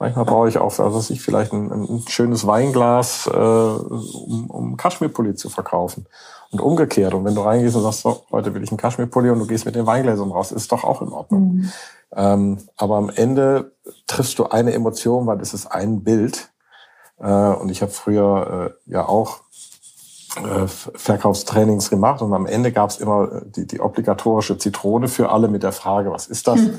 manchmal 0.00 0.24
brauche 0.24 0.48
ich 0.48 0.58
auch, 0.58 0.76
also 0.80 1.12
ich 1.12 1.22
vielleicht 1.22 1.52
ein, 1.52 1.70
ein 1.70 2.04
schönes 2.08 2.44
Weinglas, 2.44 3.28
äh, 3.32 3.38
um, 3.38 4.50
um 4.50 4.76
Kaschmirpulli 4.76 5.36
zu 5.36 5.48
verkaufen. 5.48 6.06
Und 6.50 6.60
umgekehrt. 6.60 7.12
Und 7.12 7.24
wenn 7.24 7.34
du 7.34 7.42
reingehst 7.42 7.76
und 7.76 7.82
sagst, 7.82 8.00
so, 8.00 8.22
heute 8.30 8.54
will 8.54 8.62
ich 8.62 8.70
einen 8.70 8.78
Kaschmirpulli 8.78 9.30
und 9.30 9.38
du 9.38 9.46
gehst 9.46 9.66
mit 9.66 9.74
den 9.74 9.86
Weingläsern 9.86 10.30
raus, 10.30 10.50
ist 10.50 10.72
doch 10.72 10.82
auch 10.82 11.02
in 11.02 11.08
Ordnung. 11.08 11.56
Mhm. 11.56 11.72
Ähm, 12.16 12.58
aber 12.76 12.96
am 12.96 13.10
Ende 13.10 13.72
triffst 14.06 14.38
du 14.38 14.46
eine 14.46 14.72
Emotion, 14.72 15.26
weil 15.26 15.40
es 15.40 15.52
ist 15.52 15.66
ein 15.66 16.02
Bild. 16.02 16.50
Äh, 17.20 17.30
und 17.30 17.70
ich 17.70 17.82
habe 17.82 17.92
früher 17.92 18.74
äh, 18.86 18.90
ja 18.90 19.06
auch 19.06 19.40
äh, 20.36 20.66
Verkaufstrainings 20.66 21.90
gemacht 21.90 22.22
und 22.22 22.32
am 22.32 22.46
Ende 22.46 22.70
gab 22.70 22.90
es 22.90 22.98
immer 22.98 23.32
äh, 23.32 23.42
die, 23.44 23.66
die 23.66 23.80
obligatorische 23.80 24.58
Zitrone 24.58 25.08
für 25.08 25.30
alle 25.30 25.48
mit 25.48 25.62
der 25.62 25.72
Frage, 25.72 26.10
was 26.12 26.26
ist 26.26 26.46
das? 26.46 26.60
Hm. 26.60 26.78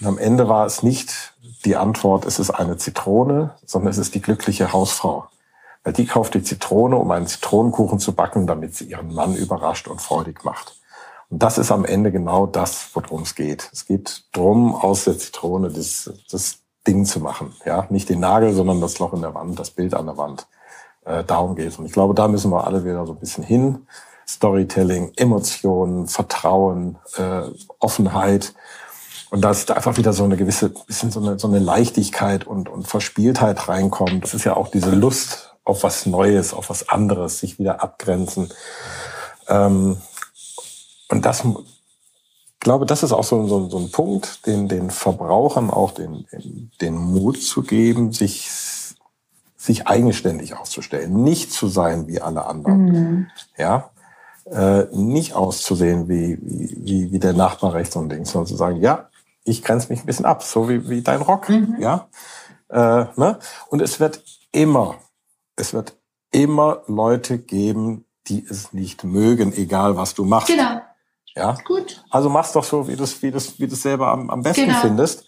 Und 0.00 0.06
am 0.06 0.18
Ende 0.18 0.48
war 0.48 0.66
es 0.66 0.82
nicht 0.82 1.34
die 1.64 1.76
Antwort, 1.76 2.26
es 2.26 2.38
ist 2.38 2.50
eine 2.50 2.76
Zitrone, 2.76 3.54
sondern 3.64 3.90
es 3.90 3.98
ist 3.98 4.14
die 4.14 4.20
glückliche 4.20 4.72
Hausfrau. 4.72 5.26
Weil 5.84 5.92
die 5.92 6.06
kauft 6.06 6.34
die 6.34 6.42
Zitrone, 6.42 6.96
um 6.96 7.10
einen 7.10 7.26
Zitronenkuchen 7.26 7.98
zu 7.98 8.14
backen, 8.14 8.46
damit 8.46 8.74
sie 8.74 8.86
ihren 8.86 9.14
Mann 9.14 9.36
überrascht 9.36 9.86
und 9.86 10.00
freudig 10.00 10.42
macht. 10.44 10.74
Und 11.28 11.42
das 11.42 11.58
ist 11.58 11.70
am 11.70 11.84
Ende 11.84 12.10
genau 12.10 12.46
das, 12.46 12.88
worum 12.94 13.22
es 13.22 13.34
geht. 13.34 13.68
Es 13.72 13.86
geht 13.86 14.24
drum, 14.32 14.74
aus 14.74 15.04
der 15.04 15.18
Zitrone 15.18 15.70
das, 15.70 16.10
das 16.30 16.58
Ding 16.86 17.04
zu 17.04 17.20
machen. 17.20 17.54
Ja, 17.64 17.86
nicht 17.90 18.08
den 18.08 18.20
Nagel, 18.20 18.52
sondern 18.52 18.80
das 18.80 18.98
Loch 18.98 19.12
in 19.12 19.20
der 19.20 19.34
Wand, 19.34 19.58
das 19.58 19.70
Bild 19.70 19.94
an 19.94 20.06
der 20.06 20.16
Wand. 20.16 20.46
Äh, 21.04 21.24
darum 21.24 21.54
geht 21.54 21.68
es. 21.68 21.78
Und 21.78 21.86
ich 21.86 21.92
glaube, 21.92 22.14
da 22.14 22.28
müssen 22.28 22.50
wir 22.50 22.66
alle 22.66 22.84
wieder 22.84 23.06
so 23.06 23.12
ein 23.12 23.18
bisschen 23.18 23.44
hin. 23.44 23.86
Storytelling, 24.26 25.12
Emotionen, 25.16 26.06
Vertrauen, 26.06 26.98
äh, 27.16 27.42
Offenheit. 27.78 28.54
Und 29.30 29.42
da 29.42 29.50
ist 29.50 29.70
einfach 29.70 29.96
wieder 29.98 30.12
so 30.12 30.24
eine 30.24 30.36
gewisse, 30.36 30.70
bisschen 30.70 31.10
so 31.10 31.20
eine, 31.20 31.38
so 31.38 31.48
eine 31.48 31.58
Leichtigkeit 31.58 32.46
und, 32.46 32.68
und 32.68 32.86
Verspieltheit 32.86 33.68
reinkommt. 33.68 34.24
Das 34.24 34.32
ist 34.32 34.44
ja 34.44 34.56
auch 34.56 34.68
diese 34.68 34.90
Lust 34.90 35.53
auf 35.64 35.82
was 35.82 36.06
Neues, 36.06 36.52
auf 36.52 36.70
was 36.70 36.88
anderes, 36.88 37.38
sich 37.38 37.58
wieder 37.58 37.82
abgrenzen. 37.82 38.52
Ähm, 39.48 39.96
und 41.08 41.24
das, 41.24 41.44
ich 41.44 42.60
glaube, 42.60 42.86
das 42.86 43.02
ist 43.02 43.12
auch 43.12 43.24
so, 43.24 43.46
so, 43.46 43.68
so 43.68 43.78
ein 43.78 43.90
Punkt, 43.90 44.46
den, 44.46 44.68
den 44.68 44.90
Verbrauchern 44.90 45.70
auch 45.70 45.92
den, 45.92 46.26
den, 46.32 46.70
den 46.80 46.96
Mut 46.96 47.42
zu 47.42 47.62
geben, 47.62 48.12
sich, 48.12 48.50
sich 49.56 49.86
eigenständig 49.86 50.56
auszustellen, 50.56 51.22
nicht 51.22 51.52
zu 51.52 51.68
sein 51.68 52.06
wie 52.08 52.20
alle 52.20 52.46
anderen. 52.46 52.84
Mhm. 52.84 53.26
Ja, 53.56 53.90
äh, 54.50 54.84
nicht 54.92 55.34
auszusehen 55.34 56.08
wie, 56.08 56.38
wie, 56.42 57.12
wie 57.12 57.18
der 57.18 57.32
Nachbar 57.32 57.72
rechts 57.74 57.96
und 57.96 58.10
links, 58.10 58.30
sondern 58.30 58.48
zu 58.48 58.56
sagen, 58.56 58.80
ja, 58.80 59.08
ich 59.44 59.62
grenze 59.62 59.90
mich 59.90 60.02
ein 60.02 60.06
bisschen 60.06 60.26
ab, 60.26 60.42
so 60.42 60.68
wie, 60.68 60.88
wie 60.88 61.02
dein 61.02 61.22
Rock. 61.22 61.48
Mhm. 61.48 61.76
Ja? 61.78 62.08
Äh, 62.68 63.06
ne? 63.16 63.38
Und 63.68 63.80
es 63.80 64.00
wird 64.00 64.22
immer, 64.52 64.96
es 65.56 65.72
wird 65.72 65.96
immer 66.30 66.82
Leute 66.86 67.38
geben, 67.38 68.04
die 68.26 68.44
es 68.48 68.72
nicht 68.72 69.04
mögen, 69.04 69.52
egal 69.52 69.96
was 69.96 70.14
du 70.14 70.24
machst. 70.24 70.48
Genau. 70.48 70.80
Ja. 71.36 71.56
Gut. 71.64 72.02
Also 72.10 72.28
mach's 72.28 72.52
doch 72.52 72.64
so, 72.64 72.88
wie 72.88 72.96
du 72.96 73.04
es 73.04 73.22
wie 73.22 73.30
du's, 73.30 73.58
wie 73.58 73.66
du's 73.66 73.82
selber 73.82 74.08
am, 74.08 74.30
am 74.30 74.42
besten 74.42 74.66
genau. 74.66 74.80
findest. 74.80 75.26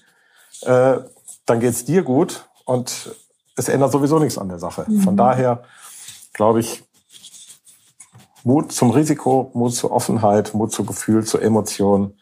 Äh, 0.63 0.99
dann 1.45 1.61
geht's 1.61 1.85
dir 1.85 2.03
gut 2.03 2.49
und 2.65 3.15
es 3.57 3.69
ändert 3.69 3.93
sowieso 3.93 4.19
nichts 4.19 4.39
an 4.39 4.49
der 4.49 4.59
Sache. 4.59 4.85
Mhm. 4.89 5.01
Von 5.01 5.17
daher 5.17 5.65
glaube 6.33 6.61
ich, 6.61 6.85
Mut 8.45 8.71
zum 8.71 8.91
Risiko, 8.91 9.51
Mut 9.55 9.75
zur 9.75 9.91
Offenheit, 9.91 10.55
Mut 10.55 10.73
zu 10.73 10.85
Gefühl, 10.85 11.25
zur 11.25 11.43
Emotion 11.43 12.15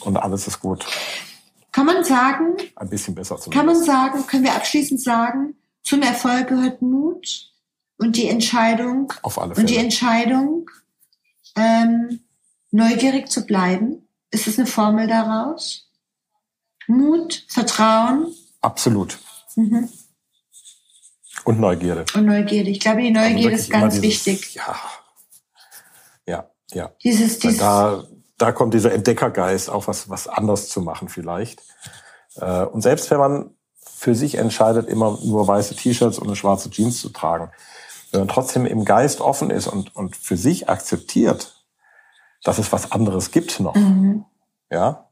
und 0.00 0.16
alles 0.16 0.46
ist 0.46 0.60
gut. 0.60 0.86
Kann 1.72 1.84
man 1.84 2.02
sagen? 2.04 2.56
Ein 2.76 2.88
bisschen 2.88 3.14
besser 3.14 3.36
zumindest. 3.36 3.52
Kann 3.52 3.66
man 3.66 3.84
sagen, 3.84 4.26
können 4.26 4.44
wir 4.44 4.54
abschließend 4.54 5.02
sagen, 5.02 5.54
zum 5.88 6.02
Erfolg 6.02 6.48
gehört 6.48 6.82
Mut 6.82 7.50
und 7.96 8.16
die 8.16 8.28
Entscheidung. 8.28 9.10
Auf 9.22 9.38
alle 9.38 9.54
Fälle. 9.54 9.64
Und 9.64 9.70
die 9.70 9.78
Entscheidung, 9.78 10.70
ähm, 11.56 12.20
neugierig 12.70 13.30
zu 13.30 13.46
bleiben. 13.46 14.06
Ist 14.30 14.46
es 14.46 14.58
eine 14.58 14.66
Formel 14.66 15.06
daraus? 15.06 15.90
Mut, 16.88 17.46
Vertrauen. 17.48 18.34
Absolut. 18.60 19.18
Mhm. 19.56 19.88
Und 21.44 21.58
Neugierde. 21.58 22.04
Und 22.14 22.26
Neugierde. 22.26 22.68
Ich 22.68 22.80
glaube, 22.80 23.00
die 23.00 23.10
Neugierde 23.10 23.56
ist 23.56 23.70
ganz 23.70 23.98
dieses, 23.98 24.26
wichtig. 24.26 24.56
Ja, 24.56 24.76
ja, 26.26 26.50
ja. 26.72 26.92
Dieses, 27.02 27.38
dieses 27.38 27.60
da, 27.60 28.04
da 28.36 28.52
kommt 28.52 28.74
dieser 28.74 28.92
Entdeckergeist, 28.92 29.70
auch 29.70 29.86
was, 29.86 30.10
was 30.10 30.28
anders 30.28 30.68
zu 30.68 30.82
machen 30.82 31.08
vielleicht. 31.08 31.62
Äh, 32.36 32.64
und 32.64 32.82
selbst 32.82 33.10
wenn 33.10 33.18
man 33.18 33.57
für 33.98 34.14
sich 34.14 34.36
entscheidet, 34.36 34.88
immer 34.88 35.18
nur 35.24 35.48
weiße 35.48 35.74
T-Shirts 35.74 36.20
und 36.20 36.28
eine 36.28 36.36
schwarze 36.36 36.70
Jeans 36.70 37.00
zu 37.00 37.08
tragen, 37.08 37.50
wenn 38.12 38.20
man 38.20 38.28
trotzdem 38.28 38.64
im 38.64 38.84
Geist 38.84 39.20
offen 39.20 39.50
ist 39.50 39.66
und, 39.66 39.94
und 39.96 40.14
für 40.14 40.36
sich 40.36 40.68
akzeptiert, 40.68 41.64
dass 42.44 42.58
es 42.58 42.70
was 42.70 42.92
anderes 42.92 43.32
gibt 43.32 43.58
noch, 43.58 43.74
mhm. 43.74 44.24
ja, 44.70 45.08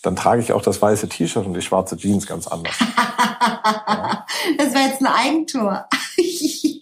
dann 0.00 0.16
trage 0.16 0.40
ich 0.40 0.54
auch 0.54 0.62
das 0.62 0.80
weiße 0.80 1.10
T-Shirt 1.10 1.44
und 1.44 1.52
die 1.52 1.60
schwarze 1.60 1.98
Jeans 1.98 2.26
ganz 2.26 2.46
anders. 2.46 2.74
ja. 2.80 4.26
Das 4.56 4.74
war 4.74 4.80
jetzt 4.86 5.02
ein 5.02 5.06
Eigentor. 5.06 5.86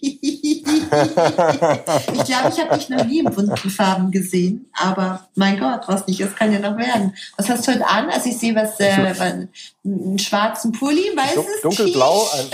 ich 2.13 2.23
glaube, 2.25 2.49
ich 2.49 2.59
habe 2.59 2.77
dich 2.77 2.89
noch 2.89 3.05
nie 3.05 3.19
in 3.19 3.25
bunten 3.25 3.69
Farben 3.69 4.11
gesehen. 4.11 4.69
Aber 4.73 5.27
mein 5.35 5.59
Gott, 5.59 5.81
was 5.87 6.07
nicht, 6.07 6.21
das 6.21 6.35
kann 6.35 6.51
ja 6.51 6.59
noch 6.59 6.77
werden. 6.77 7.15
Was 7.37 7.49
hast 7.49 7.67
du 7.67 7.73
heute 7.73 7.87
an? 7.87 8.09
Also 8.09 8.29
ich 8.29 8.37
sehe 8.37 8.55
was, 8.55 8.79
äh, 8.79 9.49
einen 9.83 10.19
schwarzen 10.19 10.71
Pulli, 10.71 11.11
weißes 11.15 11.61
Dunkelblau. 11.61 12.27
Ein, 12.33 12.49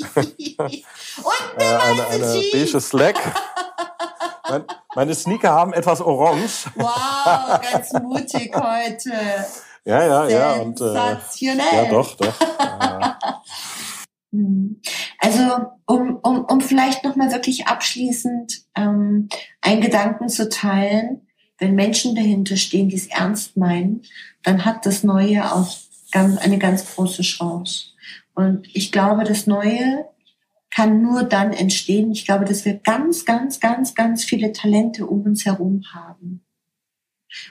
Und 1.20 1.56
eine, 1.56 1.64
äh, 1.64 1.76
eine, 1.76 2.06
eine 2.06 2.42
beige 2.52 2.80
Slack. 2.80 3.16
Mein, 4.48 4.64
meine 4.94 5.14
Sneaker 5.14 5.50
haben 5.50 5.72
etwas 5.72 6.00
orange. 6.00 6.66
Wow, 6.74 7.60
ganz 7.72 7.92
mutig 7.92 8.52
heute. 8.54 9.12
Ja, 9.84 10.04
ja, 10.04 10.28
ja. 10.28 10.52
Und, 10.54 10.80
äh, 10.80 10.94
ja, 10.94 11.84
doch, 11.90 12.16
doch. 12.16 12.34
Hm. 14.32 14.80
Also 15.18 15.42
um, 15.86 16.18
um, 16.22 16.44
um 16.44 16.60
vielleicht 16.60 17.04
nochmal 17.04 17.32
wirklich 17.32 17.66
abschließend 17.66 18.62
ähm, 18.76 19.28
einen 19.60 19.80
Gedanken 19.80 20.28
zu 20.28 20.48
teilen, 20.48 21.22
wenn 21.58 21.74
Menschen 21.74 22.14
dahinter 22.14 22.56
stehen, 22.56 22.88
die 22.88 22.96
es 22.96 23.06
ernst 23.08 23.56
meinen, 23.56 24.02
dann 24.42 24.64
hat 24.64 24.86
das 24.86 25.04
Neue 25.04 25.52
auch 25.52 25.76
ganz, 26.10 26.38
eine 26.38 26.58
ganz 26.58 26.94
große 26.94 27.22
Chance. 27.22 27.90
Und 28.34 28.66
ich 28.74 28.92
glaube, 28.92 29.24
das 29.24 29.46
Neue 29.46 30.06
kann 30.70 31.02
nur 31.02 31.24
dann 31.24 31.52
entstehen. 31.52 32.12
Ich 32.12 32.24
glaube, 32.24 32.44
dass 32.44 32.64
wir 32.64 32.74
ganz, 32.74 33.24
ganz, 33.24 33.60
ganz, 33.60 33.94
ganz 33.94 34.24
viele 34.24 34.52
Talente 34.52 35.06
um 35.06 35.22
uns 35.22 35.44
herum 35.44 35.82
haben. 35.92 36.42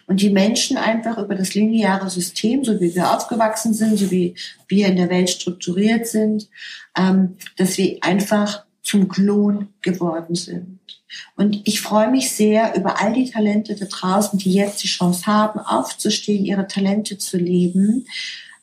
Und 0.07 0.21
die 0.21 0.29
Menschen 0.29 0.77
einfach 0.77 1.17
über 1.17 1.35
das 1.35 1.53
lineare 1.53 2.09
System, 2.09 2.63
so 2.63 2.79
wie 2.79 2.93
wir 2.95 3.15
aufgewachsen 3.15 3.73
sind, 3.73 3.97
so 3.97 4.11
wie 4.11 4.35
wir 4.67 4.87
in 4.87 4.97
der 4.97 5.09
Welt 5.09 5.29
strukturiert 5.29 6.07
sind, 6.07 6.49
ähm, 6.97 7.37
dass 7.57 7.77
wir 7.77 7.97
einfach 8.01 8.65
zum 8.81 9.07
Klon 9.07 9.69
geworden 9.81 10.35
sind. 10.35 10.79
Und 11.35 11.67
ich 11.67 11.81
freue 11.81 12.09
mich 12.09 12.31
sehr 12.31 12.75
über 12.75 13.01
all 13.01 13.13
die 13.13 13.29
Talente 13.29 13.75
da 13.75 13.85
draußen, 13.85 14.37
die 14.39 14.53
jetzt 14.53 14.83
die 14.83 14.87
Chance 14.87 15.25
haben, 15.25 15.59
aufzustehen, 15.59 16.45
ihre 16.45 16.67
Talente 16.67 17.17
zu 17.17 17.37
leben 17.37 18.05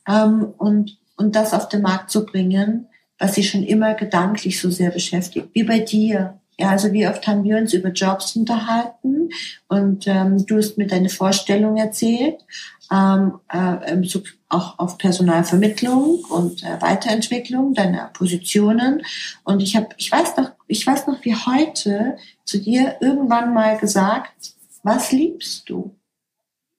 ähm, 0.07 0.53
und, 0.57 0.97
und 1.17 1.35
das 1.35 1.53
auf 1.53 1.67
den 1.69 1.81
Markt 1.81 2.11
zu 2.11 2.25
bringen, 2.25 2.87
was 3.19 3.35
sie 3.35 3.43
schon 3.43 3.63
immer 3.63 3.95
gedanklich 3.95 4.59
so 4.59 4.69
sehr 4.69 4.91
beschäftigt, 4.91 5.49
wie 5.53 5.63
bei 5.63 5.79
dir. 5.79 6.39
Ja, 6.59 6.69
also 6.71 6.91
wie 6.91 7.07
oft 7.07 7.27
haben 7.27 7.43
wir 7.43 7.57
uns 7.57 7.73
über 7.73 7.89
Jobs 7.89 8.35
unterhalten 8.35 9.29
und 9.67 10.07
ähm, 10.07 10.43
du 10.45 10.57
hast 10.57 10.77
mir 10.77 10.87
deine 10.87 11.09
Vorstellung 11.09 11.77
erzählt, 11.77 12.43
ähm, 12.91 13.39
äh, 13.53 13.91
in 13.91 14.01
Bezug 14.01 14.25
auch 14.49 14.79
auf 14.79 14.97
Personalvermittlung 14.97 16.23
und 16.29 16.63
äh, 16.63 16.81
Weiterentwicklung 16.81 17.73
deiner 17.73 18.07
Positionen. 18.07 19.03
Und 19.43 19.61
ich 19.61 19.75
habe, 19.75 19.89
ich 19.97 20.11
weiß 20.11 20.37
noch, 20.37 20.51
ich 20.67 20.87
weiß 20.87 21.05
noch 21.07 21.23
wie 21.23 21.35
heute 21.35 22.17
zu 22.43 22.59
dir 22.59 22.95
irgendwann 23.01 23.53
mal 23.53 23.77
gesagt, 23.77 24.53
was 24.83 25.11
liebst 25.11 25.69
du? 25.69 25.95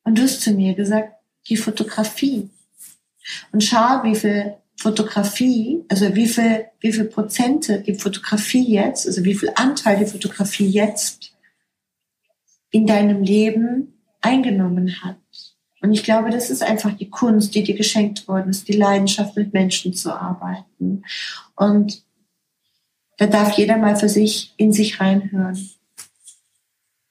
Und 0.03 0.19
du 0.19 0.23
hast 0.23 0.41
zu 0.41 0.53
mir 0.53 0.75
gesagt, 0.75 1.13
die 1.49 1.57
Fotografie. 1.57 2.51
Und 3.53 3.63
schau, 3.63 4.03
wie 4.03 4.17
viel 4.17 4.55
Fotografie, 4.79 5.85
also 5.89 6.15
wie 6.15 6.29
viel, 6.29 6.67
wie 6.81 6.93
viel 6.93 7.07
Prozente 7.07 7.81
die 7.81 7.97
Fotografie 7.97 8.75
jetzt, 8.75 9.09
also 9.09 9.25
wie 9.25 9.35
viel 9.35 9.51
Anteil 9.57 9.99
die 9.99 10.07
Fotografie 10.07 10.69
jetzt 10.69 11.33
in 12.71 12.87
deinem 12.87 13.25
Leben 13.25 13.99
eingenommen 14.21 15.03
hat. 15.03 15.17
Und 15.81 15.93
ich 15.93 16.05
glaube, 16.05 16.31
das 16.31 16.49
ist 16.49 16.63
einfach 16.63 16.97
die 16.97 17.11
Kunst, 17.11 17.57
die 17.57 17.65
dir 17.65 17.77
geschenkt 17.77 18.29
worden 18.29 18.51
ist, 18.51 18.69
die 18.69 18.73
Leidenschaft, 18.73 19.37
mit 19.37 19.53
Menschen 19.53 19.95
zu 19.95 20.13
arbeiten. 20.13 21.03
Und 21.57 22.05
da 23.17 23.27
darf 23.27 23.59
jeder 23.59 23.79
mal 23.79 23.97
für 23.97 24.09
sich 24.09 24.55
in 24.59 24.73
sich 24.73 25.01
reinhören. 25.01 25.71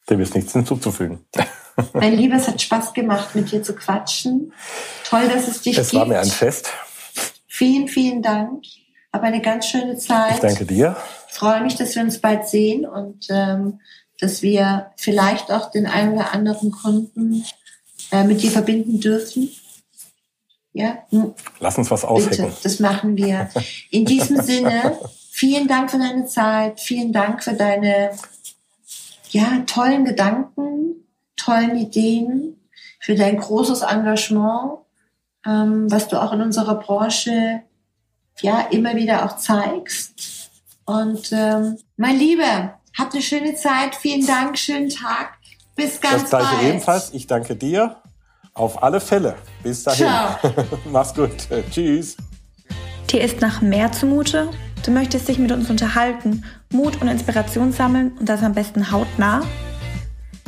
Dem 0.09 0.21
ist 0.21 0.35
nichts 0.35 0.53
hinzuzufügen. 0.53 1.19
Mein 1.93 2.15
Lieber, 2.15 2.35
es 2.35 2.47
hat 2.47 2.61
Spaß 2.61 2.93
gemacht, 2.93 3.35
mit 3.35 3.51
dir 3.51 3.61
zu 3.61 3.75
quatschen. 3.75 4.53
Toll, 5.03 5.27
dass 5.27 5.49
es 5.49 5.61
dich 5.61 5.77
es 5.77 5.89
gibt. 5.89 5.93
Es 5.93 5.93
war 5.93 6.05
mir 6.05 6.19
ein 6.19 6.27
Fest. 6.27 6.71
Vielen, 7.57 7.87
vielen 7.87 8.21
Dank. 8.21 8.65
Hab 9.11 9.23
eine 9.23 9.41
ganz 9.41 9.65
schöne 9.65 9.97
Zeit. 9.97 10.35
Ich 10.35 10.39
danke 10.41 10.63
dir. 10.63 10.95
Ich 11.27 11.33
freue 11.33 11.63
mich, 11.63 11.73
dass 11.73 11.95
wir 11.95 12.03
uns 12.03 12.21
bald 12.21 12.47
sehen 12.47 12.85
und 12.85 13.25
ähm, 13.31 13.79
dass 14.19 14.43
wir 14.43 14.91
vielleicht 14.95 15.51
auch 15.51 15.71
den 15.71 15.87
einen 15.87 16.13
oder 16.13 16.35
anderen 16.35 16.69
Kunden 16.69 17.43
äh, 18.11 18.23
mit 18.25 18.43
dir 18.43 18.51
verbinden 18.51 18.99
dürfen. 18.99 19.49
Ja? 20.73 20.99
Hm. 21.09 21.33
Lass 21.59 21.79
uns 21.79 21.89
was 21.89 22.05
aushacken. 22.05 22.45
Bitte, 22.45 22.57
das 22.61 22.79
machen 22.79 23.17
wir. 23.17 23.49
In 23.89 24.05
diesem 24.05 24.39
Sinne, 24.43 24.95
vielen 25.31 25.67
Dank 25.67 25.89
für 25.89 25.97
deine 25.97 26.27
Zeit, 26.27 26.79
vielen 26.79 27.11
Dank 27.11 27.43
für 27.43 27.53
deine 27.53 28.11
ja, 29.31 29.63
tollen 29.65 30.05
Gedanken, 30.05 31.07
tollen 31.35 31.75
Ideen, 31.75 32.69
für 32.99 33.15
dein 33.15 33.37
großes 33.37 33.81
Engagement 33.81 34.81
ähm, 35.47 35.89
was 35.89 36.07
du 36.07 36.21
auch 36.21 36.33
in 36.33 36.41
unserer 36.41 36.75
Branche 36.75 37.61
ja 38.41 38.67
immer 38.71 38.95
wieder 38.95 39.25
auch 39.25 39.37
zeigst. 39.37 40.51
Und 40.85 41.31
ähm, 41.31 41.77
mein 41.95 42.17
Lieber, 42.17 42.79
habt 42.97 43.13
eine 43.13 43.21
schöne 43.21 43.55
Zeit, 43.55 43.95
vielen 43.95 44.25
Dank, 44.25 44.57
schönen 44.57 44.89
Tag 44.89 45.37
Bis 45.75 46.01
ganz 46.01 46.23
Das 46.23 46.29
gleiche 46.29 46.55
bald. 46.55 46.67
ebenfalls. 46.67 47.13
Ich 47.13 47.27
danke 47.27 47.55
dir. 47.55 47.97
Auf 48.53 48.81
alle 48.81 48.99
Fälle. 48.99 49.35
Bis 49.61 49.83
dahin. 49.83 50.07
Ciao. 50.07 50.37
Mach's 50.91 51.13
gut. 51.13 51.47
Tschüss. 51.71 52.17
Dir 53.11 53.21
ist 53.21 53.39
nach 53.39 53.61
mehr 53.61 53.91
zumute? 53.91 54.49
Du 54.83 54.91
möchtest 54.91 55.27
dich 55.27 55.37
mit 55.37 55.51
uns 55.51 55.69
unterhalten, 55.69 56.43
Mut 56.71 57.01
und 57.01 57.07
Inspiration 57.07 57.71
sammeln 57.71 58.17
und 58.19 58.27
das 58.27 58.41
am 58.41 58.53
besten 58.53 58.91
hautnah? 58.91 59.41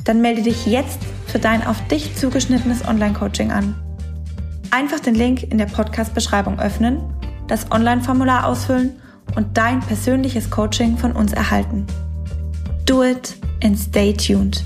Dann 0.04 0.22
melde 0.22 0.42
dich 0.42 0.66
jetzt 0.66 1.00
für 1.28 1.40
dein 1.40 1.66
auf 1.66 1.86
dich 1.88 2.16
zugeschnittenes 2.16 2.88
Online-Coaching 2.88 3.52
an. 3.52 3.89
Einfach 4.72 5.00
den 5.00 5.16
Link 5.16 5.44
in 5.44 5.58
der 5.58 5.66
Podcast-Beschreibung 5.66 6.60
öffnen, 6.60 7.02
das 7.48 7.72
Online-Formular 7.72 8.46
ausfüllen 8.46 9.02
und 9.36 9.58
dein 9.58 9.80
persönliches 9.80 10.52
Coaching 10.52 10.96
von 10.98 11.12
uns 11.14 11.34
erhalten. 11.34 11.88
Do 12.86 13.04
it 13.04 13.36
and 13.64 13.78
stay 13.78 14.14
tuned. 14.14 14.64